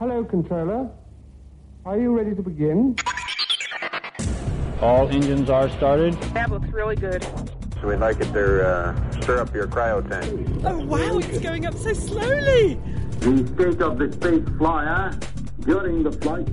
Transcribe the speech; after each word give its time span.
Hello, 0.00 0.24
controller. 0.24 0.90
Are 1.86 1.96
you 1.96 2.16
ready 2.16 2.34
to 2.34 2.42
begin? 2.42 2.96
All 4.80 5.08
engines 5.08 5.48
are 5.48 5.70
started. 5.70 6.14
That 6.34 6.50
looks 6.50 6.68
really 6.70 6.96
good. 6.96 7.22
So 7.80 7.88
we'd 7.88 8.00
like 8.00 8.20
it 8.20 8.32
to 8.32 8.68
uh, 8.68 9.20
stir 9.20 9.40
up 9.40 9.54
your 9.54 9.68
cryo 9.68 10.02
tank. 10.08 10.48
Oh 10.64 10.84
wow, 10.84 11.18
it's 11.18 11.38
going 11.38 11.64
up 11.66 11.76
so 11.76 11.92
slowly. 11.92 12.74
The 13.20 13.46
state 13.54 13.80
of 13.80 13.98
the 13.98 14.12
space 14.12 14.58
flyer 14.58 15.16
during 15.60 16.02
the 16.02 16.10
flight 16.10 16.48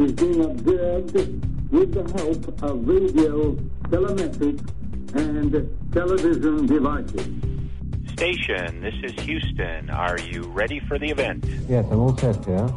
is 0.00 0.12
being 0.12 0.44
observed 0.44 1.14
with 1.70 1.92
the 1.94 2.02
help 2.18 2.62
of 2.62 2.88
radio, 2.88 3.52
telemetric, 3.88 4.58
and 5.14 5.92
television 5.92 6.66
devices. 6.66 7.49
Station, 8.20 8.82
this 8.82 8.92
is 9.02 9.18
Houston. 9.24 9.88
Are 9.88 10.20
you 10.20 10.42
ready 10.42 10.78
for 10.78 10.98
the 10.98 11.08
event? 11.08 11.42
Yes, 11.70 11.86
I'm 11.90 12.00
all 12.00 12.14
set 12.18 12.44
here. 12.44 12.68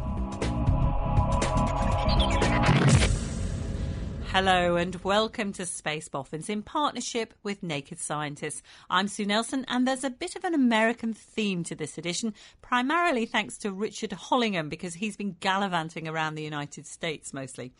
Hello 4.34 4.74
and 4.74 4.96
welcome 5.04 5.52
to 5.52 5.64
Space 5.64 6.08
Boffins 6.08 6.48
in 6.48 6.64
partnership 6.64 7.34
with 7.44 7.62
Naked 7.62 8.00
Scientists. 8.00 8.64
I'm 8.90 9.06
Sue 9.06 9.26
Nelson 9.26 9.64
and 9.68 9.86
there's 9.86 10.02
a 10.02 10.10
bit 10.10 10.34
of 10.34 10.42
an 10.42 10.54
American 10.54 11.14
theme 11.14 11.62
to 11.62 11.76
this 11.76 11.98
edition, 11.98 12.34
primarily 12.60 13.26
thanks 13.26 13.56
to 13.58 13.70
Richard 13.70 14.10
Hollingham 14.10 14.68
because 14.68 14.94
he's 14.94 15.16
been 15.16 15.36
gallivanting 15.38 16.08
around 16.08 16.34
the 16.34 16.42
United 16.42 16.84
States 16.88 17.32
mostly. 17.32 17.70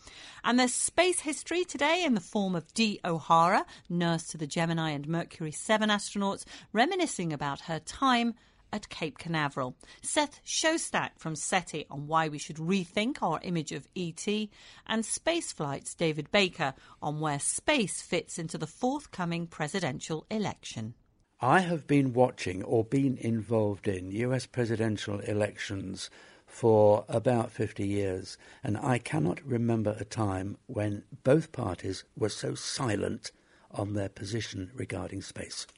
And 0.44 0.56
there's 0.56 0.72
space 0.72 1.18
history 1.18 1.64
today 1.64 2.04
in 2.06 2.14
the 2.14 2.20
form 2.20 2.54
of 2.54 2.72
Dee 2.72 3.00
O'Hara, 3.04 3.66
nurse 3.88 4.28
to 4.28 4.38
the 4.38 4.46
Gemini 4.46 4.90
and 4.90 5.08
Mercury 5.08 5.50
7 5.50 5.88
astronauts, 5.88 6.44
reminiscing 6.72 7.32
about 7.32 7.62
her 7.62 7.80
time 7.80 8.34
at 8.74 8.88
Cape 8.88 9.18
Canaveral. 9.18 9.76
Seth 10.02 10.40
Shostak 10.44 11.10
from 11.16 11.36
SETI 11.36 11.86
on 11.88 12.08
why 12.08 12.28
we 12.28 12.38
should 12.38 12.56
rethink 12.56 13.22
our 13.22 13.38
image 13.42 13.70
of 13.70 13.86
ET, 13.94 14.26
and 14.26 15.04
Spaceflight's 15.04 15.94
David 15.94 16.28
Baker 16.32 16.74
on 17.00 17.20
where 17.20 17.38
space 17.38 18.02
fits 18.02 18.36
into 18.36 18.58
the 18.58 18.66
forthcoming 18.66 19.46
presidential 19.46 20.26
election. 20.28 20.94
I 21.40 21.60
have 21.60 21.86
been 21.86 22.12
watching 22.12 22.64
or 22.64 22.84
been 22.84 23.16
involved 23.16 23.86
in 23.86 24.10
US 24.10 24.44
presidential 24.46 25.20
elections 25.20 26.10
for 26.44 27.04
about 27.08 27.52
50 27.52 27.86
years, 27.86 28.36
and 28.64 28.76
I 28.76 28.98
cannot 28.98 29.40
remember 29.46 29.96
a 30.00 30.04
time 30.04 30.56
when 30.66 31.04
both 31.22 31.52
parties 31.52 32.02
were 32.16 32.28
so 32.28 32.56
silent 32.56 33.30
on 33.70 33.92
their 33.92 34.08
position 34.08 34.72
regarding 34.74 35.22
space. 35.22 35.68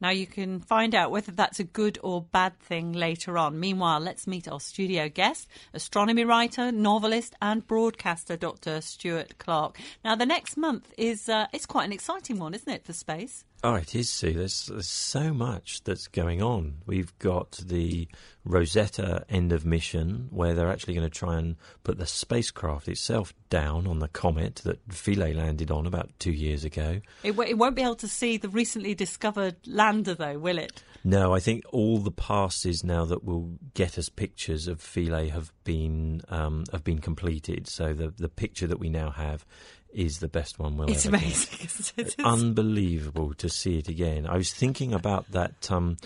Now, 0.00 0.10
you 0.10 0.26
can 0.26 0.60
find 0.60 0.94
out 0.94 1.10
whether 1.10 1.32
that's 1.32 1.58
a 1.58 1.64
good 1.64 1.98
or 2.02 2.22
bad 2.22 2.58
thing 2.60 2.92
later 2.92 3.36
on. 3.36 3.58
Meanwhile, 3.58 4.00
let's 4.00 4.26
meet 4.26 4.46
our 4.46 4.60
studio 4.60 5.08
guest, 5.08 5.48
astronomy 5.74 6.24
writer, 6.24 6.70
novelist, 6.70 7.34
and 7.42 7.66
broadcaster, 7.66 8.36
Dr. 8.36 8.80
Stuart 8.80 9.38
Clark. 9.38 9.78
Now, 10.04 10.14
the 10.14 10.26
next 10.26 10.56
month 10.56 10.92
is 10.96 11.28
uh, 11.28 11.46
it's 11.52 11.66
quite 11.66 11.84
an 11.84 11.92
exciting 11.92 12.38
one, 12.38 12.54
isn't 12.54 12.72
it, 12.72 12.84
for 12.84 12.92
space? 12.92 13.44
Oh, 13.64 13.74
it 13.74 13.94
is, 13.96 14.08
Sue. 14.08 14.34
There's, 14.34 14.66
there's 14.66 14.86
so 14.86 15.34
much 15.34 15.82
that's 15.82 16.06
going 16.06 16.40
on. 16.40 16.76
We've 16.86 17.16
got 17.18 17.52
the 17.66 18.06
Rosetta 18.44 19.24
end 19.28 19.52
of 19.52 19.66
mission, 19.66 20.28
where 20.30 20.54
they're 20.54 20.70
actually 20.70 20.94
going 20.94 21.08
to 21.08 21.18
try 21.18 21.38
and 21.38 21.56
put 21.82 21.98
the 21.98 22.06
spacecraft 22.06 22.86
itself 22.86 23.34
down 23.50 23.88
on 23.88 23.98
the 23.98 24.06
comet 24.08 24.56
that 24.64 24.80
Philae 24.92 25.34
landed 25.34 25.72
on 25.72 25.86
about 25.86 26.10
two 26.20 26.30
years 26.32 26.64
ago. 26.64 27.00
It, 27.24 27.32
w- 27.32 27.50
it 27.50 27.58
won't 27.58 27.74
be 27.74 27.82
able 27.82 27.96
to 27.96 28.08
see 28.08 28.36
the 28.36 28.48
recently 28.48 28.94
discovered 28.94 29.56
lander, 29.66 30.14
though, 30.14 30.38
will 30.38 30.58
it? 30.58 30.84
No, 31.02 31.34
I 31.34 31.40
think 31.40 31.64
all 31.72 31.98
the 31.98 32.12
passes 32.12 32.84
now 32.84 33.04
that 33.06 33.24
will 33.24 33.58
get 33.74 33.98
us 33.98 34.08
pictures 34.08 34.68
of 34.68 34.80
Philae 34.80 35.28
have 35.28 35.52
been 35.64 36.22
um, 36.28 36.64
have 36.72 36.84
been 36.84 36.98
completed. 37.00 37.68
So 37.68 37.92
the 37.92 38.08
the 38.10 38.28
picture 38.28 38.66
that 38.66 38.80
we 38.80 38.88
now 38.88 39.10
have 39.10 39.46
is 39.92 40.18
the 40.18 40.28
best 40.28 40.58
one 40.58 40.76
we'll 40.76 40.90
It's 40.90 41.06
ever 41.06 41.16
amazing, 41.16 41.58
get. 41.58 41.64
isn't 41.70 41.92
it? 41.96 42.06
It's- 42.14 42.26
Unbelievable 42.26 43.34
to 43.34 43.48
see 43.48 43.78
it 43.78 43.88
again. 43.88 44.26
I 44.26 44.36
was 44.36 44.52
thinking 44.52 44.92
about 44.92 45.30
that, 45.32 45.70
um, 45.70 45.96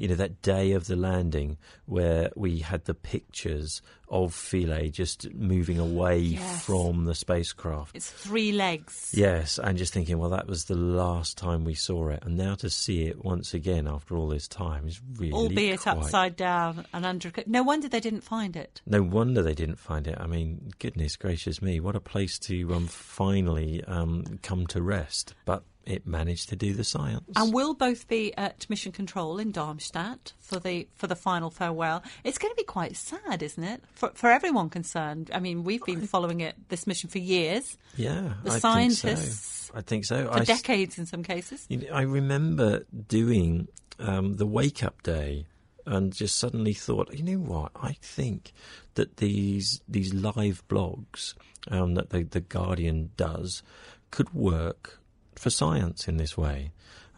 you 0.00 0.08
know, 0.08 0.14
that 0.16 0.40
day 0.42 0.72
of 0.72 0.86
the 0.86 0.96
landing 0.96 1.58
where 1.84 2.30
we 2.34 2.58
had 2.60 2.86
the 2.86 2.94
pictures 2.94 3.82
of 4.08 4.34
Philae 4.34 4.88
just 4.88 5.32
moving 5.34 5.78
away 5.78 6.18
Yes. 6.18 6.64
from 6.64 7.04
the 7.04 7.14
spacecraft. 7.14 7.94
It's 7.94 8.10
three 8.10 8.50
legs. 8.50 9.12
Yes, 9.14 9.58
and 9.58 9.78
just 9.78 9.92
thinking, 9.92 10.18
well, 10.18 10.30
that 10.30 10.48
was 10.48 10.64
the 10.64 10.74
last 10.74 11.36
time 11.38 11.64
we 11.64 11.74
saw 11.74 12.08
it, 12.08 12.22
and 12.24 12.36
now 12.36 12.54
to 12.56 12.70
see 12.70 13.04
it 13.04 13.24
once 13.24 13.54
again 13.54 13.86
after 13.86 14.16
all 14.16 14.26
this 14.28 14.48
time 14.48 14.88
is 14.88 15.00
really 15.16 15.32
Albeit 15.32 15.80
quite- 15.80 15.96
upside 15.98 16.34
down 16.36 16.86
and 16.92 17.04
under. 17.06 17.30
No 17.46 17.62
wonder 17.62 17.86
they 17.88 18.00
didn't 18.00 18.22
find 18.22 18.56
it. 18.56 18.80
No 18.86 19.02
wonder 19.02 19.42
they 19.42 19.54
didn't 19.54 19.78
find 19.78 20.08
it. 20.08 20.16
I 20.18 20.26
mean, 20.26 20.72
goodness 20.78 21.16
gracious 21.16 21.60
me, 21.62 21.78
what 21.78 21.94
a 21.94 22.00
place 22.00 22.38
to 22.40 22.74
um, 22.74 22.86
finally 22.86 23.84
um, 23.84 24.38
come 24.42 24.66
to 24.68 24.80
rest. 24.82 25.34
But 25.44 25.62
it 25.90 26.06
managed 26.06 26.48
to 26.50 26.56
do 26.56 26.72
the 26.72 26.84
science. 26.84 27.24
And 27.36 27.52
we'll 27.52 27.74
both 27.74 28.08
be 28.08 28.36
at 28.36 28.68
Mission 28.70 28.92
Control 28.92 29.38
in 29.38 29.52
Darmstadt 29.52 30.32
for 30.38 30.58
the 30.58 30.88
for 30.94 31.06
the 31.06 31.16
final 31.16 31.50
farewell. 31.50 32.02
It's 32.24 32.38
going 32.38 32.52
to 32.52 32.56
be 32.56 32.64
quite 32.64 32.96
sad, 32.96 33.42
isn't 33.42 33.62
it, 33.62 33.82
for 33.94 34.10
for 34.14 34.30
everyone 34.30 34.70
concerned? 34.70 35.30
I 35.34 35.40
mean, 35.40 35.64
we've 35.64 35.84
been 35.84 36.06
following 36.06 36.40
it 36.40 36.54
this 36.68 36.86
mission 36.86 37.10
for 37.10 37.18
years, 37.18 37.76
yeah, 37.96 38.34
the 38.44 38.52
I 38.52 38.58
scientists 38.58 39.70
Think 39.70 39.74
so. 39.74 39.78
I 39.78 39.80
think 39.82 40.04
so. 40.04 40.32
for 40.32 40.40
I 40.40 40.44
decades 40.44 40.98
in 40.98 41.06
some 41.06 41.22
cases. 41.22 41.66
You 41.68 41.78
know, 41.78 41.88
I 41.92 42.02
remember 42.02 42.84
doing 43.08 43.68
um, 43.98 44.36
the 44.36 44.46
wake 44.46 44.82
up 44.82 45.02
day 45.02 45.46
and 45.86 46.12
just 46.12 46.36
suddenly 46.36 46.72
thought, 46.72 47.12
you 47.12 47.22
know 47.24 47.38
what? 47.42 47.72
I 47.74 47.96
think 48.00 48.52
that 48.94 49.18
these 49.18 49.80
these 49.88 50.12
live 50.14 50.62
blogs 50.68 51.34
um, 51.68 51.94
that 51.94 52.10
the, 52.10 52.22
the 52.22 52.40
Guardian 52.40 53.10
does 53.16 53.62
could 54.10 54.32
work 54.34 54.99
for 55.40 55.50
science 55.50 56.06
in 56.06 56.18
this 56.18 56.36
way. 56.36 56.70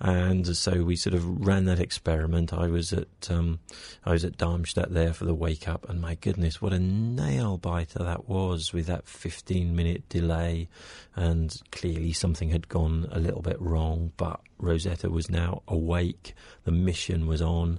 And 0.05 0.57
so 0.57 0.83
we 0.83 0.97
sort 0.97 1.15
of 1.15 1.47
ran 1.47 1.67
that 1.67 1.79
experiment. 1.79 2.53
I 2.53 2.67
was 2.67 2.93
at 2.93 3.31
um, 3.31 3.61
I 4.05 4.11
was 4.11 4.25
at 4.25 4.37
Darmstadt 4.37 4.93
there 4.93 5.13
for 5.13 5.25
the 5.25 5.35
wake 5.35 5.69
up, 5.69 5.89
and 5.89 6.01
my 6.01 6.17
goodness, 6.17 6.61
what 6.61 6.73
a 6.73 6.79
nail 6.81 7.57
biter 7.57 8.01
that 8.01 8.29
was 8.29 8.73
with 8.73 8.87
that 8.87 9.07
15 9.07 9.77
minute 9.77 10.09
delay. 10.09 10.69
And 11.15 11.55
clearly 11.71 12.13
something 12.13 12.51
had 12.51 12.69
gone 12.69 13.07
a 13.13 13.21
little 13.21 13.43
bit 13.43 13.61
wrong, 13.61 14.11
but 14.17 14.41
Rosetta 14.59 15.09
was 15.09 15.31
now 15.31 15.63
awake. 15.69 16.35
The 16.65 16.73
mission 16.73 17.29
was 17.29 17.41
on. 17.41 17.79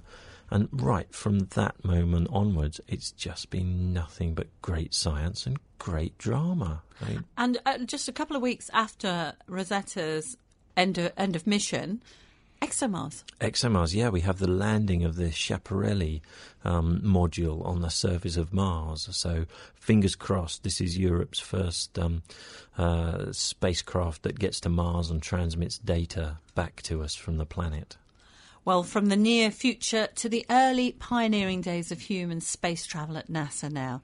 And 0.54 0.68
right 0.70 1.12
from 1.12 1.40
that 1.40 1.84
moment 1.84 2.28
onwards, 2.30 2.80
it's 2.86 3.10
just 3.10 3.50
been 3.50 3.92
nothing 3.92 4.34
but 4.34 4.46
great 4.62 4.94
science 4.94 5.46
and 5.46 5.58
great 5.80 6.16
drama. 6.16 6.84
I 7.02 7.08
mean, 7.08 7.24
And 7.36 7.58
uh, 7.66 7.78
just 7.78 8.08
a 8.08 8.12
couple 8.12 8.36
of 8.36 8.42
weeks 8.42 8.70
after 8.72 9.32
Rosetta's 9.48 10.36
end 10.76 10.96
of, 10.98 11.10
end 11.16 11.34
of 11.34 11.44
mission, 11.44 12.02
ExoMars. 12.62 13.24
ExoMars, 13.40 13.96
yeah, 13.96 14.10
we 14.10 14.20
have 14.20 14.38
the 14.38 14.46
landing 14.46 15.02
of 15.04 15.16
the 15.16 15.30
Schiaparelli 15.30 16.20
um, 16.64 17.00
module 17.04 17.66
on 17.66 17.80
the 17.80 17.90
surface 17.90 18.36
of 18.36 18.52
Mars. 18.52 19.08
So, 19.10 19.46
fingers 19.74 20.14
crossed, 20.14 20.62
this 20.62 20.80
is 20.80 20.96
Europe's 20.96 21.40
first 21.40 21.98
um, 21.98 22.22
uh, 22.78 23.32
spacecraft 23.32 24.22
that 24.22 24.38
gets 24.38 24.60
to 24.60 24.68
Mars 24.68 25.10
and 25.10 25.20
transmits 25.20 25.78
data 25.78 26.38
back 26.54 26.80
to 26.82 27.02
us 27.02 27.16
from 27.16 27.38
the 27.38 27.44
planet. 27.44 27.96
Well, 28.66 28.82
from 28.82 29.06
the 29.06 29.16
near 29.16 29.50
future 29.50 30.08
to 30.14 30.28
the 30.28 30.46
early 30.48 30.92
pioneering 30.92 31.60
days 31.60 31.92
of 31.92 32.00
human 32.00 32.40
space 32.40 32.86
travel 32.86 33.18
at 33.18 33.28
NASA 33.28 33.70
now. 33.70 34.00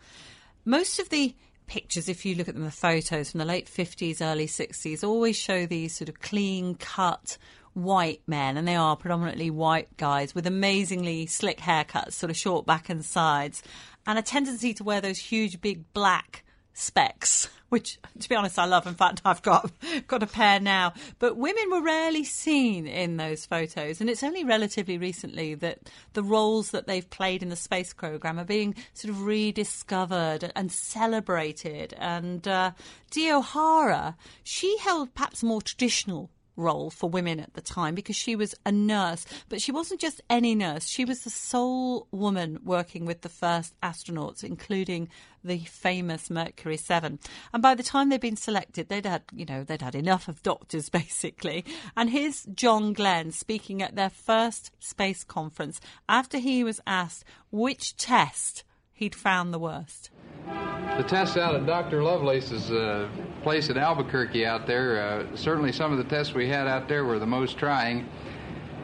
Most 0.66 0.98
of 0.98 1.08
the 1.08 1.34
pictures, 1.66 2.10
if 2.10 2.26
you 2.26 2.34
look 2.34 2.46
at 2.46 2.54
them, 2.54 2.64
the 2.64 2.70
photos 2.70 3.30
from 3.30 3.38
the 3.38 3.46
late 3.46 3.66
50s, 3.66 4.20
early 4.20 4.46
60s, 4.46 5.02
always 5.02 5.36
show 5.36 5.64
these 5.64 5.96
sort 5.96 6.10
of 6.10 6.20
clean 6.20 6.74
cut 6.74 7.38
white 7.72 8.20
men, 8.26 8.58
and 8.58 8.68
they 8.68 8.76
are 8.76 8.96
predominantly 8.96 9.48
white 9.48 9.96
guys 9.96 10.34
with 10.34 10.46
amazingly 10.46 11.24
slick 11.24 11.60
haircuts, 11.60 12.12
sort 12.12 12.28
of 12.28 12.36
short 12.36 12.66
back 12.66 12.90
and 12.90 13.02
sides, 13.02 13.62
and 14.06 14.18
a 14.18 14.22
tendency 14.22 14.74
to 14.74 14.84
wear 14.84 15.00
those 15.00 15.18
huge, 15.18 15.62
big 15.62 15.90
black 15.94 16.44
specs, 16.72 17.48
which, 17.68 17.98
to 18.18 18.28
be 18.28 18.34
honest, 18.34 18.58
I 18.58 18.64
love. 18.64 18.86
In 18.86 18.94
fact, 18.94 19.22
I've 19.24 19.42
got 19.42 19.70
got 20.06 20.22
a 20.22 20.26
pair 20.26 20.60
now. 20.60 20.94
But 21.18 21.36
women 21.36 21.70
were 21.70 21.82
rarely 21.82 22.24
seen 22.24 22.86
in 22.86 23.16
those 23.16 23.46
photos, 23.46 24.00
and 24.00 24.10
it's 24.10 24.22
only 24.22 24.44
relatively 24.44 24.98
recently 24.98 25.54
that 25.56 25.90
the 26.12 26.22
roles 26.22 26.70
that 26.70 26.86
they've 26.86 27.08
played 27.08 27.42
in 27.42 27.48
the 27.48 27.56
space 27.56 27.92
program 27.92 28.38
are 28.38 28.44
being 28.44 28.74
sort 28.94 29.10
of 29.10 29.22
rediscovered 29.22 30.52
and 30.54 30.72
celebrated. 30.72 31.94
And 31.98 32.46
uh, 32.46 32.72
Dee 33.10 33.32
O'Hara, 33.32 34.16
she 34.42 34.76
held 34.78 35.14
perhaps 35.14 35.42
more 35.42 35.62
traditional 35.62 36.30
role 36.60 36.90
for 36.90 37.08
women 37.08 37.40
at 37.40 37.54
the 37.54 37.60
time 37.60 37.94
because 37.94 38.16
she 38.16 38.36
was 38.36 38.54
a 38.64 38.72
nurse, 38.72 39.26
but 39.48 39.60
she 39.60 39.72
wasn't 39.72 40.00
just 40.00 40.20
any 40.28 40.54
nurse. 40.54 40.86
She 40.86 41.04
was 41.04 41.24
the 41.24 41.30
sole 41.30 42.06
woman 42.10 42.60
working 42.64 43.06
with 43.06 43.22
the 43.22 43.28
first 43.28 43.74
astronauts, 43.82 44.44
including 44.44 45.08
the 45.42 45.58
famous 45.60 46.30
Mercury 46.30 46.76
7. 46.76 47.18
And 47.52 47.62
by 47.62 47.74
the 47.74 47.82
time 47.82 48.08
they'd 48.08 48.20
been 48.20 48.36
selected, 48.36 48.88
they'd 48.88 49.06
had, 49.06 49.22
you 49.34 49.46
know, 49.46 49.64
they'd 49.64 49.82
had 49.82 49.94
enough 49.94 50.28
of 50.28 50.42
doctors 50.42 50.88
basically. 50.90 51.64
And 51.96 52.10
here's 52.10 52.44
John 52.44 52.92
Glenn 52.92 53.32
speaking 53.32 53.82
at 53.82 53.96
their 53.96 54.10
first 54.10 54.70
space 54.78 55.24
conference 55.24 55.80
after 56.08 56.38
he 56.38 56.62
was 56.62 56.80
asked 56.86 57.24
which 57.50 57.96
test 57.96 58.64
he'd 59.00 59.14
found 59.14 59.52
the 59.52 59.58
worst. 59.58 60.10
The 60.46 61.04
tests 61.08 61.36
out 61.38 61.54
at 61.54 61.64
Dr. 61.64 62.02
Lovelace's 62.02 62.70
uh, 62.70 63.08
place 63.42 63.70
in 63.70 63.78
Albuquerque 63.78 64.44
out 64.44 64.66
there, 64.66 65.02
uh, 65.02 65.36
certainly 65.36 65.72
some 65.72 65.90
of 65.90 65.98
the 65.98 66.04
tests 66.04 66.34
we 66.34 66.46
had 66.46 66.66
out 66.66 66.86
there 66.86 67.06
were 67.06 67.18
the 67.18 67.26
most 67.26 67.56
trying. 67.56 68.06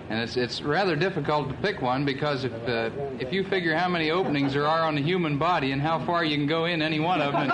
And 0.08 0.20
it's, 0.20 0.36
it's 0.38 0.62
rather 0.62 0.96
difficult 0.96 1.50
to 1.50 1.54
pick 1.56 1.82
one 1.82 2.06
because 2.06 2.44
if, 2.44 2.52
uh, 2.66 2.90
if 3.20 3.30
you 3.32 3.44
figure 3.44 3.76
how 3.76 3.88
many 3.88 4.10
openings 4.10 4.54
there 4.54 4.66
are 4.66 4.86
on 4.86 4.94
the 4.94 5.02
human 5.02 5.36
body 5.36 5.72
and 5.72 5.82
how 5.82 6.02
far 6.06 6.24
you 6.24 6.36
can 6.36 6.46
go 6.46 6.64
in 6.64 6.80
any 6.80 7.00
one 7.00 7.20
of 7.20 7.32
them. 7.32 7.50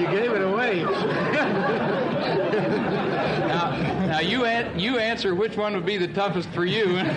you 0.00 0.06
gave 0.18 0.32
it 0.32 0.42
away. 0.42 0.86
Now, 4.16 4.22
now 4.22 4.28
you, 4.28 4.44
an- 4.44 4.78
you 4.78 4.98
answer 4.98 5.34
which 5.34 5.56
one 5.56 5.74
would 5.74 5.86
be 5.86 5.96
the 5.96 6.08
toughest 6.08 6.48
for 6.50 6.64
you. 6.64 7.00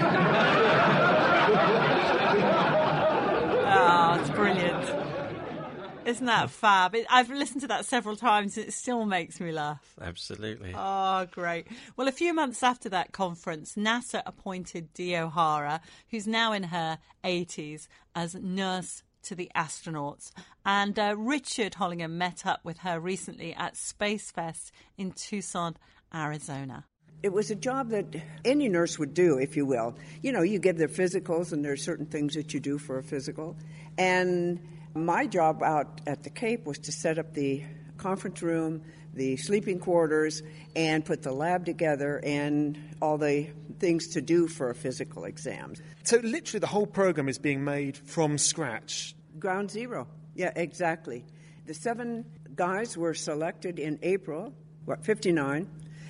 Oh, 3.71 4.17
it's 4.19 4.29
brilliant. 4.31 6.05
Isn't 6.05 6.25
that 6.25 6.49
fab? 6.49 6.95
It, 6.95 7.05
I've 7.09 7.29
listened 7.29 7.61
to 7.61 7.67
that 7.67 7.85
several 7.85 8.15
times 8.15 8.57
and 8.57 8.67
it 8.67 8.71
still 8.73 9.05
makes 9.05 9.39
me 9.39 9.51
laugh. 9.51 9.93
Absolutely. 10.01 10.73
Oh, 10.75 11.27
great. 11.31 11.67
Well, 11.95 12.07
a 12.07 12.11
few 12.11 12.33
months 12.33 12.63
after 12.63 12.89
that 12.89 13.11
conference, 13.11 13.75
NASA 13.75 14.23
appointed 14.25 14.91
Dee 14.93 15.15
O'Hara, 15.15 15.81
who's 16.09 16.25
now 16.25 16.51
in 16.51 16.63
her 16.63 16.97
80s, 17.23 17.87
as 18.15 18.33
nurse 18.33 19.03
to 19.23 19.35
the 19.35 19.51
astronauts. 19.55 20.31
And 20.65 20.97
uh, 20.97 21.15
Richard 21.17 21.75
Hollingham 21.75 22.17
met 22.17 22.45
up 22.45 22.61
with 22.63 22.79
her 22.79 22.99
recently 22.99 23.53
at 23.53 23.77
Space 23.77 24.31
Fest 24.31 24.71
in 24.97 25.11
Tucson, 25.11 25.77
Arizona. 26.13 26.85
It 27.21 27.33
was 27.33 27.51
a 27.51 27.55
job 27.55 27.89
that 27.89 28.15
any 28.45 28.69
nurse 28.69 28.97
would 28.97 29.13
do, 29.13 29.39
if 29.39 29.57
you 29.57 29.65
will. 29.65 29.97
You 30.21 30.31
know, 30.31 30.41
you 30.41 30.57
give 30.57 30.77
their 30.77 30.87
physicals, 30.87 31.51
and 31.51 31.65
there 31.65 31.73
are 31.73 31.77
certain 31.77 32.05
things 32.05 32.35
that 32.35 32.53
you 32.53 32.61
do 32.61 32.77
for 32.77 32.97
a 32.97 33.03
physical. 33.03 33.57
And 33.97 34.59
my 34.93 35.27
job 35.27 35.61
out 35.61 36.01
at 36.07 36.23
the 36.23 36.29
Cape 36.29 36.65
was 36.65 36.79
to 36.79 36.91
set 36.91 37.19
up 37.19 37.33
the 37.33 37.63
conference 37.97 38.41
room, 38.41 38.83
the 39.13 39.35
sleeping 39.35 39.79
quarters, 39.79 40.41
and 40.75 41.03
put 41.03 41.21
the 41.21 41.33
lab 41.33 41.65
together 41.65 42.21
and 42.23 42.79
all 43.01 43.17
the 43.17 43.47
things 43.79 44.07
to 44.09 44.21
do 44.21 44.47
for 44.47 44.69
a 44.69 44.75
physical 44.75 45.25
exam. 45.25 45.73
So, 46.03 46.17
literally, 46.17 46.59
the 46.59 46.67
whole 46.67 46.87
program 46.87 47.27
is 47.27 47.37
being 47.37 47.63
made 47.63 47.97
from 47.97 48.37
scratch. 48.37 49.13
Ground 49.37 49.71
zero. 49.71 50.07
Yeah, 50.35 50.51
exactly. 50.55 51.25
The 51.65 51.73
seven 51.73 52.25
guys 52.55 52.97
were 52.97 53.13
selected 53.13 53.77
in 53.77 53.99
April, 54.01 54.53
what, 54.85 55.03
59, 55.03 55.67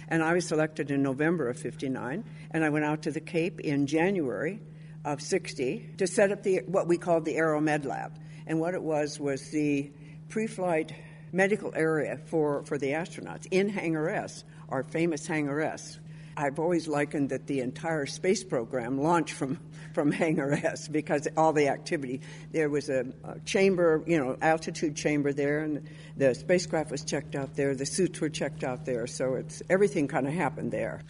and 0.09 0.21
I 0.23 0.33
was 0.33 0.47
selected 0.47 0.91
in 0.91 1.01
November 1.01 1.47
of 1.47 1.57
59, 1.57 2.23
and 2.51 2.65
I 2.65 2.69
went 2.69 2.83
out 2.83 3.03
to 3.03 3.11
the 3.11 3.21
Cape 3.21 3.59
in 3.61 3.87
January 3.87 4.59
of 5.05 5.21
60 5.21 5.91
to 5.97 6.07
set 6.07 6.31
up 6.31 6.43
the 6.43 6.61
what 6.65 6.87
we 6.87 6.97
called 6.97 7.23
the 7.25 7.37
Aeromed 7.37 7.85
Lab. 7.85 8.19
And 8.47 8.59
what 8.59 8.73
it 8.73 8.81
was 8.81 9.19
was 9.19 9.49
the 9.51 9.91
pre-flight 10.27 10.93
medical 11.31 11.71
area 11.75 12.19
for, 12.25 12.63
for 12.65 12.77
the 12.77 12.87
astronauts 12.87 13.47
in 13.51 13.69
Hangar 13.69 14.09
S, 14.09 14.43
our 14.69 14.83
famous 14.83 15.27
Hangar 15.27 15.61
S. 15.61 15.99
I've 16.39 16.57
always 16.57 16.87
likened 16.87 17.31
that 17.31 17.47
the 17.47 17.59
entire 17.59 18.05
space 18.05 18.45
program 18.45 19.01
launched 19.01 19.33
from, 19.33 19.59
from 19.93 20.09
Hangar 20.09 20.53
S 20.53 20.87
because 20.87 21.27
all 21.35 21.51
the 21.51 21.67
activity. 21.67 22.21
There 22.53 22.69
was 22.69 22.89
a, 22.89 23.05
a, 23.25 23.39
chamber, 23.41 24.01
you 24.07 24.17
know, 24.17 24.37
altitude 24.41 24.95
chamber 24.95 25.33
there, 25.33 25.59
and 25.59 25.89
the 26.15 26.33
spacecraft 26.33 26.91
was 26.91 27.03
checked 27.03 27.35
out 27.35 27.55
there, 27.55 27.75
the 27.75 27.85
suits 27.85 28.21
were 28.21 28.29
checked 28.29 28.63
out 28.63 28.85
there, 28.85 29.05
so 29.05 29.35
it's 29.35 29.61
everything 29.69 30.07
kind 30.07 30.27
of 30.27 30.33
happened 30.33 30.71
there. 30.71 31.01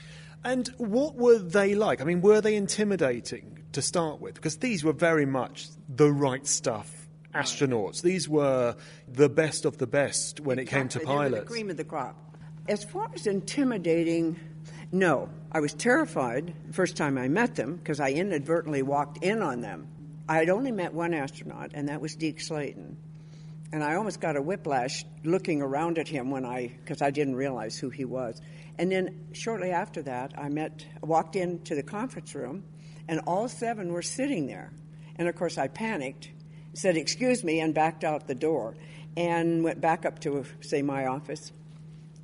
And 0.44 0.68
what 0.78 1.16
were 1.16 1.38
they 1.38 1.76
like? 1.76 2.02
I 2.02 2.06
mean, 2.06 2.22
were 2.22 2.42
they 2.42 2.56
intimidating 2.56 3.60
to 3.74 3.84
start 3.84 4.20
with? 4.20 4.34
Because 4.34 4.58
these 4.58 4.84
were 4.84 4.94
very 4.94 5.28
much 5.28 5.68
the 5.88 6.12
right 6.12 6.48
stuff 6.48 7.08
astronauts. 7.36 8.02
These 8.02 8.28
were 8.28 8.76
the 9.08 9.30
best 9.30 9.66
of 9.66 9.78
the 9.78 9.86
best 9.86 10.40
when 10.40 10.58
exactly. 10.58 10.80
it 10.80 10.82
came 10.82 10.90
to 10.90 11.00
they 11.00 11.06
pilots. 11.06 11.34
Were 11.34 11.40
the 11.42 11.46
cream 11.46 11.70
of 11.70 11.78
the 11.78 11.84
crop. 11.84 12.16
As 12.68 12.84
far 12.84 13.10
as 13.14 13.28
intimidating, 13.28 14.40
no. 14.92 15.30
I 15.52 15.62
was 15.62 15.74
terrified 15.74 16.54
the 16.68 16.74
first 16.74 16.96
time 16.96 17.18
I 17.18 17.28
met 17.28 17.56
them 17.56 17.76
because 17.76 18.00
I 18.00 18.12
inadvertently 18.12 18.84
walked 18.84 19.24
in 19.24 19.42
on 19.42 19.62
them. 19.62 19.88
I 20.28 20.38
had 20.38 20.50
only 20.50 20.72
met 20.72 20.94
one 20.94 21.14
astronaut, 21.14 21.72
and 21.74 21.90
that 21.90 22.02
was 22.02 22.16
Deke 22.16 22.40
Slayton. 22.40 22.98
And 23.72 23.84
I 23.84 23.96
almost 23.96 24.22
got 24.22 24.36
a 24.36 24.42
whiplash 24.42 25.04
looking 25.24 25.62
around 25.62 25.98
at 25.98 26.08
him 26.08 26.30
when 26.30 26.46
I, 26.46 26.68
because 26.68 27.02
I 27.02 27.10
didn't 27.10 27.36
realize 27.36 27.78
who 27.78 27.90
he 27.90 28.06
was. 28.06 28.40
And 28.78 28.92
then 28.92 29.28
shortly 29.34 29.72
after 29.72 30.04
that, 30.04 30.34
I 30.38 30.50
met, 30.50 30.86
walked 31.02 31.36
into 31.36 31.74
the 31.74 31.84
conference 31.84 32.36
room, 32.36 32.64
and 33.08 33.22
all 33.26 33.48
seven 33.48 33.92
were 33.92 34.04
sitting 34.04 34.46
there. 34.46 34.72
And 35.16 35.28
of 35.28 35.36
course, 35.36 35.58
I 35.58 35.68
panicked 35.68 36.30
said, 36.74 36.98
Excuse 36.98 37.44
me, 37.44 37.60
and 37.60 37.74
backed 37.74 38.04
out 38.04 38.28
the 38.28 38.36
door 38.36 38.76
and 39.18 39.64
went 39.64 39.82
back 39.82 40.06
up 40.06 40.20
to, 40.20 40.46
say, 40.62 40.82
my 40.82 41.08
office. 41.08 41.52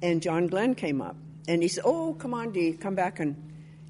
And 0.02 0.22
John 0.22 0.48
Glenn 0.48 0.76
came 0.76 1.02
up 1.02 1.16
and 1.48 1.62
he 1.62 1.68
said, 1.68 1.84
Oh, 1.86 2.14
come 2.14 2.34
on, 2.34 2.52
Dee, 2.52 2.74
come 2.74 2.96
back 2.96 3.20
and, 3.20 3.36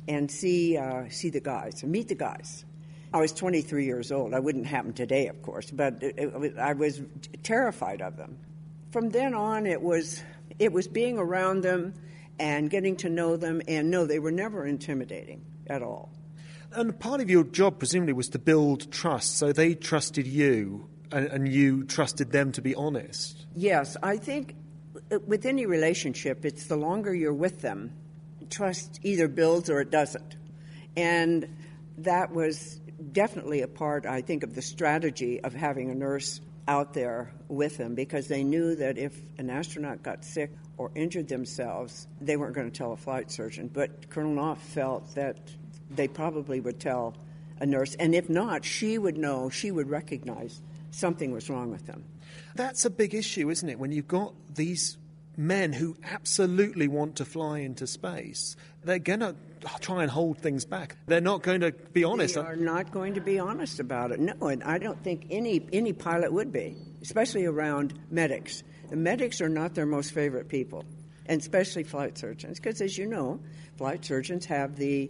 and 0.07 0.29
see, 0.29 0.77
uh, 0.77 1.05
see 1.09 1.29
the 1.29 1.39
guys 1.39 1.83
meet 1.83 2.07
the 2.07 2.15
guys. 2.15 2.65
I 3.13 3.19
was 3.19 3.31
23 3.31 3.85
years 3.85 4.11
old. 4.11 4.33
I 4.33 4.39
wouldn't 4.39 4.67
happen 4.67 4.91
today, 4.91 5.27
of 5.27 5.41
course, 5.41 5.71
but 5.71 6.03
it, 6.03 6.15
it, 6.17 6.57
I 6.57 6.73
was 6.73 7.01
terrified 7.43 8.01
of 8.01 8.17
them. 8.17 8.37
From 8.91 9.09
then 9.09 9.33
on, 9.33 9.65
it 9.65 9.81
was, 9.81 10.21
it 10.59 10.73
was 10.73 10.87
being 10.87 11.17
around 11.17 11.61
them 11.61 11.93
and 12.39 12.69
getting 12.69 12.97
to 12.97 13.09
know 13.09 13.37
them, 13.37 13.61
and 13.69 13.89
no, 13.89 14.05
they 14.05 14.19
were 14.19 14.31
never 14.31 14.65
intimidating 14.65 15.45
at 15.67 15.81
all. 15.81 16.11
And 16.73 16.99
part 16.99 17.21
of 17.21 17.29
your 17.29 17.45
job, 17.45 17.79
presumably, 17.79 18.11
was 18.11 18.29
to 18.29 18.39
build 18.39 18.91
trust. 18.91 19.37
So 19.37 19.53
they 19.53 19.75
trusted 19.75 20.27
you, 20.27 20.89
and, 21.11 21.27
and, 21.27 21.47
you 21.47 21.85
trusted 21.85 22.31
them 22.31 22.51
to 22.53 22.61
be 22.61 22.75
honest. 22.75 23.45
Yes, 23.55 23.95
I 24.03 24.17
think 24.17 24.55
Uh, 25.11 25.19
with 25.27 25.45
any 25.45 25.65
relationship, 25.65 26.45
it's 26.45 26.67
the 26.67 26.75
longer 26.75 27.13
you're 27.13 27.33
with 27.33 27.61
them, 27.61 27.91
trust 28.49 28.99
either 29.03 29.27
builds 29.27 29.69
or 29.69 29.81
it 29.81 29.91
doesn't. 29.91 30.35
And 30.97 31.47
that 31.99 32.31
was 32.31 32.79
definitely 33.11 33.61
a 33.61 33.67
part, 33.67 34.05
I 34.05 34.21
think, 34.21 34.43
of 34.43 34.55
the 34.55 34.61
strategy 34.61 35.41
of 35.41 35.53
having 35.53 35.91
a 35.91 35.95
nurse 35.95 36.41
out 36.67 36.93
there 36.93 37.31
with 37.47 37.77
them 37.77 37.93
because 37.93 38.27
they 38.27 38.43
knew 38.43 38.75
that 38.75 38.97
if 38.97 39.15
an 39.37 39.49
astronaut 39.49 40.01
got 40.01 40.25
sick 40.25 40.51
or 40.77 40.91
injured 40.95 41.27
themselves, 41.27 42.07
they 42.19 42.37
weren't 42.37 42.55
going 42.55 42.69
to 42.69 42.75
tell 42.75 42.91
a 42.91 42.97
flight 42.97 43.31
surgeon. 43.31 43.69
But 43.71 44.09
Colonel 44.09 44.35
Knauf 44.35 44.57
felt 44.57 45.13
that 45.15 45.37
they 45.91 46.07
probably 46.07 46.59
would 46.59 46.79
tell 46.79 47.15
a 47.59 47.65
nurse. 47.65 47.95
And 47.95 48.15
if 48.15 48.29
not, 48.29 48.65
she 48.65 48.97
would 48.97 49.17
know, 49.17 49.49
she 49.49 49.71
would 49.71 49.89
recognize 49.89 50.61
something 50.91 51.31
was 51.31 51.49
wrong 51.49 51.71
with 51.71 51.85
them. 51.85 52.03
That's 52.55 52.85
a 52.85 52.89
big 52.89 53.13
issue, 53.13 53.49
isn't 53.49 53.67
it? 53.67 53.79
When 53.79 53.91
you've 53.91 54.07
got 54.07 54.33
these 54.53 54.97
men 55.37 55.73
who 55.73 55.97
absolutely 56.03 56.87
want 56.87 57.17
to 57.17 57.25
fly 57.25 57.59
into 57.59 57.87
space, 57.87 58.55
they're 58.83 58.99
going 58.99 59.19
to 59.19 59.35
try 59.81 60.03
and 60.03 60.11
hold 60.11 60.37
things 60.37 60.65
back. 60.65 60.95
They're 61.07 61.21
not 61.21 61.41
going 61.41 61.61
to 61.61 61.71
be 61.71 62.03
honest. 62.03 62.35
They 62.35 62.41
are 62.41 62.55
not 62.55 62.91
going 62.91 63.15
to 63.15 63.21
be 63.21 63.39
honest 63.39 63.79
about 63.79 64.11
it. 64.11 64.19
No, 64.19 64.33
and 64.47 64.63
I 64.63 64.77
don't 64.77 65.03
think 65.03 65.27
any 65.29 65.67
any 65.73 65.93
pilot 65.93 66.31
would 66.31 66.51
be, 66.51 66.77
especially 67.01 67.45
around 67.45 67.93
medics. 68.09 68.63
The 68.89 68.95
medics 68.95 69.41
are 69.41 69.49
not 69.49 69.73
their 69.73 69.87
most 69.87 70.11
favorite 70.11 70.47
people, 70.47 70.85
and 71.25 71.41
especially 71.41 71.83
flight 71.83 72.17
surgeons, 72.17 72.59
because 72.59 72.81
as 72.81 72.97
you 72.97 73.07
know, 73.07 73.39
flight 73.77 74.05
surgeons 74.05 74.45
have 74.45 74.75
the 74.75 75.09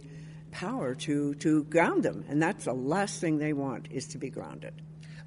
power 0.50 0.94
to, 0.94 1.34
to 1.34 1.64
ground 1.64 2.02
them. 2.02 2.24
And 2.28 2.42
that's 2.42 2.64
the 2.64 2.72
last 2.72 3.20
thing 3.20 3.38
they 3.38 3.52
want 3.52 3.88
is 3.90 4.06
to 4.08 4.18
be 4.18 4.30
grounded. 4.30 4.74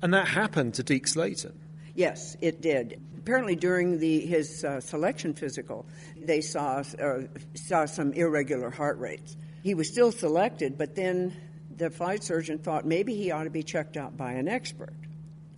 And 0.02 0.14
that 0.14 0.28
happened 0.28 0.74
to 0.76 0.84
Deke 0.84 1.08
Slayton? 1.08 1.54
Yes, 2.00 2.38
it 2.40 2.62
did. 2.62 3.02
Apparently, 3.18 3.58
during 3.58 4.00
the, 4.00 4.22
his 4.22 4.64
uh, 4.64 4.80
selection 4.80 5.34
physical, 5.34 5.86
they 6.16 6.40
saw, 6.40 6.82
uh, 6.98 7.24
saw 7.56 7.88
some 7.88 8.14
irregular 8.14 8.70
heart 8.70 8.98
rates. 9.00 9.36
He 9.64 9.74
was 9.74 9.90
still 9.90 10.14
selected, 10.14 10.78
but 10.78 10.96
then 10.96 11.36
the 11.76 11.90
flight 11.90 12.24
surgeon 12.24 12.58
thought 12.60 12.86
maybe 12.86 13.16
he 13.16 13.32
ought 13.32 13.44
to 13.44 13.50
be 13.50 13.64
checked 13.64 13.98
out 13.98 14.16
by 14.16 14.32
an 14.32 14.48
expert. 14.48 14.94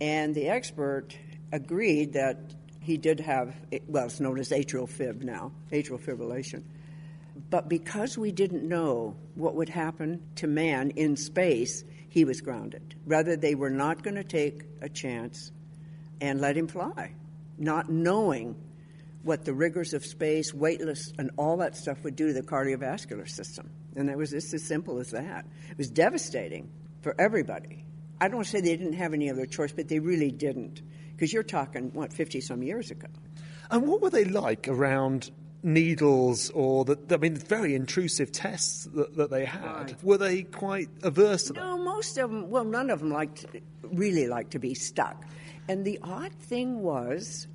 And 0.00 0.34
the 0.34 0.48
expert 0.48 1.16
agreed 1.52 2.14
that 2.14 2.40
he 2.80 2.96
did 2.96 3.20
have, 3.20 3.54
well, 3.86 4.06
it's 4.06 4.18
known 4.18 4.40
as 4.40 4.50
atrial 4.50 4.88
fib 4.88 5.22
now, 5.22 5.52
atrial 5.70 6.00
fibrillation. 6.00 6.64
But 7.50 7.68
because 7.68 8.18
we 8.18 8.32
didn't 8.32 8.68
know 8.68 9.14
what 9.36 9.54
would 9.54 9.68
happen 9.68 10.20
to 10.36 10.48
man 10.48 10.90
in 10.96 11.16
space, 11.16 11.84
he 12.08 12.24
was 12.24 12.40
grounded. 12.40 12.96
Rather, 13.06 13.36
they 13.36 13.54
were 13.54 13.70
not 13.70 14.02
going 14.02 14.16
to 14.16 14.24
take 14.24 14.64
a 14.80 14.88
chance 14.88 15.52
and 16.20 16.40
let 16.40 16.56
him 16.56 16.68
fly, 16.68 17.14
not 17.58 17.88
knowing 17.90 18.56
what 19.22 19.44
the 19.44 19.52
rigors 19.52 19.94
of 19.94 20.04
space, 20.04 20.52
weightless, 20.52 21.12
and 21.18 21.30
all 21.36 21.56
that 21.58 21.76
stuff 21.76 22.02
would 22.04 22.16
do 22.16 22.28
to 22.28 22.32
the 22.32 22.42
cardiovascular 22.42 23.28
system. 23.28 23.70
And 23.94 24.10
it 24.10 24.16
was 24.16 24.30
just 24.30 24.52
as 24.52 24.64
simple 24.64 24.98
as 24.98 25.10
that. 25.10 25.46
It 25.70 25.78
was 25.78 25.90
devastating 25.90 26.70
for 27.02 27.14
everybody. 27.20 27.84
I 28.20 28.28
don't 28.28 28.44
say 28.44 28.60
they 28.60 28.76
didn't 28.76 28.94
have 28.94 29.14
any 29.14 29.30
other 29.30 29.46
choice, 29.46 29.72
but 29.72 29.88
they 29.88 29.98
really 29.98 30.30
didn't. 30.30 30.82
Because 31.12 31.32
you're 31.32 31.42
talking, 31.42 31.90
what, 31.92 32.12
50 32.12 32.40
some 32.40 32.62
years 32.62 32.90
ago. 32.90 33.08
And 33.70 33.86
what 33.86 34.00
were 34.00 34.10
they 34.10 34.24
like 34.24 34.68
around 34.68 35.30
needles 35.62 36.50
or 36.50 36.84
the, 36.84 36.98
I 37.10 37.16
mean, 37.16 37.36
very 37.36 37.74
intrusive 37.74 38.32
tests 38.32 38.88
that, 38.94 39.16
that 39.16 39.30
they 39.30 39.44
had. 39.44 39.96
Were 40.02 40.18
they 40.18 40.42
quite 40.42 40.88
averse 41.02 41.44
to 41.44 41.52
that? 41.52 41.60
No, 41.60 41.78
most 41.78 42.18
of 42.18 42.30
them, 42.30 42.50
well, 42.50 42.64
none 42.64 42.90
of 42.90 43.00
them 43.00 43.10
liked, 43.10 43.46
really 43.82 44.26
liked 44.26 44.52
to 44.52 44.58
be 44.58 44.74
stuck. 44.74 45.24
And 45.68 45.84
the 45.84 45.98
odd 46.02 46.32
thing 46.32 46.82
was, 46.82 47.46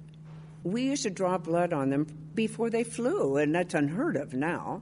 we 0.64 0.84
used 0.84 1.04
to 1.04 1.10
draw 1.10 1.38
blood 1.38 1.74
on 1.74 1.90
them 1.90 2.08
before 2.34 2.70
they 2.70 2.84
flew, 2.84 3.38
and 3.38 3.54
that's 3.54 3.74
unheard 3.74 4.16
of 4.16 4.34
now. 4.34 4.82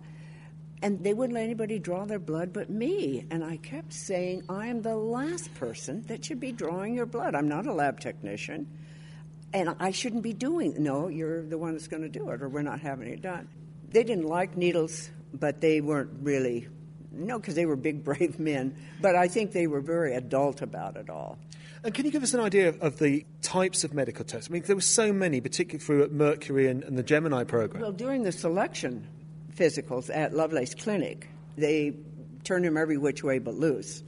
And 0.82 1.04
they 1.04 1.14
wouldn't 1.14 1.34
let 1.34 1.44
anybody 1.44 1.80
draw 1.80 2.06
their 2.06 2.20
blood 2.20 2.54
but 2.54 2.70
me. 2.70 3.26
And 3.32 3.44
I 3.44 3.58
kept 3.58 3.94
saying, 3.94 4.44
I 4.50 4.68
am 4.68 4.82
the 4.82 4.96
last 4.96 5.54
person 5.56 6.04
that 6.08 6.24
should 6.24 6.40
be 6.40 6.52
drawing 6.52 6.96
your 6.96 7.06
blood. 7.06 7.34
I'm 7.34 7.48
not 7.48 7.66
a 7.66 7.74
lab 7.74 8.00
technician. 8.00 8.68
And 9.54 9.74
I 9.80 9.92
shouldn't 9.92 10.22
be 10.22 10.34
doing 10.34 10.84
No, 10.84 11.08
you're 11.08 11.42
the 11.42 11.58
one 11.58 11.72
that's 11.72 11.88
going 11.88 12.04
to 12.04 12.10
do 12.10 12.30
it, 12.30 12.42
or 12.42 12.50
we're 12.50 12.62
not 12.62 12.82
having 12.82 13.08
it 13.08 13.22
done. 13.22 13.48
They 13.90 14.04
didn't 14.04 14.28
like 14.28 14.58
needles, 14.58 15.10
but 15.34 15.62
they 15.62 15.82
weren't 15.82 16.12
really, 16.22 16.68
no, 17.12 17.40
because 17.40 17.56
they 17.56 17.66
were 17.66 17.78
big, 17.78 18.04
brave 18.04 18.38
men. 18.38 18.76
But 19.02 19.16
I 19.16 19.28
think 19.30 19.54
they 19.54 19.68
were 19.68 19.82
very 19.82 20.14
adult 20.16 20.62
about 20.62 20.98
it 20.98 21.10
all. 21.10 21.38
And 21.86 21.94
can 21.94 22.04
you 22.04 22.12
give 22.12 22.24
us 22.24 22.34
an 22.34 22.40
idea 22.40 22.70
of, 22.82 22.98
the 22.98 23.24
types 23.44 23.84
of 23.84 23.94
medical 23.94 24.26
tests? 24.26 24.50
I 24.50 24.54
mean, 24.54 24.64
there 24.66 24.76
were 24.76 24.82
so 24.82 25.14
many, 25.14 25.40
particularly 25.40 25.86
through 25.86 26.10
Mercury 26.10 26.68
and, 26.68 26.84
and 26.84 26.98
the 26.98 27.04
Gemini 27.04 27.44
program. 27.44 27.84
Well, 27.84 27.92
during 27.92 28.24
the 28.24 28.32
selection 28.32 29.08
physicals 29.56 30.10
at 30.14 30.34
Lovelace 30.34 30.74
Clinic, 30.74 31.30
they 31.56 31.94
turned 32.44 32.66
them 32.66 32.76
every 32.76 32.98
which 32.98 33.24
way 33.24 33.38
but 33.38 33.54
loose. 33.54 34.02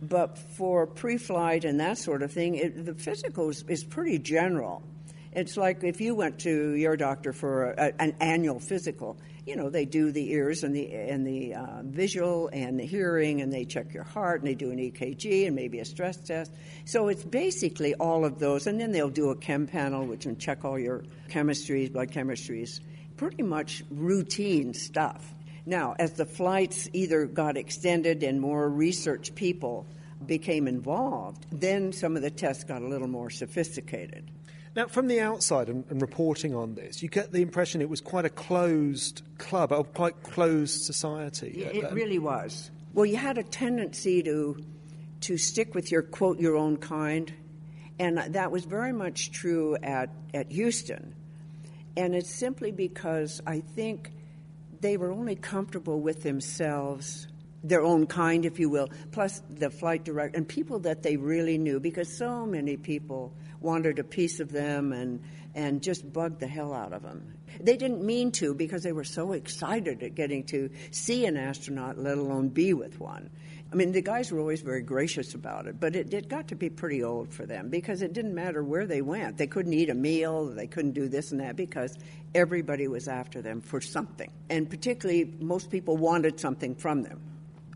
But 0.00 0.38
for 0.38 0.86
pre-flight 0.86 1.64
and 1.64 1.80
that 1.80 1.98
sort 1.98 2.22
of 2.22 2.32
thing, 2.32 2.54
it, 2.54 2.86
the 2.86 2.94
physical 2.94 3.48
is, 3.48 3.64
is, 3.66 3.82
pretty 3.82 4.20
general. 4.20 4.84
It's 5.32 5.56
like 5.56 5.82
if 5.82 6.00
you 6.00 6.14
went 6.14 6.38
to 6.40 6.74
your 6.74 6.96
doctor 6.96 7.32
for 7.32 7.72
a, 7.72 8.00
an 8.00 8.14
annual 8.20 8.60
physical, 8.60 9.18
you 9.48 9.56
know, 9.56 9.70
they 9.70 9.86
do 9.86 10.12
the 10.12 10.30
ears 10.32 10.62
and 10.62 10.76
the 10.76 10.92
and 10.92 11.26
the 11.26 11.54
uh, 11.54 11.80
visual 11.82 12.50
and 12.52 12.78
the 12.78 12.84
hearing, 12.84 13.40
and 13.40 13.50
they 13.50 13.64
check 13.64 13.94
your 13.94 14.04
heart, 14.04 14.42
and 14.42 14.48
they 14.48 14.54
do 14.54 14.70
an 14.70 14.76
EKG 14.76 15.46
and 15.46 15.56
maybe 15.56 15.78
a 15.78 15.86
stress 15.86 16.18
test. 16.18 16.52
So 16.84 17.08
it's 17.08 17.24
basically 17.24 17.94
all 17.94 18.26
of 18.26 18.38
those, 18.38 18.66
and 18.66 18.78
then 18.78 18.92
they'll 18.92 19.08
do 19.08 19.30
a 19.30 19.36
chem 19.36 19.66
panel, 19.66 20.04
which 20.04 20.26
will 20.26 20.34
check 20.34 20.66
all 20.66 20.78
your 20.78 21.04
chemistries, 21.30 21.90
blood 21.90 22.10
chemistries, 22.10 22.80
pretty 23.16 23.42
much 23.42 23.82
routine 23.90 24.74
stuff. 24.74 25.32
Now, 25.64 25.96
as 25.98 26.12
the 26.12 26.26
flights 26.26 26.90
either 26.92 27.24
got 27.24 27.56
extended 27.56 28.22
and 28.22 28.40
more 28.40 28.68
research 28.68 29.34
people 29.34 29.86
became 30.26 30.68
involved, 30.68 31.46
then 31.50 31.92
some 31.92 32.16
of 32.16 32.22
the 32.22 32.30
tests 32.30 32.64
got 32.64 32.82
a 32.82 32.86
little 32.86 33.08
more 33.08 33.30
sophisticated. 33.30 34.30
Now, 34.78 34.86
from 34.86 35.08
the 35.08 35.18
outside 35.18 35.68
and, 35.68 35.84
and, 35.90 36.00
reporting 36.00 36.54
on 36.54 36.76
this, 36.76 37.02
you 37.02 37.08
get 37.08 37.32
the 37.32 37.42
impression 37.42 37.80
it 37.80 37.90
was 37.90 38.00
quite 38.00 38.24
a 38.24 38.30
closed 38.30 39.22
club, 39.36 39.72
a 39.72 39.82
quite 39.82 40.22
closed 40.22 40.82
society. 40.82 41.48
It, 41.48 41.74
it 41.74 41.84
um, 41.86 41.94
really 41.96 42.20
was. 42.20 42.70
Well, 42.94 43.04
you 43.04 43.16
had 43.16 43.38
a 43.38 43.42
tendency 43.42 44.22
to 44.22 44.56
to 45.22 45.36
stick 45.36 45.74
with 45.74 45.90
your 45.90 46.02
quote 46.02 46.38
your 46.38 46.54
own 46.54 46.76
kind, 46.76 47.34
and 47.98 48.18
that 48.18 48.52
was 48.52 48.66
very 48.66 48.92
much 48.92 49.32
true 49.32 49.76
at 49.82 50.10
at 50.32 50.52
Houston. 50.52 51.12
And 51.96 52.14
it's 52.14 52.30
simply 52.30 52.70
because 52.70 53.42
I 53.48 53.58
think 53.58 54.12
they 54.80 54.96
were 54.96 55.10
only 55.10 55.34
comfortable 55.34 56.00
with 56.00 56.22
themselves, 56.22 57.26
their 57.64 57.82
own 57.82 58.06
kind, 58.06 58.44
if 58.44 58.60
you 58.60 58.70
will, 58.70 58.90
plus 59.10 59.42
the 59.50 59.70
flight 59.70 60.04
director 60.04 60.38
and 60.38 60.46
people 60.46 60.78
that 60.78 61.02
they 61.02 61.16
really 61.16 61.58
knew, 61.58 61.80
because 61.80 62.16
so 62.16 62.46
many 62.46 62.76
people 62.76 63.32
wanted 63.60 63.98
a 63.98 64.04
piece 64.04 64.40
of 64.40 64.52
them 64.52 64.92
and 64.92 65.20
and 65.54 65.82
just 65.82 66.12
bugged 66.12 66.40
the 66.40 66.46
hell 66.46 66.72
out 66.72 66.92
of 66.92 67.02
them. 67.02 67.34
They 67.60 67.76
didn't 67.76 68.04
mean 68.04 68.30
to 68.32 68.54
because 68.54 68.82
they 68.82 68.92
were 68.92 69.04
so 69.04 69.32
excited 69.32 70.02
at 70.02 70.14
getting 70.14 70.44
to 70.44 70.70
see 70.92 71.26
an 71.26 71.36
astronaut, 71.36 71.98
let 71.98 72.18
alone 72.18 72.48
be 72.48 72.74
with 72.74 73.00
one. 73.00 73.30
I 73.72 73.74
mean, 73.74 73.92
the 73.92 74.00
guys 74.00 74.30
were 74.30 74.38
always 74.38 74.62
very 74.62 74.82
gracious 74.82 75.34
about 75.34 75.66
it, 75.66 75.78
but 75.78 75.94
it, 75.96 76.14
it 76.14 76.28
got 76.28 76.48
to 76.48 76.54
be 76.54 76.70
pretty 76.70 77.02
old 77.02 77.34
for 77.34 77.44
them 77.44 77.68
because 77.68 78.02
it 78.02 78.12
didn't 78.12 78.34
matter 78.34 78.62
where 78.62 78.86
they 78.86 79.02
went. 79.02 79.36
They 79.36 79.46
couldn't 79.46 79.74
eat 79.74 79.90
a 79.90 79.94
meal, 79.94 80.46
they 80.46 80.66
couldn't 80.66 80.92
do 80.92 81.08
this 81.08 81.32
and 81.32 81.40
that 81.40 81.56
because 81.56 81.98
everybody 82.34 82.88
was 82.88 83.08
after 83.08 83.42
them 83.42 83.60
for 83.60 83.80
something. 83.80 84.30
And 84.48 84.70
particularly, 84.70 85.34
most 85.40 85.70
people 85.70 85.96
wanted 85.96 86.40
something 86.40 86.76
from 86.76 87.02
them. 87.02 87.20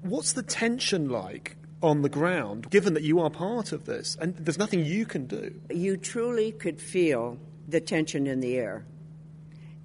What's 0.02 0.32
the 0.32 0.42
tension 0.42 1.10
like 1.10 1.56
on 1.82 2.02
the 2.02 2.08
ground, 2.08 2.70
given 2.70 2.94
that 2.94 3.02
you 3.02 3.20
are 3.20 3.30
part 3.30 3.72
of 3.72 3.84
this 3.84 4.16
and 4.20 4.36
there's 4.36 4.58
nothing 4.58 4.84
you 4.84 5.04
can 5.04 5.26
do? 5.26 5.54
You 5.70 5.96
truly 5.96 6.52
could 6.52 6.80
feel 6.80 7.38
the 7.68 7.80
tension 7.80 8.26
in 8.26 8.40
the 8.40 8.56
air. 8.56 8.84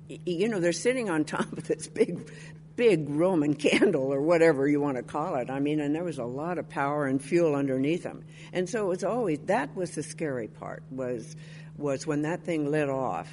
You 0.08 0.48
know, 0.48 0.60
they're 0.60 0.72
sitting 0.72 1.10
on 1.10 1.25
top 1.25 1.51
of 1.51 1.68
this 1.68 1.88
big 1.88 2.32
big 2.77 3.10
Roman 3.10 3.56
candle 3.56 4.13
or 4.13 4.22
whatever 4.22 4.68
you 4.68 4.80
want 4.80 4.98
to 4.98 5.04
call 5.04 5.36
it. 5.36 5.50
I 5.50 5.60
mean, 5.60 5.82
and 5.82 5.94
there 5.94 6.04
was 6.04 6.20
a 6.20 6.25
lot 6.25 6.60
of 6.60 6.70
power 6.70 7.08
and 7.08 7.22
fuel 7.22 7.56
underneath 7.56 8.04
them. 8.04 8.24
And 8.54 8.70
so 8.70 8.86
it 8.86 8.88
was 8.88 9.04
always 9.04 9.39
that 9.48 9.75
was 9.75 9.92
the 9.92 10.04
scary 10.04 10.48
part 10.48 10.84
was 10.92 11.36
was 11.77 12.08
when 12.08 12.22
that 12.22 12.44
thing 12.44 12.72
lit 12.72 12.89
off, 12.89 13.30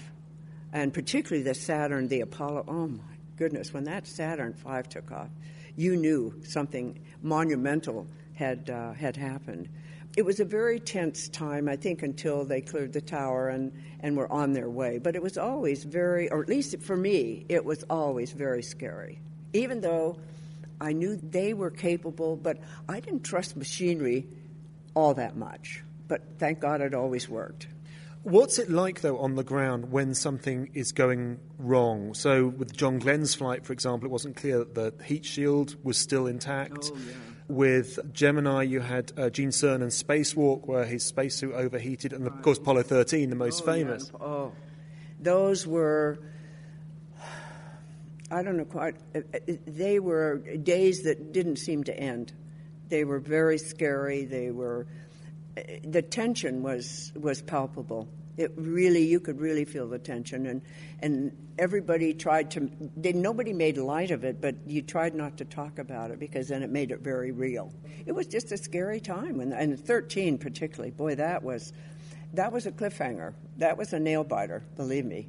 and 0.73 0.93
particularly 0.93 1.43
the 1.45 1.55
Saturn, 1.55 2.09
the 2.09 2.23
Apollo. 2.23 2.65
Oh 2.67 2.89
my 2.89 3.03
goodness, 3.37 3.73
when 3.73 3.85
that 3.85 4.07
Saturn 4.07 4.55
V 4.55 4.83
took 4.89 5.13
off, 5.13 5.29
you 5.77 5.97
knew 5.97 6.35
something 6.45 6.99
monumental 7.23 8.07
had 8.35 8.71
uh, 8.71 8.93
had 8.93 9.17
happened. 9.17 9.69
It 10.17 10.25
was 10.25 10.39
a 10.39 10.45
very 10.45 10.79
tense 10.79 11.29
time, 11.29 11.69
I 11.69 11.75
think, 11.75 12.03
until 12.03 12.45
they 12.45 12.61
cleared 12.61 12.93
the 12.93 13.01
tower 13.01 13.49
and, 13.49 13.73
and 13.99 14.17
were 14.17 14.31
on 14.31 14.53
their 14.53 14.71
way. 14.71 14.99
But 14.99 15.17
it 15.17 15.23
was 15.23 15.37
always 15.37 15.83
very, 15.83 16.31
or 16.31 16.41
at 16.41 16.49
least 16.49 16.81
for 16.83 16.97
me, 16.97 17.45
it 17.49 17.65
was 17.65 17.83
always 17.91 18.31
very 18.31 18.63
scary 18.63 19.19
even 19.55 19.81
though 19.81 20.19
I 20.81 20.93
knew 20.93 21.17
they 21.17 21.55
were 21.55 21.71
capable, 21.71 22.37
but 22.37 22.59
I 22.89 23.01
didn't 23.01 23.23
trust 23.23 23.57
machinery 23.57 24.27
all 24.93 25.15
that 25.15 25.37
much. 25.37 25.83
But 26.09 26.23
thank 26.39 26.61
God 26.61 26.83
it 26.83 26.93
always 26.93 27.29
worked. 27.29 27.69
What's 28.25 28.59
it 28.59 28.71
like, 28.71 29.01
though, 29.01 29.19
on 29.19 29.37
the 29.37 29.45
ground 29.45 29.91
when 29.91 30.15
something 30.15 30.71
is 30.75 30.93
going 30.93 31.39
wrong? 31.59 32.15
So, 32.15 32.47
with 32.47 32.77
John 32.77 32.99
Glenn's 32.99 33.35
flight, 33.35 33.65
for 33.65 33.73
example, 33.73 34.07
it 34.07 34.13
wasn't 34.13 34.37
clear 34.37 34.59
that 34.59 34.75
the 34.75 35.05
heat 35.05 35.25
shield 35.25 35.77
was 35.85 35.99
still 35.99 36.27
intact. 36.27 36.91
Oh, 36.93 36.97
yeah. 36.97 37.13
With 37.47 38.15
Gemini, 38.15 38.63
you 38.63 38.81
had 38.81 39.13
uh, 39.19 39.29
Gene 39.29 39.53
Cernan's 39.53 40.03
spacewalk, 40.03 40.67
where 40.67 40.87
his 40.87 41.05
spacesuit 41.05 41.53
overheated, 41.55 42.15
and 42.15 42.27
of 42.27 42.41
course, 42.41 42.57
Apollo 42.57 42.85
13, 42.85 43.29
the 43.29 43.37
most 43.37 43.63
oh, 43.63 43.67
famous. 43.67 44.11
Yeah. 44.13 44.27
Oh, 44.27 44.53
those 45.21 45.67
were 45.67 46.19
I 48.31 48.43
don't 48.43 48.57
know 48.57 48.65
quite. 48.65 48.97
Uh, 49.15 49.21
uh, 49.33 49.39
they 49.67 50.01
were 50.01 50.39
days 50.39 51.03
that 51.03 51.33
didn't 51.33 51.57
seem 51.57 51.85
to 51.85 51.97
end. 51.97 52.33
They 52.89 53.05
were 53.05 53.21
very 53.21 53.59
scary. 53.59 54.25
They 54.25 54.51
were. 54.51 54.87
Uh, 55.57 55.63
the 55.85 56.03
tension 56.03 56.63
was 56.63 57.13
was 57.15 57.43
palpable. 57.43 58.09
It 58.37 58.53
really, 58.57 59.05
you 59.05 59.21
could 59.21 59.41
really 59.41 59.65
feel 59.65 59.89
the 59.89 59.99
tension, 59.99 60.47
and 60.47 60.63
and 61.01 61.37
everybody 61.57 62.15
tried 62.15 62.51
to. 62.53 62.69
They, 62.97 63.13
nobody 63.13 63.53
made 63.53 63.77
light 63.77 64.11
of 64.11 64.25
it, 64.25 64.41
but 64.41 64.57
you 64.67 64.83
tried 64.83 65.15
not 65.15 65.37
to 65.39 65.45
talk 65.45 65.79
about 65.79 66.11
it 66.11 66.19
because 66.19 66.49
then 66.49 66.63
it 66.63 66.71
made 66.71 66.91
it 66.91 67.01
very 67.01 67.31
real. 67.31 67.73
It 68.07 68.13
was 68.13 68.27
just 68.27 68.51
a 68.51 68.57
scary 68.57 69.01
time, 69.01 69.41
and, 69.41 69.53
and 69.53 69.79
13 69.79 70.39
particularly. 70.39 70.91
Boy, 70.91 71.15
that 71.15 71.45
was 71.45 71.73
that 72.33 72.53
was 72.53 72.67
a 72.67 72.73
cliffhanger. 72.73 73.35
That 73.59 73.79
was 73.79 73.93
a 73.93 74.01
nail 74.01 74.25
biter, 74.25 74.65
believe 74.77 75.05
me. 75.05 75.29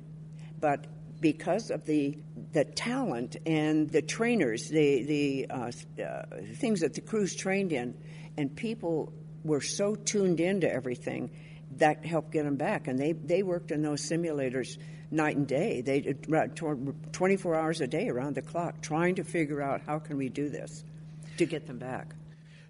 But 0.59 0.87
because 1.21 1.69
of 1.69 1.85
the 1.85 2.17
the 2.53 2.65
talent 2.65 3.37
and 3.45 3.89
the 3.89 4.01
trainers, 4.01 4.67
the 4.69 5.03
the 5.03 5.47
uh, 5.49 5.71
uh, 6.01 6.23
things 6.55 6.81
that 6.81 6.95
the 6.95 7.01
crews 7.01 7.35
trained 7.35 7.71
in, 7.71 7.93
and 8.35 8.55
people 8.55 9.13
were 9.43 9.61
so 9.61 9.95
tuned 9.95 10.39
into 10.39 10.71
everything 10.71 11.29
that 11.77 12.05
helped 12.05 12.31
get 12.31 12.43
them 12.43 12.55
back. 12.55 12.87
And 12.87 12.97
they 12.99 13.13
they 13.13 13.43
worked 13.43 13.71
in 13.71 13.81
those 13.81 14.01
simulators 14.01 14.77
night 15.11 15.35
and 15.37 15.47
day. 15.47 15.81
They 15.81 16.01
did 16.01 16.27
24 17.11 17.55
hours 17.55 17.81
a 17.81 17.87
day 17.87 18.09
around 18.09 18.35
the 18.35 18.41
clock, 18.41 18.81
trying 18.81 19.15
to 19.15 19.23
figure 19.23 19.61
out 19.61 19.81
how 19.85 19.99
can 19.99 20.17
we 20.17 20.29
do 20.29 20.49
this 20.49 20.83
to 21.37 21.45
get 21.45 21.67
them 21.67 21.77
back. 21.77 22.15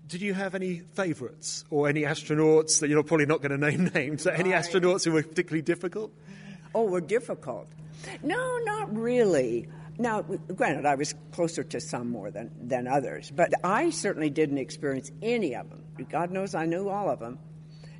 Did 0.07 0.21
you 0.21 0.35
have 0.35 0.53
any 0.53 0.81
favourites 0.93 1.65
or 1.71 1.89
any 1.89 2.01
astronauts 2.01 2.79
that 2.79 2.89
you're 2.89 3.03
probably 3.03 3.25
not 3.25 3.41
going 3.41 3.51
to 3.51 3.57
name 3.57 3.85
names? 3.93 4.27
Any 4.27 4.51
astronauts 4.51 5.03
who 5.03 5.11
were 5.11 5.23
particularly 5.23 5.63
difficult? 5.63 6.11
Oh, 6.75 6.83
were 6.83 7.01
difficult. 7.01 7.67
No, 8.21 8.59
not 8.59 8.95
really. 8.95 9.67
Now, 9.97 10.21
granted, 10.21 10.85
I 10.85 10.95
was 10.95 11.15
closer 11.31 11.63
to 11.63 11.79
some 11.79 12.11
more 12.11 12.29
than, 12.29 12.51
than 12.61 12.87
others, 12.87 13.31
but 13.33 13.53
I 13.63 13.89
certainly 13.89 14.29
didn't 14.29 14.57
experience 14.57 15.11
any 15.21 15.55
of 15.55 15.69
them. 15.69 15.83
God 16.09 16.31
knows 16.31 16.53
I 16.53 16.65
knew 16.65 16.89
all 16.89 17.09
of 17.09 17.19
them. 17.19 17.39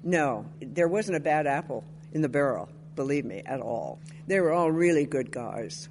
No, 0.06 0.46
there 0.62 0.88
wasn't 0.88 1.18
a 1.18 1.20
bad 1.20 1.48
apple 1.48 1.84
in 2.14 2.22
the 2.22 2.30
barrel, 2.30 2.70
believe 2.96 3.26
me, 3.26 3.42
at 3.48 3.60
all. 3.60 4.00
They 4.28 4.40
were 4.40 4.52
all 4.52 4.72
really 4.72 5.06
good 5.06 5.32
guys. 5.32 5.90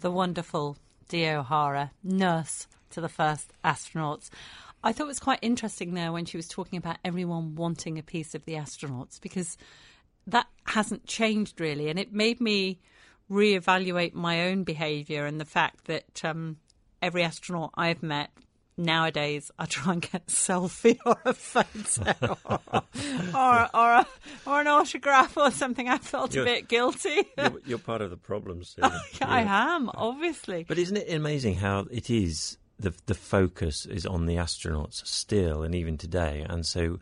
The 0.00 0.10
wonderful 0.10 0.78
Dee 1.10 1.28
O'Hara, 1.28 1.92
nurse 2.02 2.66
to 2.90 3.02
the 3.02 3.10
first 3.10 3.52
astronauts. 3.62 4.30
I 4.82 4.92
thought 4.92 5.04
it 5.04 5.08
was 5.08 5.20
quite 5.20 5.40
interesting 5.42 5.92
there 5.92 6.12
when 6.12 6.24
she 6.24 6.38
was 6.38 6.48
talking 6.48 6.78
about 6.78 6.96
everyone 7.04 7.56
wanting 7.56 7.98
a 7.98 8.02
piece 8.02 8.34
of 8.34 8.46
the 8.46 8.54
astronauts 8.54 9.20
because 9.20 9.58
that 10.26 10.46
hasn't 10.64 11.04
changed 11.04 11.60
really, 11.60 11.90
and 11.90 11.98
it 11.98 12.14
made 12.14 12.40
me 12.40 12.78
reevaluate 13.30 14.14
my 14.14 14.48
own 14.48 14.64
behaviour 14.64 15.26
and 15.26 15.38
the 15.38 15.44
fact 15.44 15.84
that 15.86 16.24
um, 16.24 16.56
every 17.02 17.22
astronaut 17.22 17.72
I've 17.74 18.02
met 18.02 18.30
nowadays 18.76 19.50
I 19.58 19.66
try 19.66 19.94
and 19.94 20.02
get 20.02 20.22
a 20.26 20.30
selfie 20.30 20.98
or 21.06 21.18
a 21.24 21.32
photo 21.32 22.36
or, 22.44 22.60
or, 23.34 23.68
or, 23.74 23.92
a, 23.92 24.06
or 24.46 24.60
an 24.60 24.66
autograph 24.66 25.36
or 25.36 25.50
something. 25.50 25.88
I 25.88 25.98
felt 25.98 26.34
you're, 26.34 26.44
a 26.44 26.46
bit 26.46 26.68
guilty. 26.68 27.22
you're, 27.36 27.60
you're, 27.66 27.78
part 27.78 28.02
of 28.02 28.10
the 28.10 28.16
problem, 28.16 28.62
I 28.82 29.42
am, 29.42 29.90
obviously. 29.94 30.64
But 30.66 30.78
isn't 30.78 30.96
it 30.96 31.12
amazing 31.12 31.56
how 31.56 31.86
it 31.90 32.10
is 32.10 32.58
the 32.78 32.92
the 33.06 33.14
focus 33.14 33.86
is 33.86 34.04
on 34.04 34.26
the 34.26 34.36
astronauts 34.36 35.06
still 35.06 35.62
and 35.62 35.74
even 35.74 35.96
today, 35.96 36.44
and 36.48 36.66
so 36.66 36.98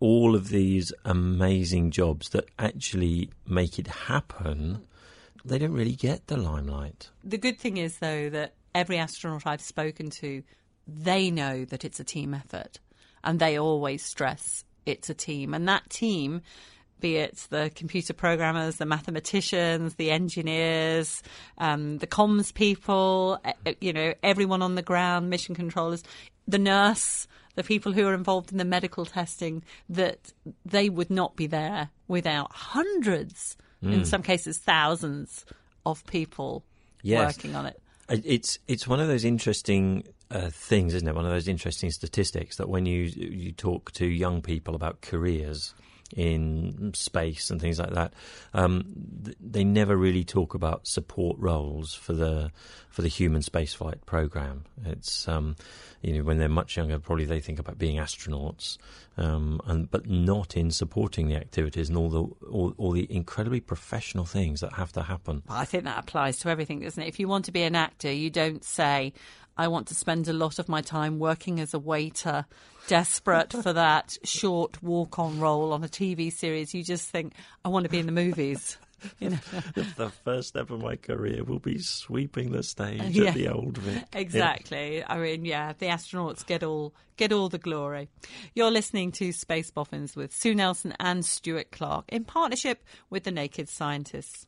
all 0.00 0.34
of 0.34 0.48
these 0.48 0.92
amazing 1.04 1.90
jobs 1.90 2.30
that 2.30 2.46
actually 2.58 3.30
make 3.46 3.78
it 3.78 3.86
happen, 3.86 4.82
they 5.44 5.58
don't 5.58 5.72
really 5.72 5.94
get 5.94 6.26
the 6.26 6.36
limelight. 6.36 7.08
The 7.22 7.38
good 7.38 7.58
thing 7.58 7.78
is, 7.78 7.98
though, 7.98 8.28
that 8.30 8.54
every 8.74 8.98
astronaut 8.98 9.46
I've 9.46 9.62
spoken 9.62 10.10
to 10.10 10.42
they 10.86 11.30
know 11.30 11.64
that 11.64 11.84
it's 11.84 12.00
a 12.00 12.04
team 12.04 12.34
effort 12.34 12.78
and 13.22 13.38
they 13.38 13.58
always 13.58 14.02
stress 14.02 14.64
it's 14.86 15.10
a 15.10 15.14
team. 15.14 15.54
And 15.54 15.68
that 15.68 15.88
team, 15.90 16.42
be 17.00 17.16
it 17.16 17.46
the 17.50 17.70
computer 17.74 18.12
programmers, 18.12 18.76
the 18.76 18.86
mathematicians, 18.86 19.94
the 19.94 20.10
engineers, 20.10 21.22
um, 21.58 21.98
the 21.98 22.06
comms 22.06 22.52
people, 22.52 23.38
you 23.80 23.92
know, 23.92 24.14
everyone 24.22 24.62
on 24.62 24.74
the 24.74 24.82
ground, 24.82 25.30
mission 25.30 25.54
controllers, 25.54 26.02
the 26.46 26.58
nurse, 26.58 27.26
the 27.54 27.62
people 27.64 27.92
who 27.92 28.06
are 28.06 28.14
involved 28.14 28.52
in 28.52 28.58
the 28.58 28.64
medical 28.64 29.04
testing, 29.04 29.62
that 29.88 30.32
they 30.64 30.88
would 30.88 31.10
not 31.10 31.36
be 31.36 31.46
there 31.46 31.90
without 32.08 32.52
hundreds, 32.52 33.56
mm. 33.82 33.92
in 33.92 34.04
some 34.04 34.22
cases 34.22 34.58
thousands, 34.58 35.44
of 35.86 36.04
people 36.06 36.64
yes. 37.02 37.36
working 37.36 37.54
on 37.54 37.66
it. 37.66 37.80
It's 38.08 38.58
it's 38.68 38.86
one 38.86 39.00
of 39.00 39.08
those 39.08 39.24
interesting 39.24 40.04
uh, 40.30 40.50
things, 40.50 40.94
isn't 40.94 41.08
it? 41.08 41.14
One 41.14 41.24
of 41.24 41.30
those 41.30 41.48
interesting 41.48 41.90
statistics 41.90 42.56
that 42.56 42.68
when 42.68 42.86
you 42.86 43.04
you 43.16 43.52
talk 43.52 43.92
to 43.92 44.06
young 44.06 44.42
people 44.42 44.74
about 44.74 45.00
careers 45.00 45.74
in 46.14 46.92
space 46.94 47.50
and 47.50 47.60
things 47.60 47.78
like 47.78 47.92
that, 47.92 48.12
um, 48.52 48.84
th- 49.24 49.36
they 49.40 49.64
never 49.64 49.96
really 49.96 50.24
talk 50.24 50.54
about 50.54 50.86
support 50.86 51.36
roles 51.38 51.94
for 51.94 52.12
the 52.12 52.50
for 52.90 53.02
the 53.02 53.08
human 53.08 53.42
spaceflight 53.42 54.06
program. 54.06 54.64
It's 54.84 55.26
um, 55.26 55.56
you 56.02 56.12
know 56.12 56.24
when 56.24 56.38
they're 56.38 56.48
much 56.48 56.76
younger, 56.76 56.98
probably 56.98 57.24
they 57.24 57.40
think 57.40 57.58
about 57.58 57.78
being 57.78 57.96
astronauts, 57.96 58.78
um, 59.16 59.60
and 59.66 59.90
but 59.90 60.08
not 60.08 60.56
in 60.56 60.70
supporting 60.70 61.28
the 61.28 61.36
activities 61.36 61.88
and 61.88 61.98
all 61.98 62.08
the 62.10 62.22
all, 62.46 62.74
all, 62.78 62.92
the 62.92 63.06
incredibly 63.12 63.60
professional 63.60 64.24
things 64.24 64.60
that 64.60 64.74
have 64.74 64.92
to 64.92 65.02
happen. 65.02 65.42
I 65.48 65.64
think 65.64 65.84
that 65.84 65.98
applies 65.98 66.38
to 66.40 66.48
everything, 66.48 66.80
doesn't 66.80 67.02
it? 67.02 67.08
If 67.08 67.18
you 67.18 67.26
want 67.26 67.46
to 67.46 67.52
be 67.52 67.62
an 67.62 67.74
actor, 67.74 68.12
you 68.12 68.30
don't 68.30 68.62
say, 68.62 69.12
I 69.56 69.68
want 69.68 69.88
to 69.88 69.94
spend 69.94 70.28
a 70.28 70.32
lot 70.32 70.58
of 70.58 70.68
my 70.68 70.80
time 70.80 71.18
working 71.18 71.60
as 71.60 71.74
a 71.74 71.78
waiter, 71.78 72.46
desperate 72.88 73.52
for 73.52 73.72
that 73.72 74.16
short 74.24 74.82
walk 74.82 75.18
on 75.18 75.38
role 75.40 75.72
on 75.72 75.84
a 75.84 75.88
TV 75.88 76.32
series. 76.32 76.74
You 76.74 76.82
just 76.82 77.08
think, 77.08 77.34
I 77.64 77.68
want 77.68 77.84
to 77.84 77.90
be 77.90 77.98
in 77.98 78.06
the 78.06 78.12
movies. 78.12 78.76
You 79.18 79.30
know? 79.30 79.38
the 79.96 80.10
first 80.24 80.48
step 80.48 80.70
of 80.70 80.80
my 80.80 80.96
career 80.96 81.44
will 81.44 81.58
be 81.58 81.78
sweeping 81.78 82.52
the 82.52 82.62
stage 82.62 83.02
yeah, 83.14 83.28
at 83.28 83.34
the 83.34 83.48
old 83.48 83.76
Vic. 83.76 84.04
Exactly. 84.14 84.98
Yeah. 84.98 85.04
I 85.06 85.18
mean, 85.18 85.44
yeah, 85.44 85.74
the 85.78 85.86
astronauts 85.86 86.46
get 86.46 86.62
all 86.62 86.94
get 87.18 87.30
all 87.30 87.50
the 87.50 87.58
glory. 87.58 88.08
You're 88.54 88.70
listening 88.70 89.12
to 89.12 89.30
Space 89.32 89.70
Boffins 89.70 90.16
with 90.16 90.34
Sue 90.34 90.54
Nelson 90.54 90.94
and 90.98 91.22
Stuart 91.22 91.70
Clark 91.70 92.06
in 92.08 92.24
partnership 92.24 92.82
with 93.10 93.24
the 93.24 93.30
Naked 93.30 93.68
Scientists. 93.68 94.46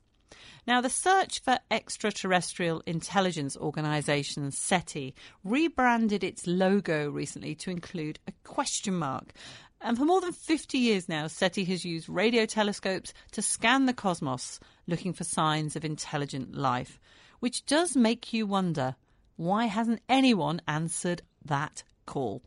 Now, 0.67 0.81
the 0.81 0.91
Search 0.91 1.41
for 1.41 1.59
Extraterrestrial 1.71 2.83
Intelligence 2.87 3.57
organisation 3.57 4.51
SETI 4.51 5.15
rebranded 5.45 6.25
its 6.25 6.47
logo 6.47 7.09
recently 7.09 7.55
to 7.57 7.71
include 7.71 8.19
a 8.27 8.33
question 8.43 8.95
mark. 8.95 9.33
And 9.81 9.97
for 9.97 10.05
more 10.05 10.21
than 10.21 10.33
50 10.33 10.79
years 10.79 11.09
now, 11.09 11.27
SETI 11.27 11.65
has 11.67 11.85
used 11.85 12.09
radio 12.09 12.47
telescopes 12.47 13.13
to 13.33 13.43
scan 13.43 13.87
the 13.87 13.93
cosmos 13.93 14.59
looking 14.87 15.13
for 15.13 15.25
signs 15.25 15.77
of 15.77 15.85
intelligent 15.85 16.55
life, 16.55 16.99
which 17.41 17.65
does 17.67 17.97
make 17.97 18.33
you 18.33 18.47
wonder 18.47 18.97
why 19.37 19.67
hasn't 19.67 20.01
anyone 20.09 20.61
answered 20.67 21.23
that 21.45 21.85
call? 22.07 22.43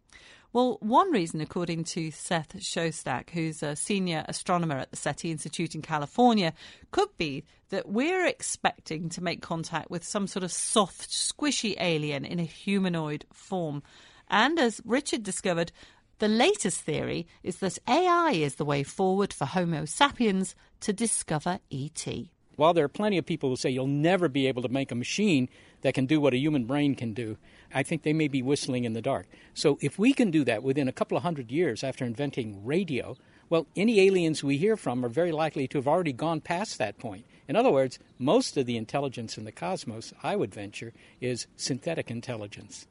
Well, 0.52 0.78
one 0.82 1.12
reason, 1.12 1.42
according 1.42 1.84
to 1.86 2.10
Seth 2.10 2.56
Shostak, 2.56 3.30
who's 3.30 3.62
a 3.62 3.76
senior 3.76 4.26
astronomer 4.28 4.78
at 4.78 4.90
the 4.90 4.98
SETI 4.98 5.30
Institute 5.30 5.76
in 5.76 5.84
California, 5.84 6.54
could 6.90 7.10
be 7.20 7.44
that 7.70 7.88
we're 7.88 8.26
expecting 8.26 9.10
to 9.10 9.24
make 9.24 9.44
contact 9.44 9.92
with 9.92 10.04
some 10.04 10.26
sort 10.26 10.44
of 10.44 10.52
soft, 10.52 11.12
squishy 11.12 11.76
alien 11.80 12.26
in 12.26 12.40
a 12.40 12.44
humanoid 12.44 13.26
form. 13.32 13.84
And 14.28 14.58
as 14.58 14.82
Richard 14.86 15.22
discovered, 15.22 15.72
the 16.18 16.28
latest 16.28 16.82
theory 16.82 17.28
is 17.44 17.58
that 17.58 17.78
AI 17.88 18.32
is 18.32 18.56
the 18.56 18.66
way 18.66 18.82
forward 18.82 19.32
for 19.32 19.46
Homo 19.46 19.86
sapiens 19.86 20.56
to 20.80 20.92
discover 20.92 21.60
ET. 21.72 22.08
While 22.56 22.74
there 22.74 22.84
are 22.84 22.90
plenty 22.90 23.18
of 23.20 23.26
people 23.26 23.50
who 23.50 23.56
say 23.56 23.70
you'll 23.70 23.88
never 23.88 24.28
be 24.28 24.48
able 24.48 24.64
to 24.64 24.68
make 24.68 24.92
a 24.92 24.96
machine 24.96 25.48
that 25.82 25.94
can 25.94 26.08
do 26.08 26.20
what 26.20 26.34
a 26.34 26.38
human 26.38 26.66
brain 26.66 26.96
can 26.96 27.14
do, 27.14 27.38
I 27.74 27.84
think 27.84 28.04
they 28.04 28.14
may 28.14 28.28
be 28.28 28.42
whistling 28.42 28.86
in 28.86 28.94
the 28.94 29.02
dark. 29.02 29.28
So 29.54 29.78
if 29.82 30.00
we 30.00 30.14
can 30.14 30.32
do 30.32 30.44
that 30.46 30.64
within 30.64 30.88
a 30.88 30.94
couple 30.94 31.18
of 31.18 31.24
hundred 31.24 31.52
years 31.52 31.84
after 31.84 32.06
inventing 32.06 32.66
radio, 32.66 33.16
well, 33.50 33.68
any 33.76 34.00
aliens 34.02 34.44
we 34.44 34.58
hear 34.58 34.78
from 34.78 35.04
are 35.04 35.10
very 35.10 35.32
likely 35.32 35.68
to 35.70 35.78
have 35.78 35.88
already 35.88 36.14
gone 36.14 36.42
past 36.42 36.78
that 36.78 36.98
point. 36.98 37.26
In 37.48 37.56
other 37.56 37.72
words, 37.72 37.98
most 38.20 38.58
of 38.58 38.68
the 38.68 38.78
intelligence 38.78 39.38
in 39.38 39.46
the 39.46 39.52
cosmos, 39.52 40.14
I 40.22 40.36
would 40.36 40.54
venture, 40.54 40.94
is 41.20 41.48
synthetic 41.56 42.12
intelligence. 42.12 42.88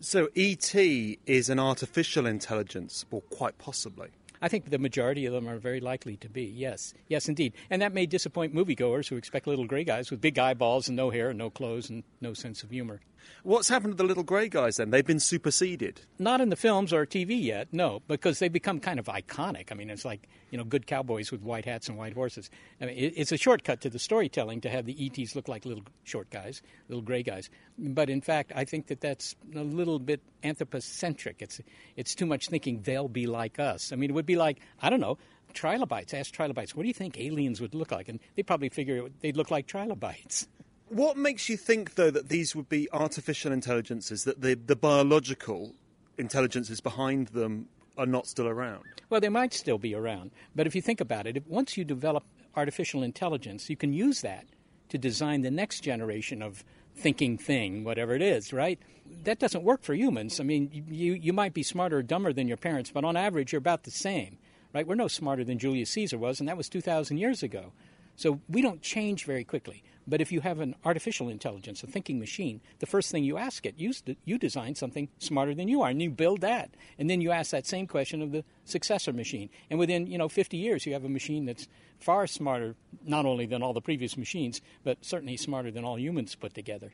So 0.00 0.28
ET 0.36 0.74
is 0.74 1.48
an 1.48 1.58
artificial 1.58 2.26
intelligence, 2.26 3.06
or 3.10 3.22
quite 3.22 3.56
possibly. 3.56 4.08
I 4.42 4.48
think 4.48 4.68
the 4.68 4.78
majority 4.78 5.24
of 5.24 5.32
them 5.32 5.48
are 5.48 5.56
very 5.56 5.80
likely 5.80 6.18
to 6.18 6.28
be, 6.28 6.44
yes. 6.44 6.92
Yes, 7.08 7.30
indeed. 7.30 7.54
And 7.70 7.80
that 7.80 7.94
may 7.94 8.04
disappoint 8.04 8.54
moviegoers 8.54 9.08
who 9.08 9.16
expect 9.16 9.46
little 9.46 9.64
gray 9.64 9.84
guys 9.84 10.10
with 10.10 10.20
big 10.20 10.38
eyeballs 10.38 10.88
and 10.88 10.96
no 10.96 11.08
hair 11.08 11.30
and 11.30 11.38
no 11.38 11.48
clothes 11.48 11.88
and 11.88 12.02
no 12.20 12.34
sense 12.34 12.62
of 12.62 12.68
humor. 12.68 13.00
What's 13.42 13.68
happened 13.68 13.92
to 13.92 13.96
the 13.96 14.04
little 14.04 14.22
grey 14.22 14.48
guys 14.48 14.76
then? 14.76 14.90
They've 14.90 15.06
been 15.06 15.20
superseded. 15.20 16.00
Not 16.18 16.40
in 16.40 16.48
the 16.48 16.56
films 16.56 16.92
or 16.92 17.06
TV 17.06 17.42
yet, 17.42 17.68
no, 17.72 18.00
because 18.08 18.38
they've 18.38 18.52
become 18.52 18.80
kind 18.80 18.98
of 18.98 19.06
iconic. 19.06 19.70
I 19.70 19.74
mean, 19.74 19.90
it's 19.90 20.04
like 20.04 20.28
you 20.50 20.58
know, 20.58 20.64
good 20.64 20.86
cowboys 20.86 21.32
with 21.32 21.42
white 21.42 21.64
hats 21.64 21.88
and 21.88 21.98
white 21.98 22.14
horses. 22.14 22.50
I 22.80 22.86
mean, 22.86 23.12
it's 23.16 23.32
a 23.32 23.36
shortcut 23.36 23.80
to 23.82 23.90
the 23.90 23.98
storytelling 23.98 24.60
to 24.62 24.70
have 24.70 24.86
the 24.86 24.96
ETs 25.06 25.34
look 25.34 25.48
like 25.48 25.64
little 25.64 25.84
short 26.04 26.30
guys, 26.30 26.62
little 26.88 27.02
grey 27.02 27.22
guys. 27.22 27.50
But 27.78 28.08
in 28.08 28.20
fact, 28.20 28.52
I 28.54 28.64
think 28.64 28.86
that 28.86 29.00
that's 29.00 29.34
a 29.54 29.62
little 29.62 29.98
bit 29.98 30.20
anthropocentric. 30.42 31.42
It's 31.42 31.60
it's 31.96 32.14
too 32.14 32.26
much 32.26 32.48
thinking 32.48 32.82
they'll 32.82 33.08
be 33.08 33.26
like 33.26 33.58
us. 33.58 33.92
I 33.92 33.96
mean, 33.96 34.10
it 34.10 34.12
would 34.14 34.26
be 34.26 34.36
like 34.36 34.60
I 34.80 34.90
don't 34.90 35.00
know 35.00 35.18
trilobites. 35.54 36.12
Ask 36.12 36.32
trilobites, 36.32 36.74
what 36.74 36.82
do 36.82 36.88
you 36.88 36.94
think 36.94 37.18
aliens 37.18 37.60
would 37.60 37.74
look 37.74 37.92
like? 37.92 38.08
And 38.08 38.20
they 38.36 38.42
probably 38.42 38.68
figure 38.68 39.08
they'd 39.20 39.36
look 39.36 39.50
like 39.50 39.66
trilobites. 39.66 40.46
What 40.88 41.16
makes 41.16 41.48
you 41.48 41.56
think, 41.56 41.94
though, 41.94 42.10
that 42.10 42.28
these 42.28 42.54
would 42.54 42.68
be 42.68 42.88
artificial 42.92 43.52
intelligences, 43.52 44.24
that 44.24 44.42
the, 44.42 44.54
the 44.54 44.76
biological 44.76 45.74
intelligences 46.18 46.80
behind 46.80 47.28
them 47.28 47.68
are 47.96 48.06
not 48.06 48.26
still 48.26 48.46
around? 48.46 48.84
Well, 49.08 49.20
they 49.20 49.28
might 49.28 49.54
still 49.54 49.78
be 49.78 49.94
around. 49.94 50.30
But 50.54 50.66
if 50.66 50.74
you 50.74 50.82
think 50.82 51.00
about 51.00 51.26
it, 51.26 51.46
once 51.46 51.76
you 51.76 51.84
develop 51.84 52.24
artificial 52.56 53.02
intelligence, 53.02 53.70
you 53.70 53.76
can 53.76 53.92
use 53.92 54.20
that 54.20 54.46
to 54.90 54.98
design 54.98 55.42
the 55.42 55.50
next 55.50 55.80
generation 55.80 56.42
of 56.42 56.64
thinking 56.96 57.36
thing, 57.38 57.84
whatever 57.84 58.14
it 58.14 58.22
is, 58.22 58.52
right? 58.52 58.78
That 59.24 59.38
doesn't 59.38 59.64
work 59.64 59.82
for 59.82 59.94
humans. 59.94 60.38
I 60.38 60.44
mean, 60.44 60.70
you, 60.88 61.14
you 61.14 61.32
might 61.32 61.54
be 61.54 61.62
smarter 61.62 61.98
or 61.98 62.02
dumber 62.02 62.32
than 62.32 62.46
your 62.46 62.56
parents, 62.56 62.90
but 62.90 63.04
on 63.04 63.16
average, 63.16 63.52
you're 63.52 63.58
about 63.58 63.84
the 63.84 63.90
same, 63.90 64.38
right? 64.72 64.86
We're 64.86 64.94
no 64.94 65.08
smarter 65.08 65.44
than 65.44 65.58
Julius 65.58 65.90
Caesar 65.90 66.18
was, 66.18 66.40
and 66.40 66.48
that 66.48 66.56
was 66.56 66.68
2,000 66.68 67.18
years 67.18 67.42
ago. 67.42 67.72
So 68.16 68.40
we 68.48 68.62
don't 68.62 68.82
change 68.82 69.24
very 69.24 69.44
quickly. 69.44 69.82
But 70.06 70.20
if 70.20 70.30
you 70.30 70.40
have 70.42 70.60
an 70.60 70.74
artificial 70.84 71.28
intelligence, 71.28 71.82
a 71.82 71.86
thinking 71.86 72.18
machine, 72.18 72.60
the 72.78 72.86
first 72.86 73.10
thing 73.10 73.24
you 73.24 73.38
ask 73.38 73.64
it, 73.64 73.74
you, 73.78 73.92
you 74.24 74.38
design 74.38 74.74
something 74.74 75.08
smarter 75.18 75.54
than 75.54 75.68
you 75.68 75.82
are, 75.82 75.88
and 75.88 76.02
you 76.02 76.10
build 76.10 76.42
that. 76.42 76.70
And 76.98 77.08
then 77.08 77.20
you 77.20 77.30
ask 77.30 77.50
that 77.52 77.66
same 77.66 77.86
question 77.86 78.20
of 78.20 78.30
the 78.30 78.44
successor 78.64 79.12
machine. 79.12 79.48
And 79.70 79.78
within, 79.78 80.06
you 80.06 80.18
know, 80.18 80.28
50 80.28 80.56
years, 80.56 80.84
you 80.84 80.92
have 80.92 81.04
a 81.04 81.08
machine 81.08 81.46
that's 81.46 81.68
far 81.98 82.26
smarter, 82.26 82.74
not 83.04 83.24
only 83.24 83.46
than 83.46 83.62
all 83.62 83.72
the 83.72 83.80
previous 83.80 84.16
machines, 84.16 84.60
but 84.82 85.02
certainly 85.02 85.36
smarter 85.36 85.70
than 85.70 85.84
all 85.84 85.98
humans 85.98 86.34
put 86.34 86.54
together. 86.54 86.92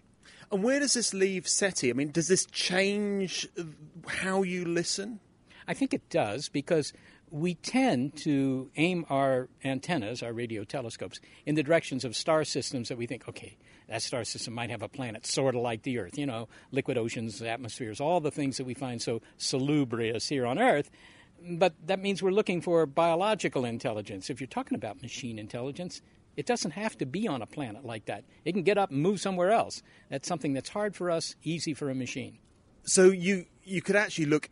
And 0.52 0.62
where 0.62 0.78
does 0.78 0.94
this 0.94 1.12
leave 1.12 1.48
SETI? 1.48 1.90
I 1.90 1.92
mean, 1.94 2.12
does 2.12 2.28
this 2.28 2.46
change 2.46 3.48
uh, 3.58 3.64
how 4.06 4.42
you 4.42 4.64
listen? 4.64 5.18
I 5.66 5.74
think 5.74 5.94
it 5.94 6.08
does 6.10 6.48
because 6.48 6.92
we 7.30 7.54
tend 7.54 8.16
to 8.24 8.70
aim 8.76 9.06
our 9.08 9.48
antennas, 9.64 10.22
our 10.22 10.32
radio 10.32 10.64
telescopes, 10.64 11.20
in 11.46 11.54
the 11.54 11.62
directions 11.62 12.04
of 12.04 12.16
star 12.16 12.44
systems 12.44 12.88
that 12.88 12.98
we 12.98 13.06
think, 13.06 13.28
okay, 13.28 13.56
that 13.88 14.02
star 14.02 14.24
system 14.24 14.54
might 14.54 14.70
have 14.70 14.82
a 14.82 14.88
planet 14.88 15.26
sort 15.26 15.54
of 15.54 15.62
like 15.62 15.82
the 15.82 15.98
Earth, 15.98 16.18
you 16.18 16.26
know, 16.26 16.48
liquid 16.70 16.98
oceans, 16.98 17.40
atmospheres, 17.42 18.00
all 18.00 18.20
the 18.20 18.30
things 18.30 18.56
that 18.56 18.64
we 18.66 18.74
find 18.74 19.00
so 19.00 19.20
salubrious 19.36 20.28
here 20.28 20.46
on 20.46 20.58
Earth. 20.58 20.90
But 21.42 21.74
that 21.86 21.98
means 22.00 22.22
we're 22.22 22.30
looking 22.30 22.60
for 22.60 22.84
biological 22.86 23.64
intelligence. 23.64 24.28
If 24.28 24.40
you're 24.40 24.48
talking 24.48 24.76
about 24.76 25.00
machine 25.00 25.38
intelligence, 25.38 26.02
It 26.36 26.46
doesn't 26.46 26.72
have 26.72 26.96
to 26.98 27.06
be 27.06 27.28
on 27.28 27.42
a 27.42 27.46
planet 27.46 27.84
like 27.84 28.06
that. 28.06 28.24
It 28.44 28.52
can 28.52 28.62
get 28.62 28.78
up 28.78 28.90
and 28.90 29.02
move 29.02 29.20
somewhere 29.20 29.50
else. 29.50 29.82
That's 30.08 30.28
something 30.28 30.52
that's 30.52 30.70
hard 30.70 30.94
for 30.94 31.10
us, 31.10 31.34
easy 31.42 31.74
for 31.74 31.90
a 31.90 31.94
machine. 31.94 32.38
So 32.84 33.10
you 33.10 33.46
you 33.64 33.82
could 33.82 33.96
actually 33.96 34.26
look 34.26 34.48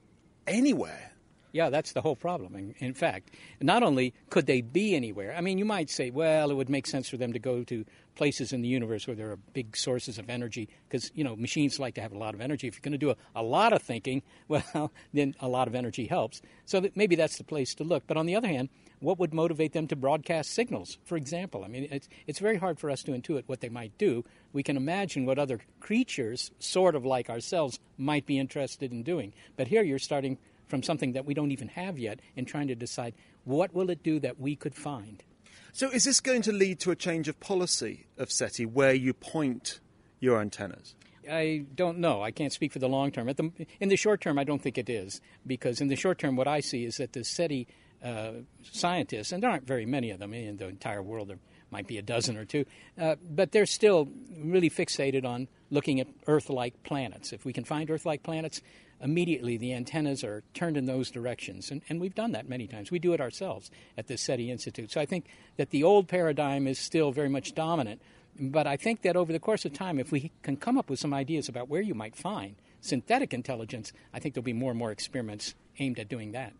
anywhere. 0.47 1.12
Yeah, 1.52 1.70
that's 1.70 1.92
the 1.92 2.02
whole 2.02 2.16
problem. 2.16 2.54
In, 2.54 2.74
in, 2.78 2.94
fact, 2.94 3.30
not 3.61 3.82
only 3.82 4.12
could 4.28 4.46
they 4.46 4.61
be 4.61 4.94
anywhere, 4.94 5.34
I 5.37 5.40
mean, 5.40 5.58
you 5.58 5.64
might 5.64 5.88
say, 5.88 6.11
well, 6.11 6.50
it 6.50 6.54
would 6.54 6.68
make 6.68 6.87
sense 6.87 7.08
for 7.08 7.16
them 7.16 7.32
to 7.32 7.38
go 7.38 7.64
to 7.64 7.84
places 8.16 8.52
in 8.52 8.61
the 8.61 8.68
universe 8.68 9.06
where 9.06 9.16
there 9.16 9.30
are 9.30 9.38
big 9.54 9.76
sources 9.76 10.18
of 10.18 10.28
energy, 10.28 10.68
because, 10.88 11.11
you 11.14 11.24
know, 11.24 11.37
machines 11.37 11.78
like 11.78 11.94
to 11.94 12.02
have 12.02 12.12
a 12.12 12.18
lot 12.18 12.34
of 12.34 12.40
energy. 12.40 12.66
If 12.66 12.74
you're 12.74 12.82
going 12.82 12.92
to 12.92 12.98
do 12.98 13.11
a, 13.11 13.16
a 13.37 13.42
lot 13.42 13.72
of 13.72 13.80
thinking, 13.80 14.22
well, 14.48 14.92
then 15.14 15.34
a 15.40 15.48
lot 15.48 15.68
of 15.68 15.74
energy 15.74 16.06
helps. 16.06 16.42
So 16.66 16.80
that 16.80 16.96
maybe 16.96 17.16
that's 17.16 17.38
the 17.38 17.44
place 17.44 17.74
to 17.76 17.84
look. 17.84 18.04
But 18.06 18.16
on 18.16 18.26
the 18.26 18.37
other 18.37 18.48
hand, 18.48 18.68
what 19.00 19.18
would 19.18 19.32
motivate 19.32 19.72
them 19.72 19.87
to 19.88 19.96
broadcast 19.96 20.50
signals, 20.50 20.98
for 21.04 21.16
example? 21.16 21.64
I 21.64 21.68
mean, 21.68 21.88
it's, 21.90 22.08
it's 22.26 22.40
very 22.40 22.56
hard 22.56 22.78
for 22.78 22.90
us 22.90 23.02
to 23.04 23.12
intuit 23.12 23.44
what 23.46 23.61
they 23.61 23.68
might 23.68 23.96
do. 23.96 24.24
We 24.52 24.62
can 24.62 24.76
imagine 24.76 25.24
what 25.24 25.38
other 25.38 25.61
creatures, 25.80 26.50
sort 26.58 26.96
of 26.96 27.04
like 27.04 27.30
ourselves, 27.30 27.78
might 27.96 28.26
be 28.26 28.38
interested 28.38 28.92
in 28.92 29.02
doing. 29.02 29.32
But 29.56 29.68
here 29.68 29.82
you're 29.82 29.98
starting 29.98 30.38
from 30.68 30.83
something 30.83 31.12
that 31.12 31.24
we 31.24 31.35
don't 31.35 31.50
even 31.50 31.68
have 31.68 31.98
yet 31.98 32.20
and 32.37 32.46
trying 32.46 32.68
to 32.68 32.74
decide 32.74 33.14
what 33.44 33.74
will 33.74 33.90
it 33.90 34.02
do 34.02 34.20
that 34.20 34.38
we 34.38 34.54
could 34.54 34.74
find. 34.74 35.24
So 35.72 35.90
is 35.90 36.04
this 36.04 36.20
going 36.20 36.42
to 36.42 36.52
lead 36.52 36.81
to 36.81 36.90
a 36.90 36.96
change 36.96 37.28
of 37.28 37.38
policy 37.40 38.07
of 38.16 38.31
SETI 38.31 38.66
where 38.66 38.94
you 38.94 39.12
point 39.12 39.81
your 40.20 40.40
antennas? 40.40 40.94
I 41.31 41.66
don't 41.74 41.98
know. 41.98 42.22
I 42.22 42.31
can't 42.31 42.52
speak 42.52 42.72
for 42.72 42.78
the 42.78 42.88
long 42.88 43.11
term. 43.11 43.26
The, 43.26 43.66
in 43.81 43.88
the 43.88 43.96
short 43.96 44.20
term, 44.20 44.38
I 44.38 44.44
don't 44.44 44.62
think 44.62 44.78
it 44.78 44.88
is, 44.88 45.20
because 45.46 45.81
in 45.81 45.88
the 45.88 45.96
short 45.96 46.18
term, 46.18 46.37
what 46.37 46.48
I 46.48 46.61
see 46.61 46.85
is 46.85 46.96
that 46.96 47.12
the 47.12 47.22
SETI 47.22 47.66
uh, 48.02 48.31
scientists, 48.62 49.33
and 49.33 49.42
there 49.42 49.50
aren't 49.50 49.66
very 49.66 49.87
many 49.87 50.11
of 50.11 50.18
them 50.18 50.33
in 50.33 50.57
the 50.57 50.68
entire 50.68 51.02
world, 51.02 51.28
there 51.28 51.38
might 51.70 51.87
be 51.87 51.98
a 51.98 52.02
dozen 52.02 52.37
or 52.37 52.44
two, 52.44 52.64
uh, 52.98 53.16
but 53.31 53.52
they're 53.52 53.66
still 53.66 54.09
really 54.38 54.70
fixated 54.70 55.24
on 55.26 55.48
looking 55.70 56.00
at 56.00 56.07
Earth 56.26 56.48
like 56.48 56.83
planets. 56.83 57.33
If 57.33 57.44
we 57.44 57.52
can 57.52 57.64
find 57.64 57.90
Earth 57.90 58.07
like 58.07 58.22
planets, 58.22 58.62
immediately 59.00 59.56
the 59.56 59.72
antennas 59.72 60.24
are 60.24 60.42
turned 60.54 60.76
in 60.76 60.87
those 60.87 61.11
directions. 61.11 61.70
And, 61.70 61.82
and 61.88 62.00
we've 62.00 62.14
done 62.14 62.32
that 62.32 62.48
many 62.48 62.66
times. 62.66 62.90
We 62.90 62.98
do 62.98 63.12
it 63.12 63.20
ourselves 63.20 63.70
at 63.96 64.06
the 64.06 64.18
SETI 64.18 64.50
Institute. 64.50 64.90
So 64.92 65.00
I 65.00 65.06
think 65.06 65.26
that 65.56 65.70
the 65.70 65.84
old 65.84 66.08
paradigm 66.08 66.66
is 66.66 66.78
still 66.78 67.12
very 67.12 67.28
much 67.28 67.54
dominant. 67.54 68.00
But 68.40 68.66
I 68.66 68.76
think 68.76 69.02
that 69.02 69.16
over 69.16 69.32
the 69.32 69.40
course 69.40 69.64
of 69.64 69.72
time, 69.72 69.98
if 69.98 70.12
we 70.12 70.30
can 70.42 70.56
come 70.56 70.78
up 70.78 70.88
with 70.88 71.00
some 71.00 71.12
ideas 71.12 71.48
about 71.48 71.68
where 71.68 71.80
you 71.82 71.94
might 71.94 72.16
find 72.16 72.54
synthetic 72.80 73.34
intelligence, 73.34 73.92
I 74.14 74.20
think 74.20 74.34
there'll 74.34 74.44
be 74.44 74.52
more 74.52 74.70
and 74.70 74.78
more 74.78 74.92
experiments 74.92 75.54
aimed 75.80 75.98
at 75.98 76.08
doing 76.08 76.32
that. 76.32 76.52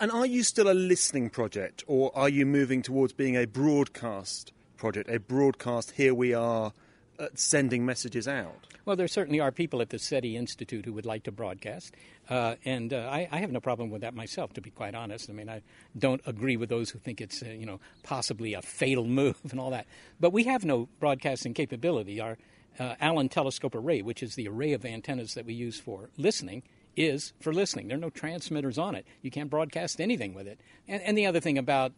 And 0.00 0.10
are 0.10 0.26
you 0.26 0.42
still 0.42 0.70
a 0.70 0.74
listening 0.74 1.30
project, 1.30 1.84
or 1.86 2.10
are 2.16 2.28
you 2.28 2.46
moving 2.46 2.82
towards 2.82 3.12
being 3.12 3.36
a 3.36 3.46
broadcast 3.46 4.52
project? 4.76 5.08
A 5.08 5.20
broadcast, 5.20 5.92
here 5.92 6.14
we 6.14 6.34
are, 6.34 6.72
uh, 7.18 7.28
sending 7.34 7.86
messages 7.86 8.26
out? 8.26 8.66
Well, 8.84 8.96
there 8.96 9.08
certainly 9.08 9.40
are 9.40 9.52
people 9.52 9.80
at 9.82 9.90
the 9.90 9.98
SETI 9.98 10.36
Institute 10.36 10.84
who 10.84 10.92
would 10.92 11.06
like 11.06 11.24
to 11.24 11.32
broadcast, 11.32 11.94
uh, 12.28 12.56
and 12.64 12.92
uh, 12.92 13.08
I, 13.10 13.28
I, 13.30 13.38
have 13.40 13.52
no 13.52 13.60
problem 13.60 13.90
with 13.90 14.00
that 14.02 14.14
myself, 14.14 14.52
to 14.54 14.60
be 14.60 14.70
quite 14.70 14.94
honest. 14.94 15.28
I 15.28 15.32
mean, 15.32 15.48
I 15.48 15.62
don't 15.98 16.20
agree 16.26 16.56
with 16.56 16.68
those 16.68 16.90
who 16.90 16.98
think 16.98 17.20
it's, 17.20 17.42
uh, 17.42 17.46
you 17.46 17.66
know, 17.66 17.80
possibly 18.02 18.54
a 18.54 18.62
fatal 18.62 19.04
move 19.06 19.36
and 19.50 19.60
all 19.60 19.70
that. 19.70 19.86
But 20.18 20.32
we 20.32 20.44
have 20.44 20.64
no 20.64 20.88
broadcasting 20.98 21.54
capability. 21.54 22.20
Our 22.20 22.38
uh, 22.78 22.94
Allen 23.00 23.28
Telescope 23.28 23.74
Array, 23.74 24.02
which 24.02 24.22
is 24.22 24.34
the 24.34 24.48
array 24.48 24.72
of 24.72 24.84
antennas 24.84 25.34
that 25.34 25.44
we 25.44 25.54
use 25.54 25.78
for 25.78 26.10
listening, 26.16 26.62
is 26.96 27.32
for 27.40 27.52
listening. 27.52 27.88
There 27.88 27.96
are 27.96 28.00
no 28.00 28.10
transmitters 28.10 28.78
on 28.78 28.94
it. 28.94 29.06
You 29.22 29.30
can't 29.30 29.50
broadcast 29.50 30.00
anything 30.00 30.34
with 30.34 30.46
it. 30.46 30.60
And, 30.88 31.02
and, 31.02 31.18
the 31.18 31.26
other 31.26 31.40
thing 31.40 31.58
about 31.58 31.92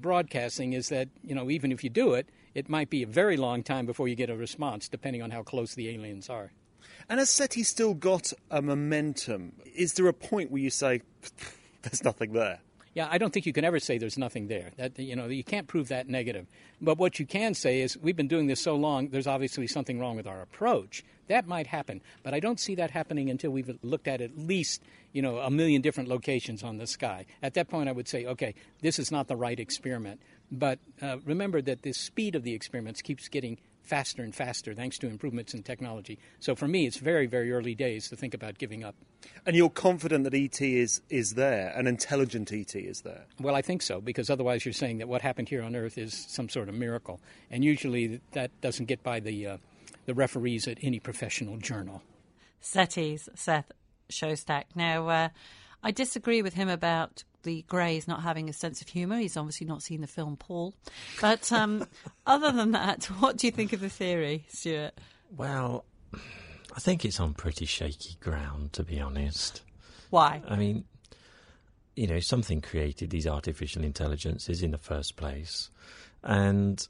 broadcasting 0.00 0.72
is 0.72 0.88
that, 0.88 1.08
you 1.22 1.34
know, 1.34 1.50
even 1.50 1.72
if 1.72 1.84
you 1.84 1.90
do 1.90 2.14
it, 2.14 2.28
it 2.54 2.68
might 2.68 2.90
be 2.90 3.02
a 3.02 3.06
very 3.06 3.36
long 3.36 3.62
time 3.62 3.86
before 3.86 4.08
you 4.08 4.14
get 4.14 4.30
a 4.30 4.36
response, 4.36 4.88
depending 4.88 5.22
on 5.22 5.30
how 5.30 5.42
close 5.42 5.74
the 5.74 5.88
aliens 5.88 6.28
are. 6.28 6.52
And 7.08 7.18
has 7.18 7.30
SETI 7.30 7.62
still 7.62 7.94
got 7.94 8.32
a 8.50 8.62
momentum? 8.62 9.52
Is 9.74 9.94
there 9.94 10.06
a 10.06 10.12
point 10.12 10.50
where 10.50 10.62
you 10.62 10.70
say, 10.70 11.02
there's 11.82 12.04
nothing 12.04 12.32
there? 12.32 12.60
Yeah, 12.94 13.08
I 13.08 13.18
don't 13.18 13.32
think 13.32 13.46
you 13.46 13.52
can 13.52 13.64
ever 13.64 13.78
say 13.78 13.98
there's 13.98 14.18
nothing 14.18 14.48
there. 14.48 14.72
That 14.76 14.98
you 14.98 15.14
know, 15.14 15.26
you 15.26 15.44
can't 15.44 15.68
prove 15.68 15.88
that 15.88 16.08
negative. 16.08 16.46
But 16.80 16.98
what 16.98 17.20
you 17.20 17.26
can 17.26 17.54
say 17.54 17.82
is 17.82 17.96
we've 17.96 18.16
been 18.16 18.28
doing 18.28 18.48
this 18.48 18.60
so 18.60 18.74
long, 18.74 19.08
there's 19.10 19.28
obviously 19.28 19.68
something 19.68 20.00
wrong 20.00 20.16
with 20.16 20.26
our 20.26 20.42
approach. 20.42 21.04
That 21.28 21.46
might 21.46 21.68
happen, 21.68 22.00
but 22.24 22.34
I 22.34 22.40
don't 22.40 22.58
see 22.58 22.74
that 22.74 22.90
happening 22.90 23.30
until 23.30 23.52
we've 23.52 23.78
looked 23.82 24.08
at 24.08 24.20
at 24.20 24.36
least, 24.36 24.82
you 25.12 25.22
know, 25.22 25.38
a 25.38 25.48
million 25.48 25.80
different 25.80 26.08
locations 26.08 26.64
on 26.64 26.78
the 26.78 26.88
sky. 26.88 27.26
At 27.40 27.54
that 27.54 27.68
point 27.68 27.88
I 27.88 27.92
would 27.92 28.08
say, 28.08 28.26
okay, 28.26 28.56
this 28.80 28.98
is 28.98 29.12
not 29.12 29.28
the 29.28 29.36
right 29.36 29.60
experiment. 29.60 30.20
But 30.50 30.78
uh, 31.00 31.18
remember 31.24 31.62
that 31.62 31.82
the 31.82 31.92
speed 31.92 32.34
of 32.34 32.42
the 32.42 32.54
experiments 32.54 33.02
keeps 33.02 33.28
getting 33.28 33.58
faster 33.82 34.22
and 34.22 34.34
faster 34.34 34.74
thanks 34.74 34.98
to 34.98 35.08
improvements 35.08 35.52
in 35.54 35.62
technology. 35.62 36.18
So 36.38 36.54
for 36.54 36.68
me, 36.68 36.86
it's 36.86 36.98
very, 36.98 37.26
very 37.26 37.52
early 37.52 37.74
days 37.74 38.08
to 38.10 38.16
think 38.16 38.34
about 38.34 38.58
giving 38.58 38.84
up. 38.84 38.94
And 39.46 39.56
you're 39.56 39.70
confident 39.70 40.24
that 40.24 40.34
ET 40.34 40.60
is, 40.60 41.00
is 41.08 41.34
there, 41.34 41.72
an 41.76 41.86
intelligent 41.86 42.52
ET 42.52 42.74
is 42.74 43.00
there? 43.02 43.24
Well, 43.40 43.54
I 43.54 43.62
think 43.62 43.82
so, 43.82 44.00
because 44.00 44.30
otherwise 44.30 44.64
you're 44.64 44.72
saying 44.72 44.98
that 44.98 45.08
what 45.08 45.22
happened 45.22 45.48
here 45.48 45.62
on 45.62 45.74
Earth 45.74 45.98
is 45.98 46.14
some 46.14 46.48
sort 46.48 46.68
of 46.68 46.74
miracle. 46.74 47.20
And 47.50 47.64
usually 47.64 48.20
that 48.32 48.50
doesn't 48.60 48.86
get 48.86 49.02
by 49.02 49.20
the, 49.20 49.46
uh, 49.46 49.56
the 50.06 50.14
referees 50.14 50.68
at 50.68 50.78
any 50.82 51.00
professional 51.00 51.56
journal. 51.56 52.02
SETI's 52.62 53.28
Seth 53.34 53.72
Shostak. 54.10 54.64
Now, 54.74 55.08
uh, 55.08 55.28
I 55.82 55.90
disagree 55.90 56.42
with 56.42 56.54
him 56.54 56.68
about 56.68 57.24
the 57.42 57.64
Greys 57.68 58.06
not 58.06 58.22
having 58.22 58.48
a 58.48 58.52
sense 58.52 58.80
of 58.80 58.88
humour. 58.88 59.18
He's 59.18 59.36
obviously 59.36 59.66
not 59.66 59.82
seen 59.82 60.00
the 60.00 60.06
film 60.06 60.36
Paul. 60.36 60.74
But 61.20 61.50
um, 61.52 61.86
other 62.26 62.52
than 62.52 62.72
that, 62.72 63.04
what 63.18 63.36
do 63.36 63.46
you 63.46 63.50
think 63.50 63.72
of 63.72 63.80
the 63.80 63.88
theory, 63.88 64.44
Stuart? 64.48 64.94
Well, 65.36 65.84
I 66.14 66.80
think 66.80 67.04
it's 67.04 67.20
on 67.20 67.34
pretty 67.34 67.66
shaky 67.66 68.16
ground, 68.20 68.72
to 68.74 68.84
be 68.84 69.00
honest. 69.00 69.62
Why? 70.10 70.42
I 70.48 70.56
mean, 70.56 70.84
you 71.96 72.06
know, 72.06 72.20
something 72.20 72.60
created 72.60 73.10
these 73.10 73.26
artificial 73.26 73.84
intelligences 73.84 74.62
in 74.62 74.70
the 74.70 74.78
first 74.78 75.16
place. 75.16 75.70
And 76.22 76.86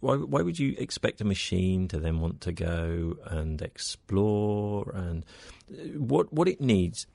why, 0.00 0.16
why 0.16 0.42
would 0.42 0.58
you 0.58 0.74
expect 0.78 1.20
a 1.20 1.24
machine 1.24 1.88
to 1.88 1.98
then 1.98 2.20
want 2.20 2.40
to 2.42 2.52
go 2.52 3.16
and 3.24 3.60
explore? 3.62 4.90
And 4.94 5.24
uh, 5.70 5.98
what, 5.98 6.32
what 6.32 6.48
it 6.48 6.60
needs 6.60 7.06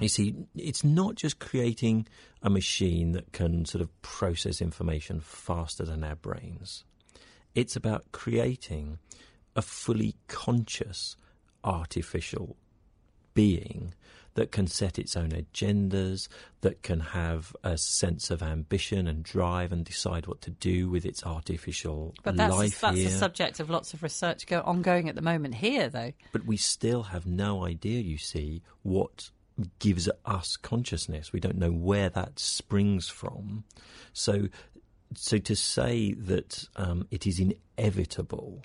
you 0.00 0.08
see, 0.08 0.34
it's 0.56 0.84
not 0.84 1.14
just 1.14 1.38
creating 1.38 2.06
a 2.42 2.50
machine 2.50 3.12
that 3.12 3.32
can 3.32 3.64
sort 3.64 3.82
of 3.82 4.02
process 4.02 4.60
information 4.60 5.20
faster 5.20 5.84
than 5.84 6.04
our 6.04 6.16
brains. 6.16 6.84
It's 7.54 7.76
about 7.76 8.12
creating 8.12 8.98
a 9.56 9.62
fully 9.62 10.14
conscious 10.28 11.16
artificial 11.64 12.56
being 13.34 13.94
that 14.34 14.52
can 14.52 14.66
set 14.66 14.98
its 14.98 15.16
own 15.16 15.30
agendas, 15.30 16.28
that 16.60 16.82
can 16.82 17.00
have 17.00 17.54
a 17.64 17.76
sense 17.76 18.30
of 18.30 18.42
ambition 18.42 19.08
and 19.08 19.24
drive 19.24 19.72
and 19.72 19.84
decide 19.84 20.26
what 20.26 20.40
to 20.42 20.50
do 20.50 20.88
with 20.88 21.04
its 21.04 21.24
artificial 21.26 22.14
but 22.22 22.36
that's 22.36 22.54
life 22.54 22.80
that's 22.80 22.96
here. 22.96 23.08
the 23.08 23.14
subject 23.14 23.58
of 23.60 23.70
lots 23.70 23.92
of 23.92 24.02
research 24.02 24.46
go, 24.46 24.60
ongoing 24.60 25.08
at 25.08 25.16
the 25.16 25.22
moment 25.22 25.56
here, 25.56 25.88
though. 25.88 26.12
But 26.32 26.46
we 26.46 26.56
still 26.56 27.02
have 27.04 27.26
no 27.26 27.64
idea, 27.64 28.00
you 28.00 28.18
see, 28.18 28.62
what 28.82 29.30
gives 29.78 30.08
us 30.24 30.56
consciousness. 30.56 31.32
We 31.32 31.40
don't 31.40 31.58
know 31.58 31.70
where 31.70 32.08
that 32.10 32.38
springs 32.38 33.08
from. 33.08 33.64
So, 34.12 34.48
so 35.14 35.38
to 35.38 35.56
say 35.56 36.12
that 36.12 36.64
um, 36.76 37.06
it 37.10 37.26
is 37.26 37.40
inevitable 37.40 38.62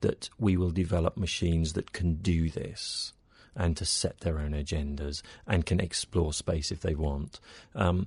that 0.00 0.30
we 0.38 0.56
will 0.56 0.70
develop 0.70 1.16
machines 1.16 1.74
that 1.74 1.92
can 1.92 2.14
do 2.14 2.48
this 2.48 3.12
and 3.56 3.76
to 3.76 3.84
set 3.84 4.20
their 4.20 4.38
own 4.38 4.52
agendas 4.52 5.22
and 5.46 5.66
can 5.66 5.80
explore 5.80 6.32
space 6.32 6.70
if 6.70 6.80
they 6.80 6.94
want, 6.94 7.40
um, 7.74 8.06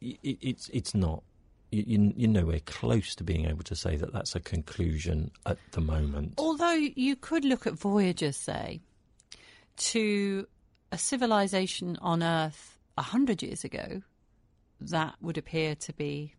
it, 0.00 0.38
it's 0.40 0.68
it's 0.70 0.94
not. 0.94 1.22
You, 1.72 2.12
you're 2.16 2.28
nowhere 2.28 2.58
close 2.66 3.14
to 3.14 3.22
being 3.22 3.46
able 3.46 3.62
to 3.62 3.76
say 3.76 3.94
that 3.96 4.12
that's 4.12 4.34
a 4.34 4.40
conclusion 4.40 5.30
at 5.46 5.56
the 5.70 5.80
moment. 5.80 6.34
Although 6.36 6.72
you 6.72 7.14
could 7.14 7.44
look 7.44 7.64
at 7.64 7.74
Voyager, 7.74 8.32
say, 8.32 8.80
to 9.76 10.48
a 10.92 10.98
civilization 10.98 11.96
on 12.00 12.22
Earth 12.22 12.78
a 12.96 13.02
hundred 13.02 13.42
years 13.42 13.64
ago, 13.64 14.02
that 14.80 15.14
would 15.20 15.38
appear 15.38 15.74
to 15.74 15.92
be 15.92 16.34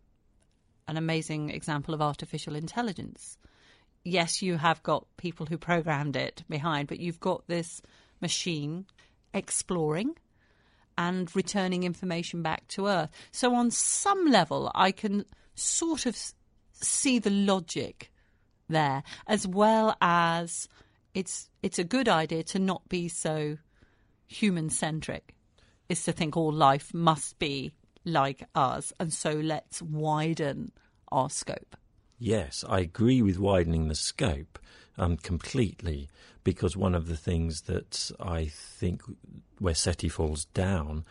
an 0.88 0.96
amazing 0.96 1.50
example 1.50 1.94
of 1.94 2.02
artificial 2.02 2.54
intelligence. 2.54 3.38
Yes, 4.04 4.42
you 4.42 4.56
have 4.56 4.82
got 4.82 5.06
people 5.16 5.46
who 5.46 5.56
programmed 5.56 6.16
it 6.16 6.42
behind, 6.48 6.88
but 6.88 6.98
you've 6.98 7.20
got 7.20 7.46
this 7.46 7.80
machine 8.20 8.86
exploring 9.32 10.16
and 10.98 11.34
returning 11.34 11.84
information 11.84 12.42
back 12.42 12.66
to 12.68 12.88
Earth. 12.88 13.10
So, 13.30 13.54
on 13.54 13.70
some 13.70 14.26
level, 14.26 14.70
I 14.74 14.92
can 14.92 15.24
sort 15.54 16.06
of 16.06 16.16
see 16.72 17.18
the 17.18 17.30
logic 17.30 18.10
there, 18.68 19.02
as 19.26 19.46
well 19.46 19.96
as 20.00 20.68
it's 21.14 21.48
it's 21.62 21.78
a 21.78 21.84
good 21.84 22.08
idea 22.08 22.42
to 22.42 22.58
not 22.58 22.88
be 22.88 23.08
so 23.08 23.58
human 24.32 24.70
centric 24.70 25.34
is 25.88 26.04
to 26.04 26.12
think 26.12 26.36
all 26.36 26.52
life 26.52 26.92
must 26.94 27.38
be 27.38 27.72
like 28.04 28.44
us, 28.54 28.92
and 28.98 29.12
so 29.12 29.32
let's 29.32 29.80
widen 29.82 30.72
our 31.10 31.30
scope. 31.30 31.76
yes, 32.18 32.64
I 32.68 32.80
agree 32.80 33.20
with 33.20 33.38
widening 33.38 33.88
the 33.88 33.94
scope 33.94 34.58
um, 34.96 35.16
completely 35.16 36.08
because 36.44 36.76
one 36.76 36.94
of 36.94 37.08
the 37.08 37.16
things 37.16 37.62
that 37.62 38.10
I 38.20 38.46
think 38.46 39.02
where 39.58 39.74
SETI 39.74 40.08
falls 40.08 40.46
down 40.46 41.04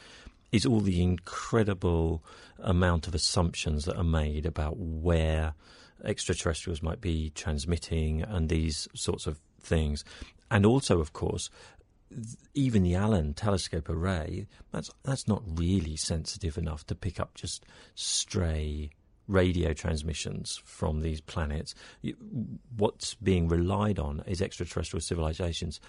is 0.52 0.66
all 0.66 0.82
the 0.82 1.02
incredible 1.02 2.24
amount 2.60 3.08
of 3.08 3.16
assumptions 3.16 3.86
that 3.86 3.98
are 3.98 4.04
made 4.04 4.46
about 4.46 4.78
where 4.78 5.54
extraterrestrials 6.04 6.82
might 6.82 7.00
be 7.02 7.30
transmitting 7.36 8.22
and 8.22 8.50
these 8.50 8.88
sorts 8.96 9.28
of 9.28 9.40
things. 9.62 10.04
And 10.50 10.66
also, 10.66 11.00
of 11.00 11.14
course, 11.14 11.50
even 12.54 12.84
the 12.84 12.95
Allen 12.95 13.34
telescope 13.34 13.89
array, 13.89 14.47
that's, 14.71 14.89
that's 15.04 15.28
not 15.28 15.43
really 15.45 15.95
sensitive 15.95 16.58
enough 16.58 16.86
to 16.88 16.95
pick 16.95 17.19
up 17.19 17.36
just 17.36 17.65
stray 17.95 18.89
radio 19.28 19.74
transmissions 19.74 20.60
from 20.65 21.02
these 21.02 21.21
planets. 21.21 21.74
What's 22.76 23.15
being 23.15 23.47
relied 23.47 24.00
on 24.00 24.24
is 24.26 24.41
extraterrestrial 24.41 25.02
civilizations 25.02 25.80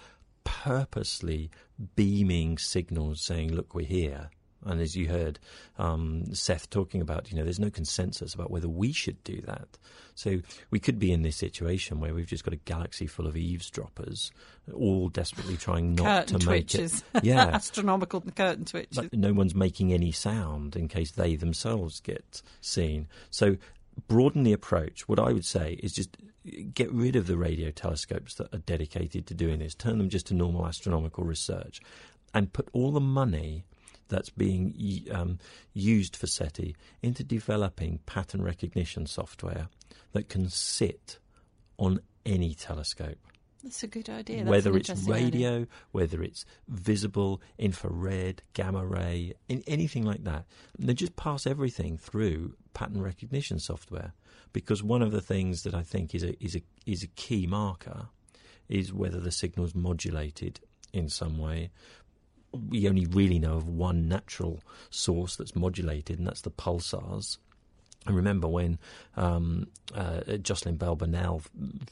purposely 0.43 1.49
beaming 1.95 2.57
signals 2.57 3.21
saying, 3.21 3.53
look, 3.53 3.73
we're 3.73 3.85
here. 3.85 4.29
And 4.65 4.81
as 4.81 4.95
you 4.95 5.07
heard 5.07 5.39
um, 5.77 6.33
Seth 6.33 6.69
talking 6.69 7.01
about, 7.01 7.31
you 7.31 7.37
know, 7.37 7.43
there's 7.43 7.59
no 7.59 7.69
consensus 7.69 8.33
about 8.33 8.51
whether 8.51 8.69
we 8.69 8.91
should 8.91 9.23
do 9.23 9.41
that. 9.41 9.77
So 10.15 10.41
we 10.69 10.79
could 10.79 10.99
be 10.99 11.11
in 11.11 11.23
this 11.23 11.35
situation 11.35 11.99
where 11.99 12.13
we've 12.13 12.27
just 12.27 12.43
got 12.43 12.53
a 12.53 12.57
galaxy 12.57 13.07
full 13.07 13.27
of 13.27 13.35
eavesdroppers, 13.35 14.31
all 14.73 15.09
desperately 15.09 15.57
trying 15.57 15.95
not 15.95 16.05
curtain 16.27 16.39
to 16.39 16.45
twitches. 16.45 17.03
make 17.13 17.23
it. 17.23 17.27
Yeah, 17.27 17.45
astronomical 17.47 18.21
curtain 18.21 18.65
twitches. 18.65 18.97
but 18.97 19.13
no 19.13 19.33
one's 19.33 19.55
making 19.55 19.91
any 19.93 20.11
sound 20.11 20.75
in 20.75 20.87
case 20.87 21.11
they 21.11 21.35
themselves 21.35 21.99
get 21.99 22.41
seen. 22.61 23.07
So 23.29 23.57
broaden 24.07 24.43
the 24.43 24.53
approach. 24.53 25.07
What 25.07 25.19
I 25.19 25.31
would 25.31 25.45
say 25.45 25.79
is 25.81 25.93
just 25.93 26.17
get 26.73 26.91
rid 26.91 27.15
of 27.15 27.27
the 27.27 27.37
radio 27.37 27.71
telescopes 27.71 28.35
that 28.35 28.53
are 28.53 28.59
dedicated 28.59 29.27
to 29.27 29.33
doing 29.33 29.59
this. 29.59 29.75
Turn 29.75 29.97
them 29.97 30.09
just 30.09 30.27
to 30.27 30.33
normal 30.33 30.67
astronomical 30.67 31.23
research, 31.23 31.81
and 32.33 32.51
put 32.51 32.67
all 32.73 32.91
the 32.91 32.99
money 32.99 33.65
that's 34.09 34.29
being 34.29 35.07
um, 35.11 35.39
used 35.73 36.15
for 36.15 36.27
SETI 36.27 36.75
into 37.01 37.23
developing 37.23 37.99
pattern 38.05 38.41
recognition 38.41 39.05
software 39.05 39.69
that 40.13 40.29
can 40.29 40.49
sit 40.49 41.19
on 41.77 41.99
any 42.25 42.53
telescope. 42.53 43.17
That's 43.63 43.81
a 43.81 43.87
good 43.87 44.09
idea. 44.09 44.39
That's 44.39 44.49
whether 44.49 44.75
it's 44.75 44.89
radio, 45.07 45.53
idea. 45.55 45.67
whether 45.93 46.21
it's 46.21 46.45
visible, 46.67 47.41
infrared, 47.57 48.41
gamma 48.53 48.85
ray, 48.85 49.33
in, 49.47 49.63
anything 49.67 50.03
like 50.03 50.25
that. 50.25 50.45
And 50.77 50.89
they 50.89 50.93
just 50.93 51.15
pass 51.15 51.47
everything 51.47 51.97
through 51.97 52.55
pattern 52.73 53.01
recognition 53.01 53.59
software. 53.59 54.13
Because 54.51 54.83
one 54.83 55.01
of 55.01 55.11
the 55.11 55.21
things 55.21 55.63
that 55.63 55.73
I 55.73 55.81
think 55.81 56.13
is 56.13 56.23
a 56.23 56.43
is 56.43 56.55
a 56.57 56.61
is 56.85 57.03
a 57.03 57.07
key 57.07 57.47
marker 57.47 58.09
is 58.67 58.93
whether 58.93 59.19
the 59.19 59.31
signal's 59.31 59.73
modulated 59.73 60.59
in 60.91 61.07
some 61.09 61.37
way. 61.37 61.71
We 62.53 62.87
only 62.87 63.05
really 63.05 63.39
know 63.39 63.55
of 63.55 63.67
one 63.67 64.07
natural 64.07 64.61
source 64.89 65.35
that's 65.35 65.55
modulated, 65.55 66.19
and 66.19 66.27
that's 66.27 66.41
the 66.41 66.51
pulsars. 66.51 67.37
I 68.05 68.11
remember 68.11 68.47
when 68.47 68.79
um, 69.15 69.67
uh, 69.95 70.37
Jocelyn 70.41 70.75
Bell 70.75 70.95
Burnell 70.95 71.41
f- 71.43 71.49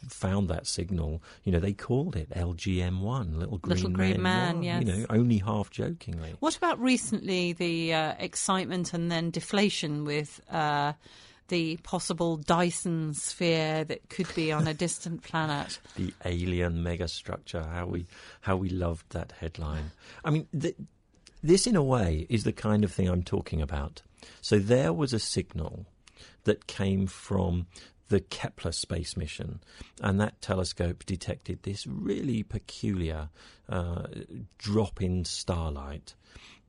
found 0.09 0.49
that 0.49 0.67
signal, 0.67 1.23
you 1.43 1.51
know, 1.51 1.59
they 1.59 1.73
called 1.73 2.15
it 2.15 2.29
LGM1, 2.31 3.37
Little 3.37 3.57
Green, 3.59 3.75
Little 3.75 3.89
Green 3.91 4.21
Man, 4.21 4.55
one, 4.55 4.63
yes. 4.63 4.83
You 4.83 4.93
know, 4.93 5.05
only 5.09 5.37
half 5.37 5.69
jokingly. 5.69 6.35
What 6.39 6.57
about 6.57 6.81
recently 6.81 7.53
the 7.53 7.93
uh, 7.93 8.13
excitement 8.19 8.93
and 8.93 9.09
then 9.09 9.31
deflation 9.31 10.03
with 10.03 10.41
uh, 10.51 10.93
the 11.51 11.77
possible 11.83 12.37
Dyson 12.37 13.13
sphere 13.13 13.83
that 13.83 14.09
could 14.09 14.33
be 14.33 14.51
on 14.51 14.67
a 14.67 14.73
distant 14.73 15.21
planet? 15.21 15.79
The 15.95 16.13
alien 16.25 16.83
megastructure, 16.83 17.69
how 17.69 17.85
we, 17.85 18.07
how 18.39 18.55
we 18.55 18.69
loved 18.69 19.11
that 19.11 19.33
headline. 19.39 19.91
I 20.23 20.31
mean, 20.31 20.47
th- 20.57 20.77
this 21.43 21.67
in 21.67 21.75
a 21.75 21.83
way 21.83 22.25
is 22.29 22.45
the 22.45 22.53
kind 22.53 22.83
of 22.83 22.91
thing 22.91 23.07
I'm 23.07 23.23
talking 23.23 23.61
about. 23.61 24.01
So 24.39 24.57
there 24.57 24.93
was 24.93 25.13
a 25.13 25.19
signal 25.19 25.85
that 26.45 26.67
came 26.67 27.05
from 27.05 27.67
the 28.07 28.21
Kepler 28.21 28.71
space 28.71 29.17
mission, 29.17 29.59
and 30.01 30.19
that 30.19 30.41
telescope 30.41 31.05
detected 31.05 31.63
this 31.63 31.85
really 31.85 32.43
peculiar 32.43 33.29
uh, 33.69 34.03
drop 34.57 35.01
in 35.01 35.25
starlight 35.25 36.15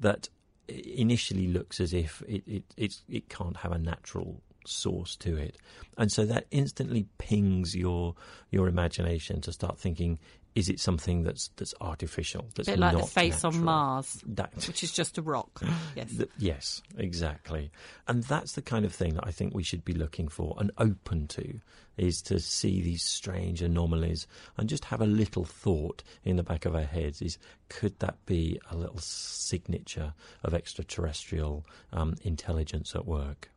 that 0.01 0.29
initially 0.69 1.47
looks 1.47 1.81
as 1.81 1.93
if 1.93 2.23
it, 2.27 2.65
it, 2.77 2.97
it 3.09 3.29
can't 3.29 3.59
have 3.59 3.73
a 3.73 3.79
natural 3.79 4.41
source 4.67 5.17
to 5.17 5.37
it. 5.37 5.57
And 5.99 6.11
so 6.11 6.25
that 6.27 6.47
instantly 6.51 7.07
pings 7.19 7.75
your 7.77 8.15
your 8.51 8.69
imagination 8.69 9.41
to 9.43 9.53
start 9.53 9.79
thinking, 9.79 10.19
is 10.55 10.69
it 10.69 10.81
something 10.81 11.23
that's 11.23 11.49
that's 11.57 11.75
artificial? 11.81 12.47
That's 12.55 12.69
a 12.69 12.73
bit 12.73 12.81
like 12.81 12.97
the 12.99 13.03
face 13.07 13.45
on? 13.45 13.63
Mars, 13.65 14.23
That- 14.27 14.55
which 14.67 14.83
is 14.83 14.93
just 14.93 15.19
a 15.19 15.23
rock. 15.23 15.63
Yes. 15.95 16.17
Th- 16.17 16.31
yes, 16.39 16.83
exactly. 16.97 17.71
And 18.09 18.23
that's 18.25 18.53
the 18.53 18.63
kind 18.63 18.85
of 18.87 18.95
thing 18.95 19.15
that 19.15 19.27
I 19.27 19.31
think 19.31 19.55
we 19.55 19.63
should 19.63 19.85
be 19.85 19.93
looking 19.93 20.29
for 20.29 20.57
and 20.59 20.71
open 20.79 21.27
to 21.29 21.61
is 21.99 22.23
to 22.23 22.41
see 22.41 22.81
these 22.81 23.03
strange 23.03 23.61
anomalies 23.61 24.27
and 24.57 24.67
just 24.71 24.87
have 24.87 25.03
a 25.03 25.07
little 25.07 25.45
thought 25.45 26.03
in 26.25 26.37
the 26.37 26.43
back 26.43 26.65
of 26.65 26.75
our 26.75 26.85
heads 26.85 27.21
is 27.21 27.37
could 27.69 27.99
that 27.99 28.17
be 28.25 28.59
a 28.71 28.77
little 28.77 28.99
signature 28.99 30.15
of 30.43 30.55
extraterrestrial 30.55 31.67
um, 31.93 32.15
intelligence 32.23 32.95
at 32.97 33.07
work? 33.07 33.51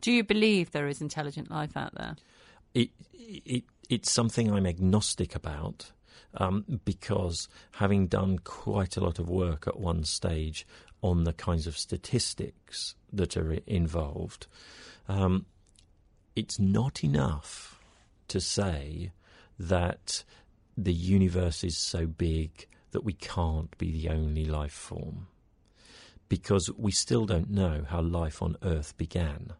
Do 0.00 0.12
you 0.12 0.24
believe 0.24 0.70
there 0.70 0.88
is 0.88 1.00
intelligent 1.00 1.50
life 1.50 1.76
out 1.76 1.94
there? 1.94 2.16
it, 2.74 2.90
it 3.12 3.64
it's 3.88 4.10
something 4.10 4.50
I'm 4.50 4.66
agnostic 4.66 5.34
about 5.34 5.92
um, 6.34 6.80
because 6.84 7.48
having 7.72 8.06
done 8.06 8.38
quite 8.38 8.96
a 8.96 9.00
lot 9.00 9.18
of 9.18 9.28
work 9.28 9.66
at 9.66 9.78
one 9.78 10.04
stage 10.04 10.66
on 11.02 11.24
the 11.24 11.32
kinds 11.32 11.66
of 11.66 11.76
statistics 11.76 12.94
that 13.12 13.36
are 13.36 13.52
involved, 13.66 14.46
um, 15.08 15.46
it's 16.34 16.58
not 16.58 17.04
enough 17.04 17.80
to 18.28 18.40
say 18.40 19.12
that 19.58 20.24
the 20.76 20.94
universe 20.94 21.62
is 21.62 21.76
so 21.76 22.06
big 22.06 22.66
that 22.92 23.04
we 23.04 23.12
can't 23.12 23.76
be 23.76 23.90
the 23.90 24.08
only 24.08 24.46
life 24.46 24.72
form 24.72 25.26
because 26.30 26.70
we 26.78 26.90
still 26.90 27.26
don't 27.26 27.50
know 27.50 27.84
how 27.86 28.00
life 28.00 28.40
on 28.40 28.56
Earth 28.62 28.96
began. 28.96 29.52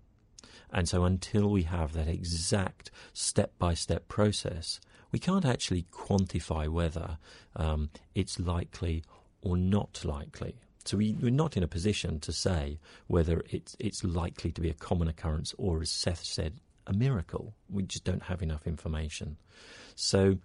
And 0.72 0.88
so, 0.88 1.04
until 1.04 1.50
we 1.50 1.62
have 1.64 1.92
that 1.92 2.08
exact 2.08 2.90
step 3.12 3.52
by 3.58 3.74
step 3.74 4.08
process, 4.08 4.80
we 5.12 5.18
can't 5.18 5.44
actually 5.44 5.84
quantify 5.92 6.68
whether 6.68 7.18
um, 7.54 7.90
it's 8.14 8.40
likely 8.40 9.04
or 9.42 9.56
not 9.56 10.02
likely. 10.04 10.56
So, 10.84 10.96
we, 10.96 11.12
we're 11.20 11.30
not 11.30 11.56
in 11.56 11.62
a 11.62 11.68
position 11.68 12.20
to 12.20 12.32
say 12.32 12.78
whether 13.06 13.42
it's, 13.50 13.76
it's 13.78 14.02
likely 14.02 14.50
to 14.52 14.60
be 14.60 14.70
a 14.70 14.74
common 14.74 15.08
occurrence 15.08 15.54
or, 15.58 15.82
as 15.82 15.90
Seth 15.90 16.24
said, 16.24 16.54
a 16.86 16.94
miracle. 16.94 17.54
We 17.68 17.82
just 17.82 18.04
don't 18.04 18.22
have 18.22 18.42
enough 18.42 18.66
information. 18.66 19.36
So, 19.94 20.38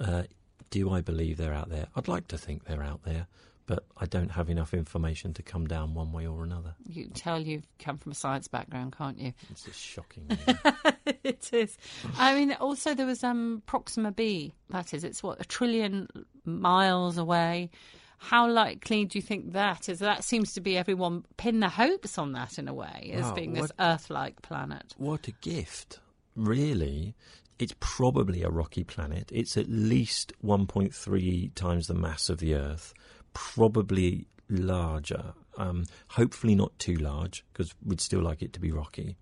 uh, 0.00 0.22
do 0.70 0.90
I 0.90 1.02
believe 1.02 1.36
they're 1.36 1.52
out 1.52 1.68
there? 1.68 1.88
I'd 1.94 2.08
like 2.08 2.28
to 2.28 2.38
think 2.38 2.64
they're 2.64 2.82
out 2.82 3.02
there, 3.04 3.26
but 3.72 3.86
I 3.96 4.04
don't 4.04 4.28
have 4.32 4.50
enough 4.50 4.74
information 4.74 5.32
to 5.32 5.42
come 5.42 5.66
down 5.66 5.94
one 5.94 6.12
way 6.12 6.26
or 6.26 6.44
another. 6.44 6.74
You 6.86 7.04
can 7.04 7.14
tell 7.14 7.40
you've 7.40 7.66
come 7.78 7.96
from 7.96 8.12
a 8.12 8.14
science 8.14 8.46
background, 8.46 8.94
can't 8.98 9.18
you? 9.18 9.32
It's 9.48 9.62
just 9.64 9.80
shocking. 9.80 10.26
it 11.24 11.48
is. 11.54 11.78
I 12.18 12.34
mean, 12.34 12.52
also 12.60 12.94
there 12.94 13.06
was 13.06 13.24
um, 13.24 13.62
Proxima 13.64 14.12
B. 14.12 14.52
That 14.68 14.92
is, 14.92 15.04
it's 15.04 15.22
what 15.22 15.40
a 15.40 15.44
trillion 15.46 16.06
miles 16.44 17.16
away. 17.16 17.70
How 18.18 18.46
likely 18.46 19.06
do 19.06 19.16
you 19.16 19.22
think 19.22 19.54
that 19.54 19.88
is? 19.88 20.00
That 20.00 20.22
seems 20.22 20.52
to 20.52 20.60
be 20.60 20.76
everyone 20.76 21.24
pin 21.38 21.60
their 21.60 21.70
hopes 21.70 22.18
on 22.18 22.32
that 22.32 22.58
in 22.58 22.68
a 22.68 22.74
way 22.74 23.12
as 23.14 23.22
Wow, 23.22 23.32
being 23.34 23.54
this 23.54 23.62
what- 23.62 23.72
Earth-like 23.78 24.42
planet. 24.42 24.92
What 24.98 25.28
a 25.28 25.32
gift. 25.32 25.98
Really, 26.36 27.14
it's 27.58 27.74
probably 27.80 28.42
a 28.42 28.50
rocky 28.50 28.84
planet. 28.84 29.30
It's 29.32 29.56
at 29.56 29.70
least 29.70 30.34
1.3 30.44 31.54
times 31.54 31.86
the 31.86 31.94
mass 31.94 32.28
of 32.28 32.38
the 32.38 32.54
Earth, 32.54 32.92
probably 33.32 34.26
larger. 34.48 35.34
Um, 35.56 35.84
hopefully, 36.08 36.54
not 36.54 36.78
too 36.78 36.94
large, 36.94 37.44
because 37.52 37.74
we'd 37.84 38.00
still 38.00 38.22
like 38.22 38.42
it 38.42 38.52
to 38.54 38.60
be 38.60 38.72
rocky. 38.72 39.16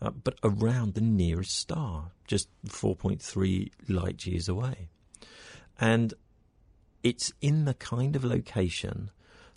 Uh, 0.00 0.10
but 0.10 0.38
around 0.42 0.94
the 0.94 1.00
nearest 1.00 1.56
star, 1.56 2.12
just 2.26 2.48
4.3 2.66 3.70
light 3.88 4.26
years 4.26 4.48
away. 4.48 4.88
And 5.80 6.14
it's 7.02 7.32
in 7.40 7.64
the 7.64 7.74
kind 7.74 8.16
of 8.16 8.24
location 8.24 9.10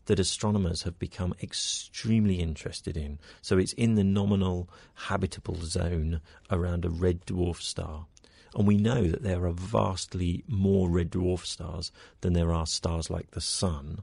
that 0.05 0.19
astronomers 0.19 0.83
have 0.83 0.97
become 0.97 1.33
extremely 1.41 2.35
interested 2.35 2.97
in. 2.97 3.19
So 3.41 3.57
it's 3.57 3.73
in 3.73 3.95
the 3.95 4.03
nominal 4.03 4.69
habitable 4.95 5.57
zone 5.63 6.21
around 6.49 6.85
a 6.85 6.89
red 6.89 7.25
dwarf 7.25 7.61
star. 7.61 8.07
And 8.55 8.67
we 8.67 8.77
know 8.77 9.07
that 9.07 9.23
there 9.23 9.45
are 9.45 9.53
vastly 9.53 10.43
more 10.47 10.89
red 10.89 11.11
dwarf 11.11 11.45
stars 11.45 11.91
than 12.21 12.33
there 12.33 12.51
are 12.51 12.65
stars 12.65 13.09
like 13.09 13.31
the 13.31 13.41
Sun, 13.41 13.99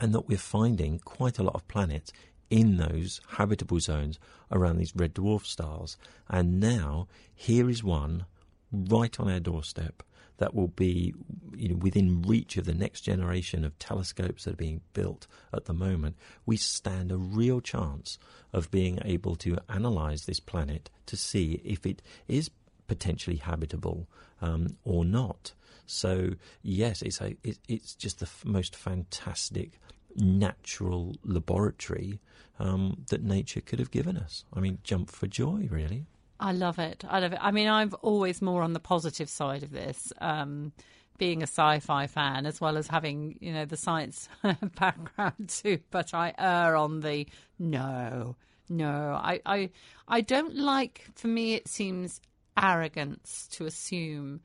and 0.00 0.14
that 0.14 0.28
we're 0.28 0.38
finding 0.38 1.00
quite 1.00 1.38
a 1.38 1.42
lot 1.42 1.56
of 1.56 1.66
planets 1.66 2.12
in 2.50 2.76
those 2.76 3.20
habitable 3.30 3.80
zones 3.80 4.18
around 4.50 4.78
these 4.78 4.94
red 4.94 5.14
dwarf 5.14 5.44
stars. 5.44 5.96
And 6.28 6.60
now, 6.60 7.08
here 7.34 7.68
is 7.68 7.82
one 7.82 8.26
right 8.72 9.18
on 9.18 9.30
our 9.30 9.40
doorstep 9.40 10.02
that 10.38 10.54
will 10.54 10.68
be 10.68 11.14
you 11.56 11.68
know, 11.68 11.76
within 11.76 12.22
reach 12.22 12.56
of 12.56 12.64
the 12.64 12.74
next 12.74 13.02
generation 13.02 13.64
of 13.64 13.78
telescopes 13.78 14.44
that 14.44 14.54
are 14.54 14.56
being 14.56 14.80
built 14.92 15.26
at 15.52 15.64
the 15.66 15.74
moment, 15.74 16.16
we 16.46 16.56
stand 16.56 17.10
a 17.10 17.16
real 17.16 17.60
chance 17.60 18.18
of 18.52 18.70
being 18.70 19.00
able 19.04 19.34
to 19.36 19.58
analyze 19.68 20.24
this 20.24 20.40
planet 20.40 20.90
to 21.06 21.16
see 21.16 21.60
if 21.64 21.84
it 21.84 22.00
is 22.28 22.50
potentially 22.88 23.36
habitable 23.36 24.08
um, 24.42 24.76
or 24.84 25.04
not. 25.04 25.52
So 25.86 26.30
yes, 26.62 27.00
it's 27.02 27.20
a 27.20 27.36
it, 27.42 27.58
it's 27.68 27.94
just 27.94 28.18
the 28.18 28.26
f- 28.26 28.44
most 28.44 28.74
fantastic 28.76 29.80
natural 30.16 31.14
laboratory 31.24 32.20
um, 32.58 33.04
that 33.08 33.22
nature 33.22 33.60
could 33.60 33.78
have 33.78 33.90
given 33.90 34.16
us. 34.16 34.44
I 34.52 34.60
mean, 34.60 34.78
jump 34.82 35.10
for 35.10 35.26
joy, 35.26 35.68
really. 35.70 36.06
I 36.40 36.52
love 36.52 36.78
it. 36.78 37.04
I 37.08 37.20
love 37.20 37.32
it. 37.32 37.38
I 37.40 37.50
mean, 37.50 37.68
I'm 37.68 37.92
always 38.02 38.42
more 38.42 38.62
on 38.62 38.72
the 38.72 38.80
positive 38.80 39.28
side 39.28 39.62
of 39.62 39.70
this, 39.72 40.12
um, 40.20 40.72
being 41.18 41.40
a 41.42 41.46
sci-fi 41.46 42.06
fan 42.06 42.46
as 42.46 42.60
well 42.60 42.76
as 42.76 42.86
having 42.86 43.36
you 43.40 43.52
know 43.52 43.64
the 43.64 43.76
science 43.76 44.28
background 44.78 45.48
too. 45.48 45.78
But 45.90 46.14
I 46.14 46.34
err 46.38 46.76
on 46.76 47.00
the 47.00 47.26
no, 47.58 48.36
no. 48.68 49.18
I, 49.20 49.40
I, 49.44 49.70
I 50.06 50.20
don't 50.20 50.56
like. 50.56 51.06
For 51.14 51.28
me, 51.28 51.54
it 51.54 51.66
seems 51.66 52.20
arrogance 52.60 53.48
to 53.52 53.66
assume 53.66 54.40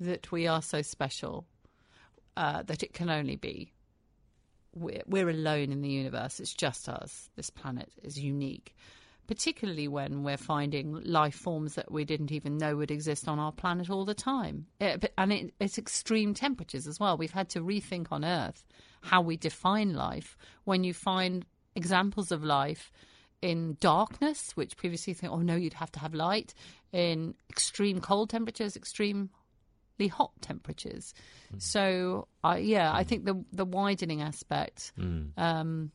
that 0.00 0.30
we 0.32 0.46
are 0.46 0.62
so 0.62 0.82
special 0.82 1.46
uh, 2.36 2.62
that 2.64 2.82
it 2.82 2.92
can 2.92 3.10
only 3.10 3.36
be. 3.36 3.72
We're, 4.74 5.02
we're 5.06 5.30
alone 5.30 5.70
in 5.70 5.82
the 5.82 5.88
universe. 5.88 6.40
It's 6.40 6.54
just 6.54 6.88
us. 6.88 7.30
This 7.36 7.50
planet 7.50 7.90
is 8.02 8.18
unique 8.18 8.74
particularly 9.26 9.88
when 9.88 10.22
we're 10.22 10.36
finding 10.36 11.00
life 11.02 11.34
forms 11.34 11.74
that 11.74 11.90
we 11.90 12.04
didn't 12.04 12.32
even 12.32 12.58
know 12.58 12.76
would 12.76 12.90
exist 12.90 13.28
on 13.28 13.38
our 13.38 13.52
planet 13.52 13.90
all 13.90 14.04
the 14.04 14.14
time. 14.14 14.66
It, 14.80 15.12
and 15.16 15.32
it, 15.32 15.54
it's 15.60 15.78
extreme 15.78 16.34
temperatures 16.34 16.86
as 16.86 17.00
well. 17.00 17.16
We've 17.16 17.30
had 17.30 17.48
to 17.50 17.60
rethink 17.60 18.08
on 18.10 18.24
Earth 18.24 18.64
how 19.02 19.22
we 19.22 19.36
define 19.36 19.94
life 19.94 20.36
when 20.64 20.84
you 20.84 20.94
find 20.94 21.44
examples 21.74 22.32
of 22.32 22.44
life 22.44 22.92
in 23.44 23.76
darkness, 23.78 24.52
which 24.56 24.74
previously 24.74 25.12
think, 25.12 25.30
oh 25.30 25.42
no, 25.42 25.54
you'd 25.54 25.74
have 25.74 25.92
to 25.92 26.00
have 26.00 26.14
light, 26.14 26.54
in 26.92 27.34
extreme 27.50 28.00
cold 28.00 28.30
temperatures, 28.30 28.74
extremely 28.74 29.28
hot 30.10 30.32
temperatures. 30.40 31.12
Mm. 31.52 31.60
So, 31.60 32.26
uh, 32.42 32.56
yeah, 32.58 32.90
mm. 32.90 32.94
I 32.94 33.04
think 33.04 33.26
the 33.26 33.44
the 33.52 33.66
widening 33.66 34.22
aspect 34.22 34.92
mm. 34.98 35.28
um, 35.36 35.92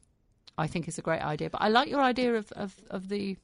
I 0.60 0.68
think 0.68 0.88
is 0.88 1.00
a 1.00 1.02
great 1.02 1.24
idea. 1.24 1.50
But 1.50 1.62
I 1.64 1.70
like 1.70 1.90
your 1.90 2.02
idea 2.02 2.36
of, 2.36 2.52
of, 2.52 2.76
of 2.92 3.10
the, 3.10 3.36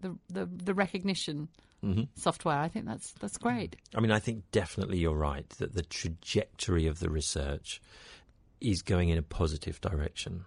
the, 0.00 0.16
the 0.28 0.46
the 0.46 0.74
recognition 0.74 1.48
mm-hmm. 1.84 2.02
software. 2.16 2.58
I 2.58 2.68
think 2.68 2.86
that's 2.86 3.12
that's 3.20 3.38
great. 3.38 3.76
I 3.94 4.00
mean, 4.00 4.10
I 4.10 4.18
think 4.18 4.50
definitely 4.50 4.98
you're 4.98 5.14
right 5.14 5.48
that 5.60 5.74
the 5.74 5.82
trajectory 5.82 6.88
of 6.88 6.98
the 6.98 7.10
research 7.10 7.80
is 8.60 8.82
going 8.82 9.10
in 9.10 9.18
a 9.18 9.22
positive 9.22 9.80
direction. 9.80 10.46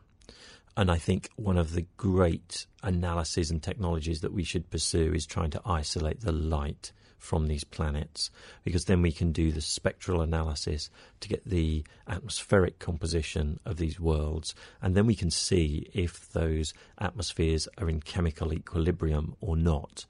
And 0.78 0.90
I 0.90 0.98
think 0.98 1.30
one 1.36 1.58
of 1.58 1.74
the 1.74 1.86
great 1.98 2.66
analyses 2.84 3.52
and 3.52 3.62
technologies 3.62 4.22
that 4.22 4.34
we 4.34 4.44
should 4.44 4.70
pursue 4.70 5.14
is 5.14 5.26
trying 5.26 5.52
to 5.52 5.62
isolate 5.66 6.22
the 6.22 6.32
light 6.32 6.94
from 7.18 7.48
these 7.48 7.66
planets, 7.66 8.32
because 8.64 8.86
then 8.86 9.02
we 9.02 9.12
can 9.12 9.34
do 9.34 9.52
the 9.52 9.60
spectral 9.60 10.22
analysis 10.22 10.90
to 11.20 11.28
get 11.28 11.44
the 11.44 11.84
atmospheric 12.08 12.80
composition 12.80 13.60
of 13.66 13.76
these 13.76 14.00
worlds, 14.00 14.56
and 14.82 14.96
then 14.96 15.06
we 15.06 15.16
can 15.16 15.30
see 15.30 15.90
if 15.94 16.32
those 16.32 16.74
atmospheres 16.98 17.68
are 17.78 17.90
in 17.90 18.00
chemical 18.00 18.54
equilibrium 18.54 19.36
or 19.42 19.58
not. 19.58 20.06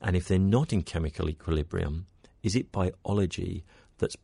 And 0.00 0.16
if 0.16 0.26
they're 0.26 0.38
not 0.38 0.72
in 0.72 0.82
chemical 0.82 1.28
equilibrium, 1.28 2.06
is 2.42 2.56
it 2.56 2.72
biology 2.72 3.62
that's 3.98 4.16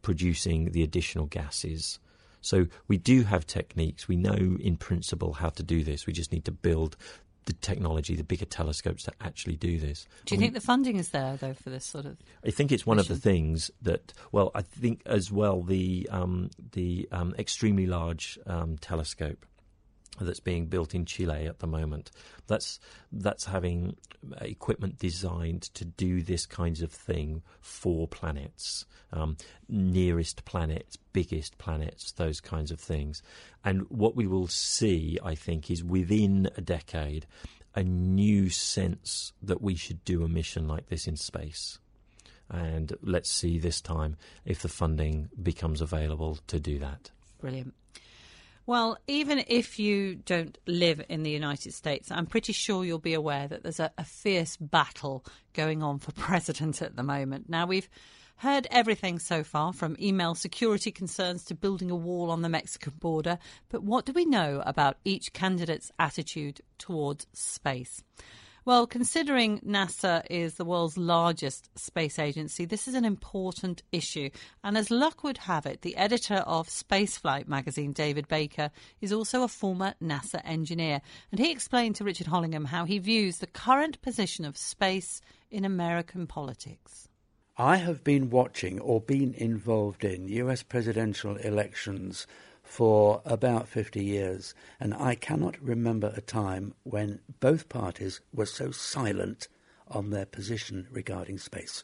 producing 0.00 0.70
the 0.70 0.84
additional 0.84 1.26
gases? 1.26 1.98
So 2.40 2.66
we 2.86 2.98
do 2.98 3.22
have 3.22 3.46
techniques. 3.46 4.08
We 4.08 4.16
know 4.16 4.56
in 4.60 4.76
principle 4.76 5.32
how 5.32 5.50
to 5.50 5.62
do 5.62 5.82
this. 5.82 6.06
We 6.06 6.12
just 6.12 6.32
need 6.32 6.44
to 6.44 6.52
build 6.52 6.96
the 7.48 7.52
technology, 7.54 8.14
the 8.14 8.24
bigger 8.24 8.44
telescopes 8.44 9.04
that 9.04 9.14
actually 9.22 9.56
do 9.56 9.78
this. 9.78 10.06
Do 10.26 10.34
you 10.34 10.40
think 10.40 10.52
the 10.52 10.60
funding 10.60 10.96
is 10.96 11.08
there 11.08 11.36
though 11.38 11.54
for 11.54 11.70
this 11.70 11.86
sort 11.86 12.04
of? 12.04 12.18
I 12.44 12.50
think 12.50 12.70
it's 12.70 12.86
one 12.86 12.98
mission? 12.98 13.12
of 13.12 13.22
the 13.22 13.22
things 13.22 13.70
that. 13.82 14.12
Well, 14.32 14.50
I 14.54 14.62
think 14.62 15.00
as 15.06 15.32
well 15.32 15.62
the 15.62 16.06
um, 16.12 16.50
the 16.72 17.08
um, 17.10 17.34
extremely 17.38 17.86
large 17.86 18.38
um, 18.46 18.76
telescope 18.78 19.46
that's 20.20 20.40
being 20.40 20.66
built 20.66 20.94
in 20.94 21.04
Chile 21.04 21.46
at 21.46 21.58
the 21.60 21.66
moment. 21.66 22.10
That's 22.46 22.80
that's 23.12 23.44
having 23.46 23.96
equipment 24.40 24.98
designed 24.98 25.62
to 25.74 25.84
do 25.84 26.22
this 26.22 26.46
kinds 26.46 26.82
of 26.82 26.90
thing 26.90 27.42
for 27.60 28.08
planets, 28.08 28.84
um, 29.12 29.36
nearest 29.68 30.44
planets, 30.44 30.96
biggest 31.12 31.58
planets, 31.58 32.12
those 32.12 32.40
kinds 32.40 32.70
of 32.70 32.80
things. 32.80 33.22
And 33.64 33.82
what 33.90 34.16
we 34.16 34.26
will 34.26 34.48
see, 34.48 35.18
I 35.22 35.34
think, 35.34 35.70
is 35.70 35.84
within 35.84 36.50
a 36.56 36.60
decade, 36.60 37.26
a 37.74 37.82
new 37.82 38.50
sense 38.50 39.32
that 39.42 39.62
we 39.62 39.74
should 39.74 40.04
do 40.04 40.24
a 40.24 40.28
mission 40.28 40.66
like 40.66 40.88
this 40.88 41.06
in 41.06 41.16
space. 41.16 41.78
And 42.50 42.96
let's 43.02 43.30
see 43.30 43.58
this 43.58 43.80
time 43.80 44.16
if 44.44 44.62
the 44.62 44.68
funding 44.68 45.28
becomes 45.42 45.80
available 45.80 46.38
to 46.46 46.58
do 46.58 46.78
that. 46.78 47.10
Brilliant. 47.40 47.74
Well, 48.68 48.98
even 49.06 49.42
if 49.46 49.78
you 49.78 50.16
don't 50.16 50.58
live 50.66 51.02
in 51.08 51.22
the 51.22 51.30
United 51.30 51.72
States, 51.72 52.10
I'm 52.10 52.26
pretty 52.26 52.52
sure 52.52 52.84
you'll 52.84 52.98
be 52.98 53.14
aware 53.14 53.48
that 53.48 53.62
there's 53.62 53.80
a, 53.80 53.90
a, 53.96 54.04
fierce 54.04 54.58
battle 54.58 55.24
going 55.54 55.82
on 55.82 56.00
for 56.00 56.12
president 56.26 56.82
at 56.82 56.94
the 56.94 57.02
moment. 57.02 57.48
Now, 57.48 57.64
we've 57.64 57.88
heard 58.36 58.66
everything 58.70 59.20
so 59.20 59.42
far 59.42 59.72
from 59.72 59.96
email 59.98 60.34
security 60.34 60.90
concerns 60.90 61.44
to 61.46 61.54
building 61.54 61.90
a 61.90 61.96
wall 61.96 62.30
on 62.30 62.42
the 62.42 62.50
Mexican 62.50 62.92
border, 63.00 63.38
but 63.70 63.82
what 63.82 64.04
do 64.04 64.12
we 64.12 64.26
know 64.26 64.62
about 64.66 64.98
each 65.02 65.32
candidate's 65.32 65.90
attitude 65.98 66.60
towards 66.76 67.26
space? 67.32 68.02
Well, 68.68 68.86
considering 68.86 69.60
NASA 69.60 70.26
is 70.28 70.56
the 70.56 70.64
world's 70.66 70.98
largest 70.98 71.70
space 71.78 72.18
agency, 72.18 72.66
this 72.66 72.86
is 72.86 72.94
an 72.94 73.06
important 73.06 73.82
issue. 73.92 74.28
And 74.62 74.76
as 74.76 74.90
luck 74.90 75.24
would 75.24 75.38
have 75.38 75.64
it, 75.64 75.80
the 75.80 75.96
editor 75.96 76.44
of 76.46 76.68
Spaceflight 76.68 77.48
magazine, 77.48 77.94
David 77.94 78.28
Baker, 78.28 78.70
is 79.00 79.10
also 79.10 79.42
a 79.42 79.48
former 79.48 79.94
NASA 80.02 80.42
engineer. 80.44 81.00
And 81.32 81.40
he 81.40 81.50
explained 81.50 81.96
to 81.96 82.04
Richard 82.04 82.26
Hollingham 82.26 82.66
how 82.66 82.84
he 82.84 82.98
views 82.98 83.38
the 83.38 83.46
current 83.46 84.02
position 84.02 84.44
of 84.44 84.58
space 84.58 85.22
in 85.50 85.64
American 85.64 86.26
politics. 86.26 87.08
I 87.56 87.76
have 87.76 88.04
been 88.04 88.28
watching 88.28 88.80
or 88.80 89.00
been 89.00 89.32
involved 89.32 90.04
in 90.04 90.28
US 90.28 90.62
presidential 90.62 91.36
elections 91.36 92.26
for 92.68 93.22
about 93.24 93.66
50 93.66 94.04
years, 94.04 94.54
and 94.78 94.92
I 94.92 95.14
cannot 95.14 95.60
remember 95.60 96.12
a 96.14 96.20
time 96.20 96.74
when 96.84 97.20
both 97.40 97.70
parties 97.70 98.20
were 98.32 98.46
so 98.46 98.70
silent 98.70 99.48
on 99.88 100.10
their 100.10 100.26
position 100.26 100.86
regarding 100.92 101.38
space. 101.38 101.82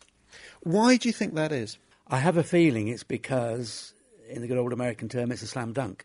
Why 0.63 0.97
do 0.97 1.09
you 1.09 1.13
think 1.13 1.35
that 1.35 1.53
is? 1.53 1.79
I 2.07 2.19
have 2.19 2.37
a 2.37 2.45
feeling 2.45 2.89
it's 2.89 3.03
because, 3.03 3.95
in 4.29 4.43
the 4.43 4.47
good 4.47 4.59
old 4.59 4.75
American 4.75 5.09
term, 5.09 5.33
it's 5.33 5.43
a 5.43 5.47
slam 5.47 5.73
dunk. 5.73 6.05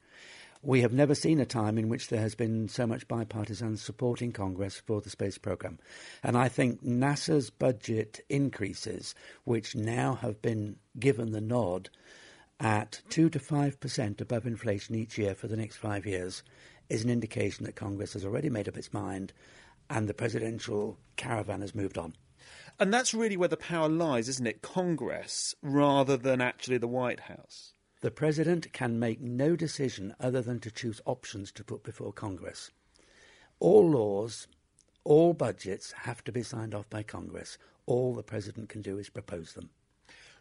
We 0.61 0.81
have 0.81 0.93
never 0.93 1.13
seen 1.13 1.39
a 1.41 1.45
time 1.45 1.77
in 1.77 1.89
which 1.89 2.07
there 2.07 2.21
has 2.21 2.35
been 2.35 2.69
so 2.69 2.87
much 2.87 3.07
bipartisan 3.07 3.75
support 3.77 4.21
in 4.21 4.31
Congress 4.31 4.81
for 4.85 5.01
the 5.01 5.09
space 5.09 5.37
program. 5.37 5.77
And 6.23 6.37
I 6.37 6.47
think 6.47 6.83
NASA's 6.83 7.49
budget 7.49 8.21
increases, 8.29 9.13
which 9.43 9.75
now 9.75 10.15
have 10.15 10.41
been 10.41 10.77
given 10.97 11.31
the 11.31 11.41
nod, 11.41 11.89
at 12.59 13.01
2 13.09 13.29
to 13.29 13.39
5% 13.39 14.21
above 14.21 14.45
inflation 14.45 14.95
each 14.95 15.17
year 15.17 15.33
for 15.33 15.47
the 15.47 15.57
next 15.57 15.77
five 15.77 16.05
years 16.05 16.43
is 16.89 17.03
an 17.03 17.09
indication 17.09 17.65
that 17.65 17.75
Congress 17.75 18.13
has 18.13 18.25
already 18.25 18.49
made 18.49 18.67
up 18.67 18.77
its 18.77 18.93
mind 18.93 19.31
and 19.89 20.07
the 20.07 20.13
presidential 20.13 20.97
caravan 21.15 21.61
has 21.61 21.73
moved 21.73 21.97
on. 21.97 22.13
And 22.79 22.93
that's 22.93 23.13
really 23.13 23.37
where 23.37 23.47
the 23.47 23.57
power 23.57 23.89
lies, 23.89 24.29
isn't 24.29 24.47
it? 24.47 24.61
Congress 24.61 25.55
rather 25.61 26.17
than 26.17 26.41
actually 26.41 26.77
the 26.77 26.87
White 26.87 27.21
House. 27.21 27.73
The 28.01 28.11
president 28.11 28.71
can 28.71 28.99
make 28.99 29.19
no 29.19 29.55
decision 29.55 30.15
other 30.19 30.41
than 30.41 30.59
to 30.61 30.71
choose 30.71 31.01
options 31.05 31.51
to 31.53 31.63
put 31.63 31.83
before 31.83 32.13
Congress. 32.13 32.71
All 33.59 33.89
laws, 33.89 34.47
all 35.03 35.33
budgets 35.33 35.91
have 35.91 36.23
to 36.23 36.31
be 36.31 36.43
signed 36.43 36.73
off 36.73 36.89
by 36.89 37.03
Congress. 37.03 37.57
All 37.85 38.13
the 38.15 38.23
president 38.23 38.69
can 38.69 38.81
do 38.81 38.97
is 38.97 39.09
propose 39.09 39.53
them. 39.53 39.69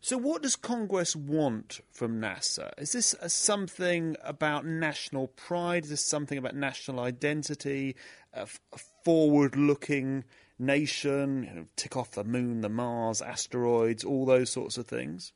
So, 0.01 0.17
what 0.17 0.43
does 0.43 0.55
Congress 0.55 1.17
want 1.17 1.81
from 1.91 2.21
NASA? 2.21 2.71
Is 2.79 2.93
this 2.93 3.15
something 3.27 4.17
about 4.23 4.65
national 4.65 5.29
pride? 5.29 5.85
Is 5.85 5.91
this 5.91 6.07
something 6.07 6.39
about 6.39 6.55
national 6.55 7.01
identity? 7.01 7.97
A, 8.33 8.43
f- 8.43 8.61
a 8.73 8.79
forward-looking 9.05 10.25
nation? 10.59 11.43
You 11.43 11.55
know, 11.55 11.67
tick 11.75 11.97
off 11.97 12.13
the 12.13 12.23
moon, 12.23 12.61
the 12.61 12.69
Mars, 12.69 13.21
asteroids, 13.21 14.05
all 14.05 14.25
those 14.25 14.51
sorts 14.51 14.79
of 14.79 14.87
things. 14.87 15.33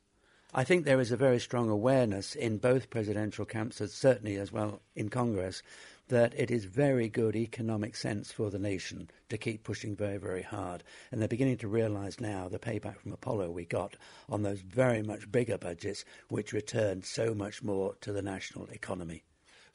I 0.53 0.63
think 0.63 0.85
there 0.85 1.01
is 1.01 1.11
a 1.11 1.17
very 1.17 1.39
strong 1.39 1.69
awareness 1.69 2.35
in 2.35 2.57
both 2.57 2.89
presidential 2.89 3.43
camps, 3.43 3.81
certainly 3.93 4.37
as 4.37 4.51
well 4.51 4.81
in 4.95 5.09
Congress, 5.09 5.63
that 6.09 6.33
it 6.37 6.51
is 6.51 6.65
very 6.65 7.09
good 7.09 7.35
economic 7.35 7.95
sense 7.95 8.31
for 8.31 8.49
the 8.49 8.59
nation 8.59 9.09
to 9.29 9.37
keep 9.37 9.63
pushing 9.63 9.95
very, 9.95 10.17
very 10.17 10.41
hard. 10.41 10.83
And 11.11 11.21
they're 11.21 11.27
beginning 11.27 11.57
to 11.57 11.67
realize 11.67 12.19
now 12.19 12.49
the 12.49 12.59
payback 12.59 12.99
from 12.99 13.13
Apollo 13.13 13.51
we 13.51 13.65
got 13.65 13.95
on 14.29 14.43
those 14.43 14.61
very 14.61 15.01
much 15.01 15.31
bigger 15.31 15.57
budgets, 15.57 16.03
which 16.29 16.53
returned 16.53 17.05
so 17.05 17.33
much 17.33 17.63
more 17.63 17.95
to 18.01 18.11
the 18.11 18.21
national 18.21 18.67
economy. 18.67 19.23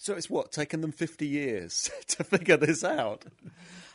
So 0.00 0.14
it's 0.14 0.30
what, 0.30 0.52
taken 0.52 0.80
them 0.80 0.92
50 0.92 1.26
years 1.26 1.90
to 2.06 2.22
figure 2.22 2.56
this 2.56 2.84
out? 2.84 3.24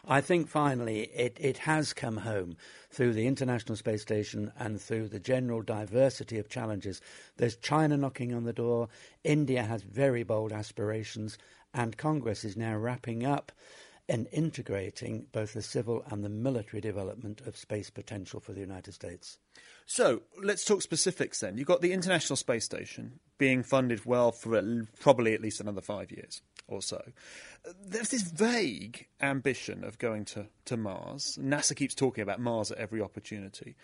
I 0.05 0.19
think 0.19 0.49
finally 0.49 1.03
it, 1.03 1.37
it 1.39 1.59
has 1.59 1.93
come 1.93 2.17
home 2.17 2.57
through 2.89 3.13
the 3.13 3.25
International 3.25 3.77
Space 3.77 4.01
Station 4.01 4.51
and 4.59 4.81
through 4.81 5.07
the 5.07 5.19
general 5.19 5.61
diversity 5.61 6.39
of 6.39 6.49
challenges. 6.49 6.99
There's 7.37 7.55
China 7.55 7.95
knocking 7.95 8.33
on 8.33 8.43
the 8.43 8.51
door, 8.51 8.89
India 9.23 9.63
has 9.63 9.81
very 9.83 10.23
bold 10.23 10.51
aspirations, 10.51 11.37
and 11.73 11.97
Congress 11.97 12.43
is 12.43 12.57
now 12.57 12.75
wrapping 12.75 13.25
up 13.25 13.51
and 14.09 14.27
integrating 14.31 15.27
both 15.31 15.53
the 15.53 15.61
civil 15.61 16.03
and 16.09 16.23
the 16.23 16.29
military 16.29 16.81
development 16.81 17.41
of 17.47 17.55
space 17.55 17.89
potential 17.89 18.39
for 18.39 18.51
the 18.51 18.59
United 18.59 18.93
States. 18.93 19.37
So 19.85 20.23
let's 20.41 20.65
talk 20.65 20.81
specifics 20.81 21.39
then. 21.39 21.57
You've 21.57 21.67
got 21.67 21.81
the 21.81 21.93
International 21.93 22.35
Space 22.35 22.65
Station 22.65 23.19
being 23.37 23.63
funded 23.63 24.05
well 24.05 24.31
for 24.31 24.61
probably 24.99 25.33
at 25.33 25.41
least 25.41 25.61
another 25.61 25.81
five 25.81 26.11
years 26.11 26.41
or 26.67 26.81
so. 26.81 27.01
There's 27.85 28.09
this 28.09 28.23
vague 28.23 29.07
ambition 29.21 29.83
of 29.83 29.97
going 29.99 30.25
to, 30.25 30.47
to 30.65 30.77
Mars. 30.77 31.37
NASA 31.41 31.75
keeps 31.75 31.95
talking 31.95 32.21
about 32.21 32.39
Mars 32.39 32.71
at 32.71 32.77
every 32.77 33.01
opportunity. 33.01 33.75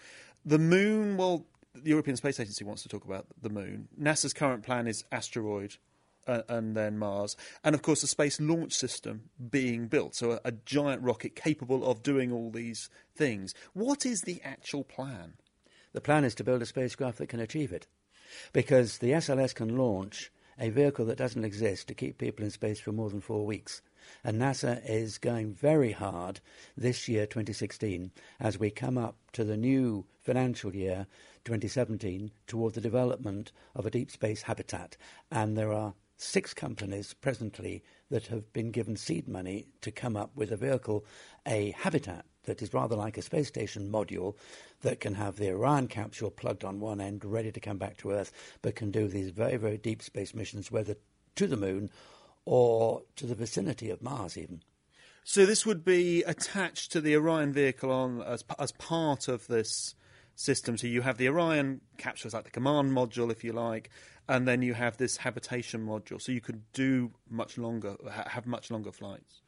The 0.46 0.60
moon, 0.60 1.18
well, 1.18 1.46
the 1.74 1.90
European 1.90 2.18
Space 2.18 2.40
Agency 2.40 2.64
wants 2.66 2.84
to 2.84 2.90
talk 2.90 3.06
about 3.06 3.28
the 3.42 3.50
moon. 3.50 3.88
NASA's 4.00 4.34
current 4.34 4.64
plan 4.64 4.88
is 4.88 5.04
asteroid 5.12 5.76
uh, 6.30 6.44
and 6.48 6.76
then 6.76 6.98
Mars, 6.98 7.36
and 7.64 7.74
of 7.74 7.82
course 7.82 8.02
the 8.02 8.08
Space 8.08 8.40
Launch 8.40 8.74
System 8.74 9.30
being 9.50 9.88
built. 9.88 10.16
So 10.16 10.34
a, 10.34 10.40
a 10.46 10.52
giant 10.52 11.02
rocket 11.02 11.36
capable 11.36 11.84
of 11.84 12.04
doing 12.04 12.32
all 12.32 12.52
these 12.52 12.90
things. 13.16 13.54
What 13.74 14.06
is 14.06 14.22
the 14.22 14.42
actual 14.44 14.84
plan? 14.84 15.34
The 15.92 16.02
plan 16.02 16.24
is 16.24 16.36
to 16.36 16.44
build 16.44 16.62
a 16.62 16.68
spacecraft 16.68 17.18
that 17.18 17.30
can 17.30 17.40
achieve 17.40 17.72
it, 17.72 17.88
because 18.54 19.00
the 19.00 19.12
SLS 19.12 19.56
can 19.56 19.76
launch 19.76 20.32
a 20.60 20.70
vehicle 20.70 21.06
that 21.06 21.18
doesn't 21.18 21.46
exist 21.46 21.88
to 21.88 21.94
keep 21.94 22.18
people 22.18 22.44
in 22.44 22.52
space 22.52 22.80
for 22.80 22.92
more 22.92 23.10
than 23.10 23.22
four 23.22 23.46
weeks. 23.46 23.82
And 24.24 24.40
NASA 24.40 24.82
is 24.88 25.18
going 25.18 25.54
very 25.54 25.92
hard 25.94 26.42
this 26.76 27.08
year, 27.08 27.26
2016, 27.26 28.12
as 28.40 28.60
we 28.60 28.70
come 28.70 28.98
up 28.98 29.16
to 29.34 29.44
the 29.44 29.58
new 29.58 30.06
financial 30.20 30.76
year, 30.76 31.08
2017, 31.46 32.32
toward 32.46 32.74
the 32.74 32.82
development 32.82 33.52
of 33.76 33.86
a 33.86 33.92
deep 33.92 34.12
space 34.12 34.44
habitat. 34.44 34.98
And 35.32 35.58
there 35.58 35.72
are 35.72 35.94
six 36.20 36.54
companies 36.54 37.14
presently 37.14 37.82
that 38.12 38.28
have 38.28 38.52
been 38.52 38.72
given 38.72 38.98
seed 38.98 39.28
money 39.28 39.66
to 39.82 39.90
come 39.90 40.18
up 40.18 40.32
with 40.36 40.52
a 40.52 40.58
vehicle, 40.58 41.06
a 41.48 41.72
habitat 41.72 42.26
that 42.44 42.62
is 42.62 42.74
rather 42.74 42.96
like 42.96 43.18
a 43.18 43.22
space 43.22 43.48
station 43.48 43.90
module 43.90 44.36
that 44.82 45.00
can 45.00 45.16
have 45.16 45.38
the 45.38 45.50
Orion 45.50 45.88
capsule 45.88 46.30
plugged 46.30 46.66
on 46.66 46.80
one 46.80 47.00
end, 47.00 47.24
ready 47.24 47.52
to 47.52 47.60
come 47.60 47.78
back 47.78 47.96
to 47.98 48.12
Earth, 48.12 48.34
but 48.62 48.76
can 48.76 48.92
do 48.92 49.08
these 49.08 49.30
very, 49.30 49.56
very 49.56 49.78
deep 49.78 50.02
space 50.02 50.34
missions, 50.34 50.70
whether 50.70 50.96
to 51.36 51.48
the 51.48 51.58
moon 51.58 51.90
or 52.44 53.04
to 53.16 53.26
the 53.26 53.36
vicinity 53.36 53.90
of 53.90 54.02
Mars, 54.02 54.38
even. 54.38 54.62
So 55.24 55.46
this 55.46 55.66
would 55.66 55.86
be 55.86 56.24
attached 56.24 56.92
to 56.92 57.02
the 57.02 57.16
Orion 57.16 57.54
vehicle 57.54 57.92
on 57.92 58.22
as 58.24 58.44
as 58.58 58.72
part 58.74 59.28
of 59.28 59.48
this 59.48 59.96
system. 60.40 60.78
So 60.78 60.88
you 60.88 61.02
have 61.02 61.18
the 61.18 61.28
Orion 61.28 61.82
capsule, 61.98 62.32
like 62.34 62.46
the 62.46 62.50
command 62.50 62.92
module, 62.92 63.30
if 63.30 63.44
you 63.44 63.52
like, 63.52 63.90
and 64.28 64.48
then 64.48 64.62
you 64.62 64.74
have 64.74 64.96
this 64.96 65.18
habitation 65.18 65.86
module. 65.86 66.22
So 66.22 66.32
you 66.32 66.40
could 66.40 66.62
do 66.72 67.12
much 67.30 67.58
longer, 67.58 67.98
have 68.28 68.48
much 68.48 68.72
longer 68.72 68.92
flights. 68.92 69.42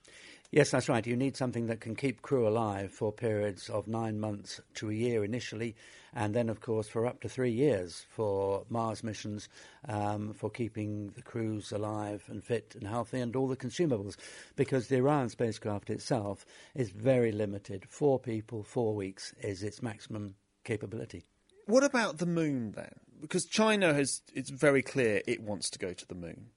Yes, 0.51 0.71
that's 0.71 0.89
right. 0.89 1.07
You 1.07 1.15
need 1.15 1.37
something 1.37 1.67
that 1.67 1.79
can 1.79 1.95
keep 1.95 2.21
crew 2.21 2.45
alive 2.45 2.91
for 2.91 3.13
periods 3.13 3.69
of 3.69 3.87
nine 3.87 4.19
months 4.19 4.59
to 4.73 4.89
a 4.89 4.93
year 4.93 5.23
initially, 5.23 5.77
and 6.13 6.35
then, 6.35 6.49
of 6.49 6.59
course, 6.59 6.89
for 6.89 7.07
up 7.07 7.21
to 7.21 7.29
three 7.29 7.53
years 7.53 8.05
for 8.09 8.65
Mars 8.67 9.01
missions, 9.01 9.47
um, 9.87 10.33
for 10.33 10.49
keeping 10.49 11.11
the 11.11 11.21
crews 11.21 11.71
alive 11.71 12.25
and 12.27 12.43
fit 12.43 12.75
and 12.77 12.85
healthy, 12.85 13.21
and 13.21 13.33
all 13.37 13.47
the 13.47 13.55
consumables. 13.55 14.17
Because 14.57 14.87
the 14.87 14.99
Orion 14.99 15.29
spacecraft 15.29 15.89
itself 15.89 16.45
is 16.75 16.89
very 16.89 17.31
limited. 17.31 17.85
Four 17.87 18.19
people, 18.19 18.61
four 18.61 18.93
weeks 18.93 19.33
is 19.41 19.63
its 19.63 19.81
maximum 19.81 20.35
capability. 20.63 21.25
What 21.65 21.83
about 21.83 22.17
the 22.17 22.25
moon 22.25 22.71
then? 22.71 22.93
Because 23.21 23.45
China 23.45 23.93
has, 23.93 24.21
it's 24.33 24.49
very 24.49 24.81
clear 24.81 25.21
it 25.27 25.41
wants 25.41 25.69
to 25.71 25.79
go 25.79 25.93
to 25.93 26.07
the 26.07 26.15
moon. 26.15 26.47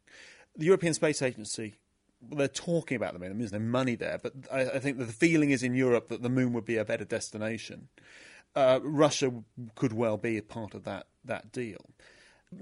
The 0.56 0.66
European 0.66 0.94
Space 0.94 1.20
Agency 1.20 1.74
well, 2.28 2.38
they're 2.38 2.48
talking 2.48 2.96
about 2.96 3.12
the 3.12 3.18
moon. 3.18 3.38
There's 3.38 3.52
no 3.52 3.58
money 3.58 3.96
there, 3.96 4.18
but 4.22 4.32
I, 4.52 4.62
I, 4.62 4.78
think 4.78 4.98
the 4.98 5.06
feeling 5.06 5.50
is 5.50 5.62
in 5.62 5.74
Europe 5.74 6.08
that 6.08 6.22
the 6.22 6.28
moon 6.28 6.52
would 6.52 6.64
be 6.64 6.76
a 6.76 6.84
better 6.84 7.04
destination. 7.04 7.88
Uh, 8.54 8.80
Russia 8.82 9.32
could 9.74 9.92
well 9.92 10.16
be 10.16 10.38
a 10.38 10.42
part 10.42 10.74
of 10.74 10.84
that 10.84 11.06
that 11.24 11.52
deal. 11.52 11.84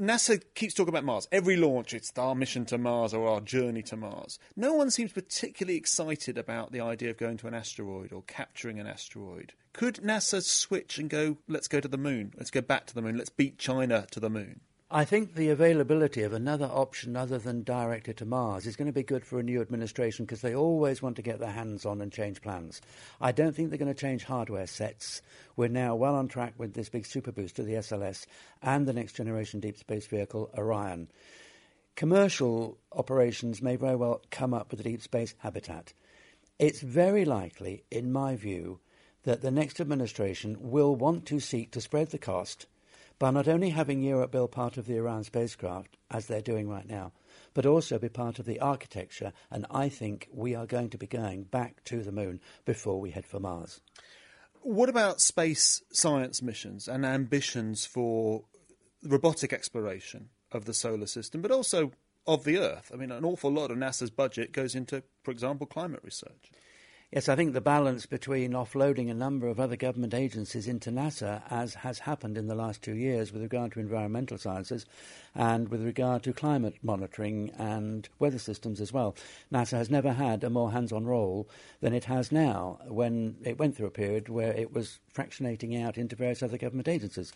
NASA 0.01 0.43
keeps 0.55 0.75
talking 0.75 0.91
about 0.91 1.05
Mars. 1.05 1.29
Every 1.33 1.57
launch, 1.57 1.95
it's 1.95 2.13
our 2.17 2.35
mission 2.35 2.65
to 2.67 2.79
Mars 2.79 3.15
or 3.15 3.29
our 3.29 3.41
journey 3.41 3.83
to 3.83 3.97
Mars. 3.97 4.39
No 4.57 4.75
one 4.75 4.91
seems 4.91 5.13
particularly 5.13 5.77
excited 5.77 6.39
about 6.39 6.73
the 6.73 6.81
idea 6.81 7.11
of 7.11 7.19
going 7.19 7.37
to 7.39 7.47
an 7.47 7.55
asteroid 7.55 8.13
or 8.13 8.23
capturing 8.23 8.79
an 8.79 8.87
asteroid. 8.87 9.53
Could 9.73 9.97
NASA 9.97 10.43
switch 10.43 10.99
and 10.99 11.09
go, 11.09 11.39
let's 11.49 11.69
go 11.69 11.81
to 11.81 11.89
the 11.89 11.97
moon, 11.97 12.33
let's 12.37 12.51
go 12.51 12.61
back 12.61 12.87
to 12.87 12.95
the 12.95 13.03
moon, 13.03 13.17
let's 13.17 13.31
beat 13.31 13.59
China 13.59 14.07
to 14.11 14.21
the 14.21 14.31
moon? 14.31 14.61
I 14.95 15.07
think 15.07 15.35
the 15.35 15.49
availability 15.49 16.23
of 16.23 16.35
another 16.35 16.67
option 16.67 17.17
other 17.17 17.39
than 17.39 17.63
directed 17.63 18.19
to 18.19 18.27
Mars 18.27 18.67
is 18.67 18.77
going 18.77 18.89
to 18.89 18.93
be 18.93 19.03
good 19.03 19.25
for 19.25 19.39
a 19.39 19.43
new 19.43 19.63
administration 19.63 20.27
because 20.27 20.43
they 20.43 20.55
always 20.55 21.01
want 21.01 21.17
to 21.17 21.23
get 21.23 21.39
their 21.39 21.51
hands 21.51 21.87
on 21.87 22.03
and 22.03 22.13
change 22.13 22.43
plans. 22.43 22.83
I 23.19 23.33
don't 23.33 23.57
think 23.57 23.71
they're 23.71 23.79
going 23.79 23.89
to 23.89 23.99
change 23.99 24.25
hardware 24.25 24.67
sets. 24.67 25.23
We're 25.57 25.69
now 25.69 25.95
well 25.95 26.15
on 26.15 26.29
track 26.29 26.53
with 26.59 26.75
this 26.75 26.91
big 26.91 27.07
super 27.07 27.33
booster, 27.33 27.63
the 27.63 27.77
SLS, 27.77 28.27
and 28.61 28.87
the 28.87 28.93
next 28.93 29.15
generation 29.15 29.61
deep 29.61 29.79
space 29.79 30.07
vehicle, 30.07 30.51
Orion. 30.59 31.09
Commercial 31.97 32.77
operations 32.93 33.63
may 33.63 33.77
very 33.77 33.97
well 33.97 34.21
come 34.31 34.53
up 34.53 34.71
with 34.71 34.81
a 34.81 34.85
deep 34.85 35.01
space 35.01 35.35
habitat. 35.39 35.95
It's 36.59 36.83
very 36.83 37.25
likely, 37.25 37.85
in 37.91 38.13
my 38.13 38.37
view, 38.37 38.81
that 39.23 39.41
the 39.41 39.51
next 39.51 39.81
administration 39.81 40.59
will 40.61 40.95
want 40.95 41.25
to 41.27 41.41
seek 41.41 41.71
to 41.71 41.81
spread 41.81 42.11
the 42.11 42.19
cost 42.19 42.67
by 43.23 43.31
not 43.31 43.47
only 43.47 43.71
having 43.71 44.03
Europe 44.03 44.33
build 44.33 44.51
part 44.51 44.77
of 44.77 44.87
the 44.87 44.99
Orion 44.99 45.23
spacecraft, 45.23 45.97
as 46.11 46.27
they're 46.27 46.41
doing 46.41 46.69
right 46.69 46.89
now, 46.89 47.13
but 47.55 47.65
also 47.65 47.97
be 47.97 48.09
part 48.09 48.41
of 48.41 48.47
the 48.47 48.59
architecture. 48.59 49.33
And 49.49 49.65
I 49.71 49.91
think 49.91 50.27
we 50.33 50.57
are 50.57 50.67
going 50.67 50.91
to 50.91 50.99
be 50.99 51.07
going 51.07 51.45
back 51.45 51.85
to 51.85 52.03
the 52.03 52.11
moon 52.11 52.41
before 52.65 53.01
we 53.01 53.13
head 53.13 53.25
for 53.25 53.39
Mars. 53.39 53.81
What 54.63 54.89
about 54.89 55.21
space 55.21 55.83
science 55.93 56.43
missions 56.43 56.89
and 56.89 57.07
ambitions 57.07 57.87
for 57.87 58.43
robotic 59.05 59.53
exploration 59.53 60.31
of 60.51 60.65
the 60.65 60.75
solar 60.75 61.07
system, 61.07 61.43
but 61.43 61.53
also 61.53 61.93
of 62.27 62.43
the 62.43 62.59
Earth? 62.59 62.91
I 62.93 62.97
mean, 62.97 63.13
an 63.13 63.25
awful 63.25 63.53
lot 63.53 63.71
of 63.71 63.79
NASA's 63.79 64.11
budget 64.11 64.51
goes 64.51 64.75
into, 64.75 65.05
for 65.23 65.31
example, 65.31 65.69
climate 65.69 66.01
research. 66.03 66.51
Yes, 67.15 67.29
I 67.29 67.37
think 67.37 67.53
the 67.53 67.61
balance 67.61 68.07
between 68.07 68.53
offloading 68.53 69.11
a 69.11 69.15
number 69.15 69.47
of 69.49 69.61
other 69.61 69.77
government 69.77 70.15
agencies 70.15 70.67
into 70.67 70.91
NASA, 70.91 71.43
as 71.51 71.75
has 71.75 71.99
happened 71.99 72.39
in 72.39 72.47
the 72.47 72.55
last 72.55 72.81
two 72.81 72.95
years 72.95 73.35
with 73.35 73.43
regard 73.43 73.73
to 73.73 73.81
environmental 73.81 74.39
sciences 74.39 74.87
and 75.35 75.69
with 75.69 75.85
regard 75.85 76.23
to 76.23 76.33
climate 76.33 76.77
monitoring 76.83 77.51
and 77.59 78.09
weather 78.19 78.39
systems 78.39 78.81
as 78.81 78.95
well. 78.95 79.15
NASA 79.53 79.77
has 79.77 79.91
never 79.91 80.11
had 80.11 80.43
a 80.43 80.49
more 80.49 80.73
hands 80.73 80.91
on 80.91 81.05
role 81.05 81.47
than 81.83 81.93
it 81.93 82.05
has 82.05 82.33
now 82.33 82.79
when 82.89 83.37
it 83.45 83.59
went 83.59 83.77
through 83.77 83.89
a 83.89 83.91
period 83.91 84.31
where 84.31 84.55
it 84.55 84.73
was 84.73 84.99
fractionating 85.15 85.79
out 85.85 85.99
into 85.99 86.17
various 86.17 86.43
other 86.43 86.57
government 86.57 86.89
agencies. 86.89 87.31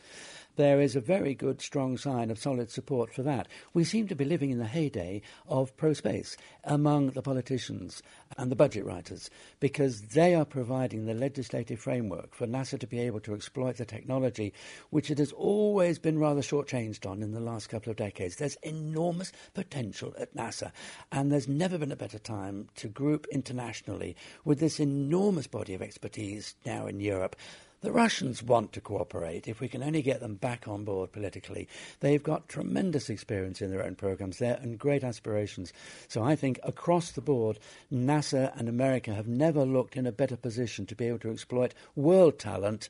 There 0.56 0.80
is 0.80 0.96
a 0.96 1.02
very 1.02 1.34
good, 1.34 1.60
strong 1.60 1.98
sign 1.98 2.30
of 2.30 2.38
solid 2.38 2.70
support 2.70 3.12
for 3.12 3.22
that. 3.24 3.46
We 3.74 3.84
seem 3.84 4.08
to 4.08 4.16
be 4.16 4.24
living 4.24 4.50
in 4.50 4.58
the 4.58 4.64
heyday 4.64 5.20
of 5.46 5.76
pro 5.76 5.92
space 5.92 6.34
among 6.64 7.10
the 7.10 7.20
politicians 7.20 8.02
and 8.38 8.50
the 8.50 8.56
budget 8.56 8.86
writers 8.86 9.28
because 9.66 10.00
they 10.02 10.32
are 10.32 10.44
providing 10.44 11.06
the 11.06 11.12
legislative 11.12 11.80
framework 11.80 12.32
for 12.32 12.46
NASA 12.46 12.78
to 12.78 12.86
be 12.86 13.00
able 13.00 13.18
to 13.18 13.34
exploit 13.34 13.76
the 13.78 13.84
technology, 13.84 14.52
which 14.90 15.10
it 15.10 15.18
has 15.18 15.32
always 15.32 15.98
been 15.98 16.20
rather 16.20 16.40
shortchanged 16.40 17.04
on 17.04 17.20
in 17.20 17.32
the 17.32 17.40
last 17.40 17.68
couple 17.68 17.90
of 17.90 17.96
decades. 17.96 18.36
There's 18.36 18.54
enormous 18.62 19.32
potential 19.54 20.14
at 20.20 20.32
NASA, 20.36 20.70
and 21.10 21.32
there's 21.32 21.48
never 21.48 21.78
been 21.78 21.90
a 21.90 21.96
better 21.96 22.20
time 22.20 22.68
to 22.76 22.86
group 22.86 23.26
internationally 23.32 24.14
with 24.44 24.60
this 24.60 24.78
enormous 24.78 25.48
body 25.48 25.74
of 25.74 25.82
expertise 25.82 26.54
now 26.64 26.86
in 26.86 27.00
Europe 27.00 27.34
the 27.82 27.92
Russians 27.92 28.42
want 28.42 28.72
to 28.72 28.80
cooperate 28.80 29.46
if 29.46 29.60
we 29.60 29.68
can 29.68 29.82
only 29.82 30.02
get 30.02 30.20
them 30.20 30.34
back 30.34 30.66
on 30.66 30.84
board 30.84 31.12
politically. 31.12 31.68
They've 32.00 32.22
got 32.22 32.48
tremendous 32.48 33.10
experience 33.10 33.60
in 33.60 33.70
their 33.70 33.84
own 33.84 33.94
programs 33.94 34.38
there 34.38 34.58
and 34.60 34.78
great 34.78 35.04
aspirations. 35.04 35.72
So 36.08 36.22
I 36.22 36.36
think 36.36 36.58
across 36.62 37.12
the 37.12 37.20
board, 37.20 37.58
NASA 37.92 38.56
and 38.58 38.68
America 38.68 39.14
have 39.14 39.28
never 39.28 39.64
looked 39.64 39.96
in 39.96 40.06
a 40.06 40.12
better 40.12 40.36
position 40.36 40.86
to 40.86 40.96
be 40.96 41.06
able 41.06 41.18
to 41.20 41.30
exploit 41.30 41.74
world 41.94 42.38
talent. 42.38 42.88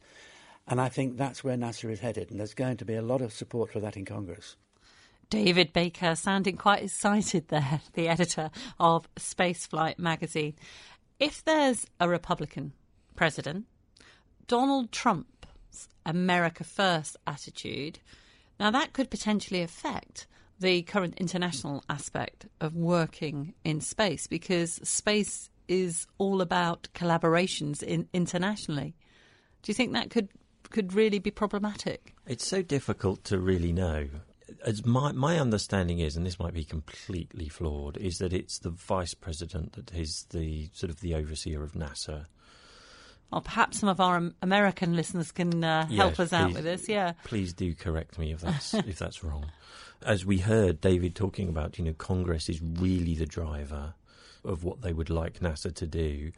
And 0.68 0.80
I 0.80 0.89
think 0.89 1.16
that's 1.16 1.45
where 1.45 1.57
NASA 1.57 1.91
is 1.91 2.01
headed, 2.01 2.30
and 2.30 2.41
there's 2.41 2.55
going 2.55 2.76
to 2.78 2.84
be 2.84 2.95
a 2.95 3.03
lot 3.03 3.20
of 3.20 3.32
support 3.32 3.72
for 3.72 3.80
that 3.80 3.97
in 3.97 4.05
Congress. 4.05 4.57
David 5.30 5.72
Baker 5.72 6.14
sounding 6.14 6.57
quite 6.57 6.84
excited 6.84 7.49
there, 7.49 7.80
the 7.95 8.09
editor 8.09 8.51
of 8.78 9.12
Spaceflight 9.16 9.99
magazine. 9.99 10.55
If 11.18 11.45
there's 11.45 11.87
a 11.99 12.09
Republican 12.09 12.72
president, 13.16 13.66
Donald 14.49 14.92
Trump's 14.92 15.88
America 16.05 16.64
First 16.64 17.16
attitude, 17.26 17.99
now 18.61 18.70
that 18.70 18.92
could 18.92 19.11
potentially 19.11 19.62
affect 19.62 20.26
the 20.59 20.82
current 20.82 21.14
international 21.18 21.84
aspect 21.90 22.47
of 22.61 22.74
working 22.74 23.55
in 23.64 23.80
space 23.80 24.26
because 24.26 24.80
space 24.88 25.51
is 25.68 26.07
all 26.18 26.40
about 26.40 26.88
collaborations 26.94 27.82
in, 27.82 28.09
internationally. 28.12 28.94
Do 29.62 29.70
you 29.70 29.74
think 29.74 29.92
that 29.92 30.11
could 30.11 30.28
could 30.70 30.92
really 30.92 31.18
be 31.18 31.30
problematic? 31.30 32.14
It's 32.26 32.47
so 32.47 32.62
difficult 32.62 33.24
to 33.24 33.38
really 33.38 33.72
know. 33.72 34.09
As 34.64 34.84
my 34.86 35.12
my 35.12 35.38
understanding 35.38 35.99
is, 35.99 36.16
and 36.16 36.24
this 36.24 36.38
might 36.38 36.55
be 36.55 36.64
completely 36.64 37.49
flawed, 37.49 37.97
is 37.97 38.18
that 38.18 38.32
it's 38.32 38.61
the 38.61 38.70
vice 38.70 39.14
president 39.14 39.72
that 39.72 39.92
is 39.92 40.26
the 40.30 40.70
sort 40.72 40.90
of 40.90 41.01
the 41.01 41.14
overseer 41.14 41.62
of 41.62 41.72
NASA. 41.72 42.26
Or 43.33 43.41
perhaps 43.41 43.81
some 43.81 43.89
of 43.89 44.01
our 44.01 44.31
American 44.41 44.95
listeners 44.95 45.33
can 45.33 45.62
uh, 45.64 45.87
help 45.89 46.12
Yes, 46.12 46.20
us 46.20 46.33
out 46.33 46.47
please- 46.49 46.55
with 46.55 46.64
this. 46.64 46.89
Yeah. 46.89 47.12
Please 47.24 47.53
do 47.53 47.74
correct 47.74 48.18
me 48.18 48.33
if 48.33 48.41
that's 48.41 48.72
if 48.74 48.99
that's 48.99 49.24
wrong. 49.24 49.47
As 50.05 50.24
we 50.24 50.39
heard 50.39 50.81
David 50.81 51.14
talking 51.14 51.49
about, 51.49 51.79
you 51.79 51.85
know, 51.85 51.93
Congress 51.95 52.49
is 52.49 52.61
really 52.62 53.14
the 53.14 53.27
driver 53.27 53.95
of 54.45 54.62
what 54.62 54.83
they 54.83 54.93
would 54.93 55.11
like 55.11 55.41
NASA 55.41 55.74
to 55.74 55.87
do, 55.87 56.31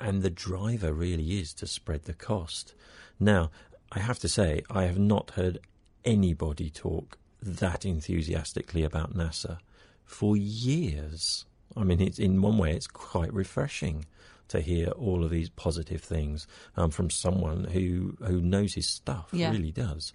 and 0.00 0.22
the 0.22 0.30
driver 0.30 0.92
really 0.92 1.38
is 1.38 1.52
to 1.54 1.66
spread 1.66 2.04
the 2.04 2.14
cost. 2.14 2.74
Now, 3.20 3.50
I 3.92 4.00
have 4.00 4.18
to 4.20 4.28
say, 4.28 4.62
I 4.68 4.84
have 4.84 4.98
not 4.98 5.30
heard 5.32 5.58
anybody 6.04 6.70
talk 6.70 7.18
that 7.40 7.84
enthusiastically 7.84 8.82
about 8.82 9.14
NASA 9.14 9.58
for 10.04 10.36
years. 10.36 11.44
I 11.76 11.84
mean, 11.84 12.00
it's 12.00 12.18
in 12.18 12.42
one 12.42 12.58
way, 12.58 12.72
it's 12.72 12.86
quite 12.88 13.32
refreshing 13.32 14.06
to 14.48 14.60
hear 14.60 14.88
all 14.90 15.24
of 15.24 15.30
these 15.30 15.48
positive 15.50 16.02
things 16.02 16.46
um, 16.76 16.90
from 16.90 17.10
someone 17.10 17.64
who 17.64 18.16
who 18.24 18.40
knows 18.40 18.74
his 18.74 18.86
stuff. 18.86 19.28
Yeah. 19.32 19.50
Really 19.50 19.72
does. 19.72 20.12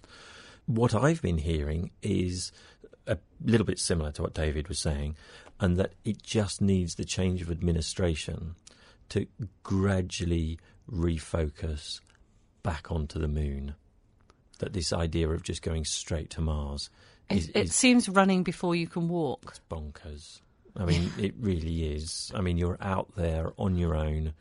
What 0.66 0.94
I've 0.94 1.20
been 1.20 1.38
hearing 1.38 1.90
is 2.02 2.52
a 3.06 3.18
little 3.44 3.66
bit 3.66 3.78
similar 3.78 4.12
to 4.12 4.22
what 4.22 4.32
David 4.34 4.68
was 4.68 4.78
saying, 4.78 5.16
and 5.60 5.76
that 5.76 5.92
it 6.04 6.22
just 6.22 6.60
needs 6.60 6.94
the 6.94 7.04
change 7.04 7.42
of 7.42 7.50
administration 7.50 8.54
to 9.08 9.26
gradually 9.62 10.58
refocus 10.90 12.00
back 12.62 12.90
onto 12.92 13.18
the 13.18 13.28
moon. 13.28 13.74
That 14.60 14.72
this 14.72 14.92
idea 14.92 15.28
of 15.28 15.42
just 15.42 15.62
going 15.62 15.84
straight 15.84 16.30
to 16.30 16.40
Mars 16.40 16.88
is, 17.28 17.48
It, 17.48 17.56
it 17.56 17.64
is 17.64 17.74
seems 17.74 18.08
running 18.08 18.44
before 18.44 18.76
you 18.76 18.86
can 18.86 19.08
walk. 19.08 19.56
bonkers. 19.68 20.41
I 20.76 20.84
mean, 20.84 21.10
it 21.18 21.34
really 21.38 21.94
is. 21.94 22.32
I 22.34 22.40
mean, 22.40 22.56
you're 22.56 22.78
out 22.80 23.14
there 23.14 23.52
on 23.58 23.76
your 23.76 23.94
own 23.94 24.32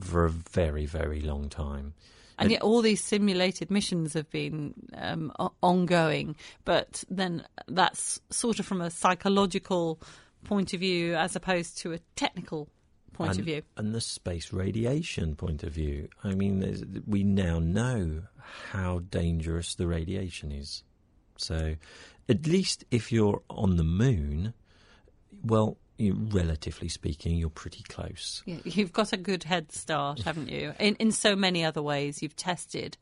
for 0.00 0.24
a 0.24 0.30
very, 0.30 0.86
very 0.86 1.20
long 1.20 1.48
time. 1.48 1.94
And 2.38 2.52
yet, 2.52 2.62
all 2.62 2.82
these 2.82 3.02
simulated 3.02 3.70
missions 3.70 4.14
have 4.14 4.30
been 4.30 4.74
um, 4.94 5.32
ongoing, 5.60 6.36
but 6.64 7.02
then 7.10 7.44
that's 7.66 8.20
sort 8.30 8.60
of 8.60 8.66
from 8.66 8.80
a 8.80 8.90
psychological 8.90 10.00
point 10.44 10.72
of 10.72 10.80
view 10.80 11.16
as 11.16 11.34
opposed 11.34 11.78
to 11.78 11.92
a 11.92 11.98
technical 12.14 12.68
point 13.12 13.32
and, 13.32 13.40
of 13.40 13.44
view. 13.44 13.62
and 13.76 13.92
the 13.92 14.00
space 14.00 14.52
radiation 14.52 15.34
point 15.34 15.64
of 15.64 15.72
view. 15.72 16.08
I 16.22 16.34
mean, 16.34 17.02
we 17.06 17.24
now 17.24 17.58
know 17.58 18.22
how 18.70 19.00
dangerous 19.00 19.74
the 19.74 19.88
radiation 19.88 20.52
is. 20.52 20.84
So, 21.36 21.74
at 22.28 22.46
least 22.46 22.84
if 22.92 23.10
you're 23.10 23.42
on 23.50 23.76
the 23.76 23.84
moon, 23.84 24.54
well, 25.44 25.76
you, 25.96 26.14
relatively 26.32 26.88
speaking, 26.88 27.36
you're 27.36 27.50
pretty 27.50 27.82
close. 27.82 28.42
Yeah, 28.46 28.58
you've 28.64 28.92
got 28.92 29.12
a 29.12 29.16
good 29.16 29.44
head 29.44 29.72
start, 29.72 30.20
haven't 30.22 30.48
you? 30.48 30.72
In 30.78 30.94
in 30.96 31.12
so 31.12 31.34
many 31.34 31.64
other 31.64 31.82
ways, 31.82 32.22
you've 32.22 32.36
tested 32.36 32.96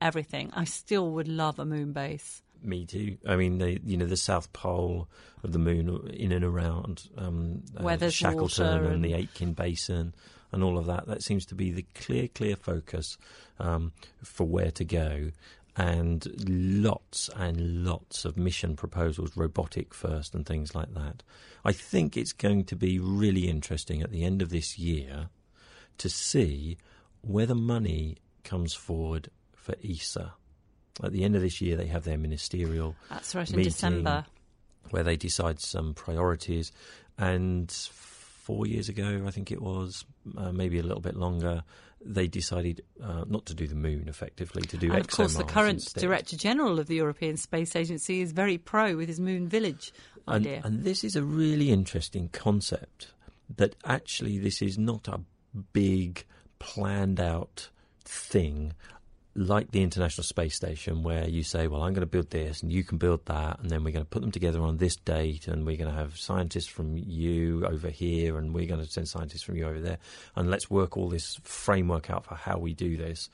everything. 0.00 0.50
I 0.54 0.64
still 0.64 1.10
would 1.12 1.28
love 1.28 1.58
a 1.58 1.64
moon 1.64 1.92
base. 1.92 2.42
Me 2.62 2.84
too. 2.86 3.16
I 3.26 3.36
mean, 3.36 3.58
the, 3.58 3.80
you 3.84 3.96
know, 3.96 4.06
the 4.06 4.16
south 4.16 4.52
pole 4.52 5.08
of 5.42 5.52
the 5.52 5.58
moon, 5.58 6.08
in 6.12 6.30
and 6.30 6.44
around 6.44 7.08
um, 7.18 7.62
uh, 7.76 8.08
Shackleton 8.10 8.66
and, 8.66 8.86
and- 8.86 9.04
the 9.04 9.14
Aitken 9.14 9.54
Basin, 9.54 10.14
and 10.52 10.62
all 10.62 10.78
of 10.78 10.86
that. 10.86 11.06
That 11.06 11.22
seems 11.22 11.46
to 11.46 11.54
be 11.54 11.72
the 11.72 11.84
clear, 11.94 12.28
clear 12.28 12.56
focus 12.56 13.18
um, 13.58 13.92
for 14.22 14.46
where 14.46 14.70
to 14.72 14.84
go. 14.84 15.30
And 15.74 16.26
lots 16.46 17.30
and 17.34 17.84
lots 17.84 18.26
of 18.26 18.36
mission 18.36 18.76
proposals, 18.76 19.36
robotic 19.36 19.94
first, 19.94 20.34
and 20.34 20.44
things 20.44 20.74
like 20.74 20.92
that. 20.92 21.22
I 21.64 21.72
think 21.72 22.16
it's 22.16 22.32
going 22.32 22.64
to 22.64 22.76
be 22.76 22.98
really 22.98 23.48
interesting 23.48 24.02
at 24.02 24.10
the 24.10 24.24
end 24.24 24.42
of 24.42 24.50
this 24.50 24.78
year 24.78 25.30
to 25.98 26.08
see 26.10 26.76
whether 27.22 27.54
money 27.54 28.18
comes 28.44 28.74
forward 28.74 29.30
for 29.54 29.74
ESA. 29.82 30.34
At 31.02 31.12
the 31.12 31.24
end 31.24 31.36
of 31.36 31.42
this 31.42 31.60
year, 31.60 31.76
they 31.76 31.86
have 31.86 32.04
their 32.04 32.18
ministerial 32.18 32.94
That's 33.08 33.34
right, 33.34 33.50
in 33.50 33.62
December. 33.62 34.26
where 34.90 35.02
they 35.02 35.16
decide 35.16 35.60
some 35.60 35.94
priorities. 35.94 36.70
And 37.16 37.70
four 37.70 38.66
years 38.66 38.88
ago, 38.88 39.24
I 39.26 39.30
think 39.30 39.50
it 39.50 39.62
was, 39.62 40.04
uh, 40.36 40.52
maybe 40.52 40.78
a 40.78 40.82
little 40.82 41.00
bit 41.00 41.16
longer, 41.16 41.62
they 42.04 42.26
decided 42.26 42.82
uh, 43.02 43.24
not 43.28 43.46
to 43.46 43.54
do 43.54 43.66
the 43.66 43.74
moon 43.74 44.08
effectively, 44.08 44.62
to 44.62 44.76
do 44.76 44.90
and 44.92 45.00
of 45.00 45.08
course, 45.08 45.34
the 45.34 45.44
current 45.44 45.80
instead. 45.80 46.00
Director 46.00 46.36
General 46.36 46.78
of 46.78 46.86
the 46.86 46.96
European 46.96 47.36
Space 47.36 47.76
Agency 47.76 48.20
is 48.20 48.32
very 48.32 48.58
pro 48.58 48.96
with 48.96 49.08
his 49.08 49.20
Moon 49.20 49.48
Village 49.48 49.92
And, 50.26 50.46
and 50.46 50.84
this 50.84 51.04
is 51.04 51.16
a 51.16 51.22
really 51.22 51.70
interesting 51.70 52.28
concept 52.28 53.12
that 53.56 53.74
actually 53.84 54.38
this 54.38 54.62
is 54.62 54.78
not 54.78 55.08
a 55.08 55.20
big 55.72 56.24
planned 56.58 57.20
out 57.20 57.70
thing 58.04 58.72
like 59.34 59.70
the 59.70 59.82
International 59.82 60.24
Space 60.24 60.54
Station 60.54 61.02
where 61.02 61.26
you 61.26 61.42
say, 61.42 61.66
well, 61.66 61.82
I'm 61.82 61.94
going 61.94 62.00
to 62.00 62.06
build 62.06 62.30
this 62.30 62.62
and 62.62 62.70
you 62.70 62.84
can 62.84 62.98
build 62.98 63.24
that 63.26 63.60
and 63.60 63.70
then 63.70 63.82
we're 63.82 63.92
going 63.92 64.04
to 64.04 64.10
put 64.10 64.20
them 64.20 64.30
together 64.30 64.60
on 64.60 64.76
this 64.76 64.96
date 64.96 65.48
and 65.48 65.64
we're 65.64 65.76
going 65.76 65.90
to 65.90 65.96
have 65.96 66.18
scientists 66.18 66.66
from 66.66 66.96
you 66.98 67.64
over 67.66 67.88
here 67.88 68.36
and 68.36 68.54
we're 68.54 68.66
going 68.66 68.84
to 68.84 68.90
send 68.90 69.08
scientists 69.08 69.42
from 69.42 69.56
you 69.56 69.66
over 69.66 69.80
there 69.80 69.98
and 70.36 70.50
let's 70.50 70.70
work 70.70 70.96
all 70.96 71.08
this 71.08 71.38
framework 71.44 72.10
out 72.10 72.24
for 72.24 72.34
how 72.34 72.58
we 72.58 72.74
do 72.74 72.96
this. 72.96 73.30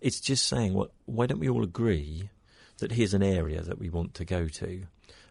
It's 0.00 0.20
just 0.20 0.46
saying, 0.46 0.74
well, 0.74 0.90
why 1.04 1.26
don't 1.26 1.40
we 1.40 1.48
all 1.48 1.62
agree 1.62 2.30
that 2.78 2.92
here's 2.92 3.14
an 3.14 3.22
area 3.22 3.62
that 3.62 3.78
we 3.78 3.90
want 3.90 4.14
to 4.14 4.24
go 4.24 4.48
to 4.48 4.86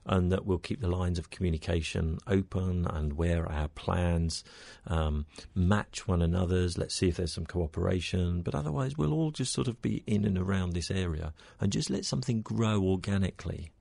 and 0.06 0.32
that 0.32 0.46
we'll 0.46 0.58
keep 0.58 0.82
the 0.82 0.90
lines 0.90 1.18
of 1.18 1.30
communication 1.30 2.18
open 2.28 2.86
and 2.88 3.14
where 3.14 3.50
our 3.52 3.68
plans 3.70 4.44
um, 4.88 5.26
match 5.56 6.08
one 6.08 6.22
another's. 6.22 6.78
Let's 6.78 6.96
see 6.96 7.10
if 7.10 7.18
there's 7.18 7.34
some 7.34 7.46
cooperation, 7.46 8.42
but 8.42 8.56
otherwise 8.56 8.98
we'll 8.98 9.14
all 9.14 9.32
just 9.32 9.54
sort 9.54 9.68
of 9.68 9.82
be 9.82 10.04
in 10.06 10.26
and 10.26 10.38
around 10.38 10.74
this 10.74 10.92
area 10.92 11.34
and 11.60 11.72
just 11.72 11.90
let 11.90 12.06
something 12.06 12.42
grow 12.42 12.84
organically. 12.84 13.72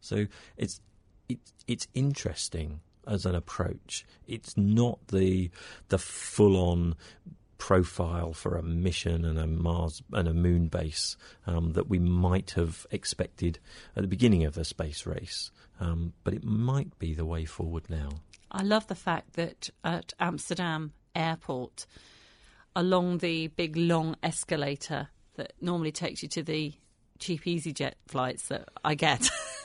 So 0.00 0.26
it's 0.56 0.80
it's 1.28 1.52
it's 1.66 1.88
interesting 1.94 2.80
as 3.06 3.26
an 3.26 3.34
approach. 3.34 4.04
It's 4.26 4.56
not 4.56 5.08
the 5.08 5.50
the 5.88 5.98
full 5.98 6.56
on 6.56 6.96
profile 7.62 8.32
for 8.32 8.56
a 8.56 8.62
mission 8.62 9.24
and 9.24 9.38
a 9.38 9.46
Mars 9.46 10.02
and 10.10 10.26
a 10.26 10.34
moon 10.34 10.66
base 10.66 11.16
um, 11.46 11.74
that 11.74 11.88
we 11.88 11.96
might 11.96 12.50
have 12.50 12.88
expected 12.90 13.60
at 13.94 14.02
the 14.02 14.08
beginning 14.08 14.44
of 14.44 14.54
the 14.54 14.64
space 14.64 15.06
race, 15.06 15.52
um, 15.78 16.12
but 16.24 16.34
it 16.34 16.42
might 16.42 16.98
be 16.98 17.14
the 17.14 17.24
way 17.24 17.44
forward 17.44 17.84
now. 17.88 18.08
I 18.50 18.64
love 18.64 18.88
the 18.88 18.96
fact 18.96 19.34
that 19.34 19.70
at 19.84 20.12
Amsterdam 20.18 20.92
Airport, 21.14 21.86
along 22.74 23.18
the 23.18 23.46
big 23.46 23.76
long 23.76 24.16
escalator 24.24 25.10
that 25.36 25.52
normally 25.60 25.92
takes 25.92 26.20
you 26.20 26.28
to 26.30 26.42
the 26.42 26.72
cheap 27.20 27.44
EasyJet 27.44 27.92
flights 28.08 28.48
that 28.48 28.70
I 28.84 28.96
get, 28.96 29.30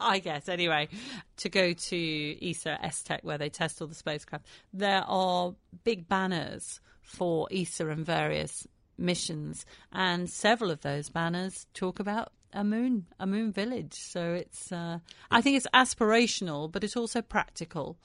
I 0.00 0.18
get 0.24 0.48
anyway, 0.48 0.88
to 1.36 1.50
go 1.50 1.74
to 1.74 2.50
ESA 2.50 2.78
STEC 2.84 3.22
where 3.22 3.36
they 3.36 3.50
test 3.50 3.82
all 3.82 3.86
the 3.86 3.94
spacecraft, 3.94 4.46
there 4.72 5.04
are 5.06 5.54
big 5.84 6.08
banners 6.08 6.80
for 7.02 7.48
ESA 7.50 7.88
and 7.88 8.06
various 8.06 8.66
missions, 8.96 9.66
and 9.92 10.30
several 10.30 10.70
of 10.70 10.80
those 10.80 11.08
banners 11.08 11.66
talk 11.74 12.00
about 12.00 12.32
a 12.52 12.64
moon, 12.64 13.06
a 13.18 13.26
moon 13.26 13.52
village. 13.52 13.94
So 13.94 14.34
it's, 14.34 14.70
uh, 14.70 14.98
I 15.30 15.40
think 15.40 15.56
it's 15.56 15.66
aspirational, 15.74 16.70
but 16.70 16.84
it's 16.84 16.96
also 16.96 17.22
practical, 17.22 17.98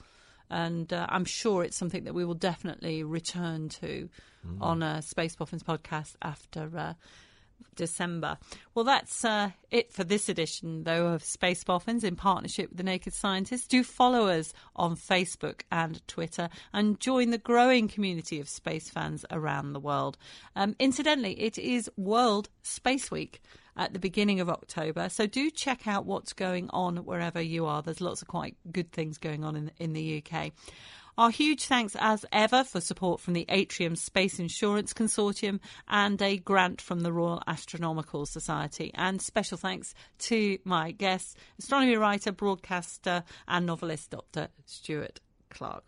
and 0.50 0.92
uh, 0.92 1.06
I'm 1.10 1.26
sure 1.26 1.64
it's 1.64 1.78
something 1.78 2.06
that 2.06 2.14
we 2.14 2.26
will 2.26 2.34
definitely 2.34 3.04
return 3.04 3.70
to 3.70 4.10
on 4.62 4.82
a 4.82 5.02
Space 5.02 5.36
Boffins 5.36 5.64
podcast 5.64 6.16
after 6.22 6.70
uh, 6.78 6.94
December. 7.76 8.38
Well, 8.74 8.86
that's 8.86 9.24
uh, 9.24 9.52
it 9.72 9.94
for 9.94 10.04
this 10.04 10.30
edition, 10.30 10.84
though, 10.84 11.08
of 11.08 11.24
Space 11.24 11.64
Boffins 11.64 12.04
in 12.04 12.16
partnership 12.16 12.70
with 12.70 12.78
the 12.78 12.84
Naked 12.84 13.14
Scientists. 13.14 13.68
Do 13.68 13.84
follow 13.84 14.28
us 14.28 14.54
on 14.76 14.96
Facebook 14.96 15.62
and 15.72 16.06
Twitter 16.08 16.50
and 16.74 17.00
join 17.00 17.30
the 17.30 17.38
growing 17.38 17.88
community 17.88 18.40
of 18.40 18.50
space 18.50 18.90
fans 18.90 19.26
around 19.32 19.74
the 19.74 19.80
world. 19.80 20.18
Um, 20.56 20.76
incidentally, 20.80 21.40
it 21.40 21.58
is 21.58 21.90
World 21.96 22.50
Space 22.64 23.10
Week 23.10 23.42
at 23.78 23.94
the 23.94 24.00
beginning 24.00 24.40
of 24.40 24.50
October. 24.50 25.08
So 25.10 25.28
do 25.28 25.50
check 25.52 25.88
out 25.88 26.06
what's 26.06 26.34
going 26.34 26.70
on 26.72 26.98
wherever 26.98 27.40
you 27.40 27.68
are. 27.68 27.82
There's 27.82 28.02
lots 28.02 28.22
of 28.22 28.28
quite 28.28 28.58
good 28.72 28.92
things 28.92 29.18
going 29.18 29.44
on 29.44 29.56
in, 29.56 29.72
in 29.78 29.94
the 29.94 30.24
UK. 30.24 30.52
Our 31.18 31.32
huge 31.32 31.66
thanks, 31.66 31.96
as 32.00 32.28
ever, 32.32 32.64
for 32.64 32.80
support 32.80 33.22
from 33.22 33.34
the 33.34 33.48
Atrium 33.50 33.96
Space 33.96 34.38
Insurance 34.38 34.94
Consortium 34.94 35.60
and 35.88 36.22
a 36.22 36.38
grant 36.38 36.80
from 36.80 37.00
the 37.00 37.12
Royal 37.12 37.42
Astronomical 37.48 38.28
Society. 38.28 38.92
And 38.94 39.20
special 39.20 39.58
thanks 39.58 39.96
to 40.20 40.60
my 40.64 40.92
guests, 40.92 41.34
astronomy 41.58 41.96
writer, 41.96 42.32
broadcaster, 42.32 43.24
and 43.48 43.66
novelist 43.66 44.12
Dr. 44.12 44.50
Stuart 44.68 45.20
Clark. 45.50 45.84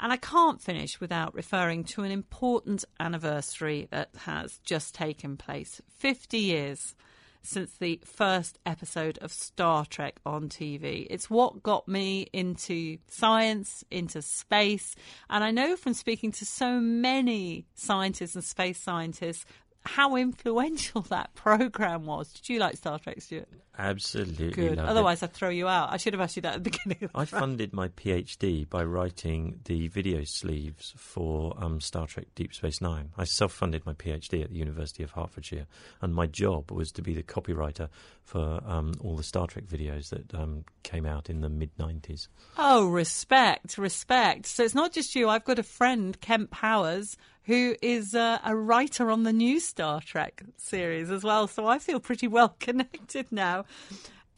And 0.00 0.12
I 0.12 0.16
can't 0.16 0.60
finish 0.60 0.98
without 0.98 1.36
referring 1.36 1.84
to 1.84 2.02
an 2.02 2.10
important 2.10 2.84
anniversary 2.98 3.86
that 3.92 4.10
has 4.24 4.58
just 4.64 4.92
taken 4.92 5.36
place 5.36 5.80
50 5.98 6.36
years 6.36 6.96
since 7.42 7.72
the 7.78 8.00
first 8.04 8.58
episode 8.66 9.18
of 9.18 9.32
Star 9.32 9.84
Trek 9.86 10.20
on 10.24 10.48
TV. 10.48 11.06
It's 11.10 11.30
what 11.30 11.62
got 11.62 11.88
me 11.88 12.28
into 12.32 12.98
science, 13.08 13.84
into 13.90 14.22
space, 14.22 14.94
and 15.30 15.42
I 15.42 15.50
know 15.50 15.76
from 15.76 15.94
speaking 15.94 16.32
to 16.32 16.44
so 16.44 16.80
many 16.80 17.66
scientists 17.74 18.34
and 18.34 18.44
space 18.44 18.80
scientists 18.80 19.44
how 19.82 20.16
influential 20.16 21.00
that 21.08 21.34
program 21.34 22.04
was. 22.04 22.32
Did 22.32 22.48
you 22.48 22.58
like 22.58 22.76
Star 22.76 22.98
Trek, 22.98 23.20
Stuart? 23.20 23.48
Absolutely. 23.78 24.50
Good. 24.50 24.78
Otherwise, 24.78 25.22
I'd 25.22 25.32
throw 25.32 25.50
you 25.50 25.68
out. 25.68 25.92
I 25.92 25.98
should 25.98 26.12
have 26.12 26.20
asked 26.20 26.34
you 26.34 26.42
that 26.42 26.56
at 26.56 26.64
the 26.64 26.70
beginning. 26.70 27.08
I 27.14 27.24
funded 27.24 27.72
my 27.72 27.88
PhD 27.88 28.68
by 28.68 28.82
writing 28.82 29.60
the 29.64 29.86
video 29.86 30.24
sleeves 30.24 30.94
for 30.96 31.54
um, 31.56 31.80
Star 31.80 32.06
Trek 32.08 32.26
Deep 32.34 32.52
Space 32.52 32.80
Nine. 32.80 33.10
I 33.16 33.24
self 33.24 33.52
funded 33.52 33.86
my 33.86 33.94
PhD 33.94 34.42
at 34.42 34.50
the 34.50 34.58
University 34.58 35.04
of 35.04 35.12
Hertfordshire, 35.12 35.66
and 36.02 36.12
my 36.12 36.26
job 36.26 36.72
was 36.72 36.90
to 36.92 37.02
be 37.02 37.14
the 37.14 37.22
copywriter 37.22 37.88
for 38.24 38.60
um, 38.66 38.94
all 39.00 39.16
the 39.16 39.22
Star 39.22 39.46
Trek 39.46 39.64
videos 39.64 40.10
that 40.10 40.34
um, 40.34 40.64
came 40.82 41.06
out 41.06 41.30
in 41.30 41.40
the 41.40 41.48
mid 41.48 41.70
90s. 41.78 42.28
Oh, 42.56 42.88
respect, 42.88 43.78
respect. 43.78 44.46
So 44.46 44.64
it's 44.64 44.74
not 44.74 44.92
just 44.92 45.14
you. 45.14 45.28
I've 45.28 45.44
got 45.44 45.58
a 45.58 45.62
friend, 45.62 46.20
Kemp 46.20 46.50
Powers, 46.50 47.16
who 47.48 47.74
is 47.80 48.14
uh, 48.14 48.38
a 48.44 48.54
writer 48.54 49.10
on 49.10 49.22
the 49.22 49.32
new 49.32 49.58
Star 49.58 50.02
Trek 50.02 50.42
series 50.58 51.10
as 51.10 51.24
well. 51.24 51.48
So 51.48 51.66
I 51.66 51.78
feel 51.78 51.98
pretty 51.98 52.28
well 52.28 52.54
connected 52.60 53.32
now. 53.32 53.64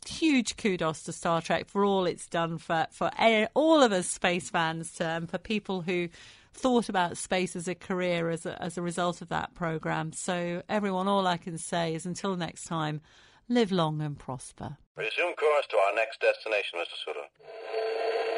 Huge 0.06 0.56
kudos 0.56 1.02
to 1.04 1.12
Star 1.12 1.42
Trek 1.42 1.68
for 1.68 1.84
all 1.84 2.06
it's 2.06 2.26
done 2.26 2.58
for, 2.58 2.86
for 2.90 3.10
all 3.54 3.82
of 3.82 3.92
us 3.92 4.06
space 4.06 4.50
fans 4.50 5.00
and 5.00 5.28
for 5.30 5.38
people 5.38 5.82
who 5.82 6.08
thought 6.52 6.88
about 6.88 7.16
space 7.16 7.54
as 7.54 7.68
a 7.68 7.74
career 7.74 8.30
as 8.30 8.46
a, 8.46 8.60
as 8.62 8.76
a 8.76 8.82
result 8.82 9.22
of 9.22 9.28
that 9.28 9.54
program. 9.54 10.12
So, 10.12 10.62
everyone, 10.68 11.08
all 11.08 11.26
I 11.26 11.36
can 11.36 11.58
say 11.58 11.94
is 11.94 12.06
until 12.06 12.36
next 12.36 12.64
time, 12.64 13.00
live 13.48 13.72
long 13.72 14.00
and 14.00 14.18
prosper. 14.18 14.76
Resume 14.96 15.34
course 15.34 15.66
to 15.70 15.76
our 15.76 15.94
next 15.94 16.20
destination, 16.20 16.78
Mr. 16.78 16.96
Sutter. 17.04 18.29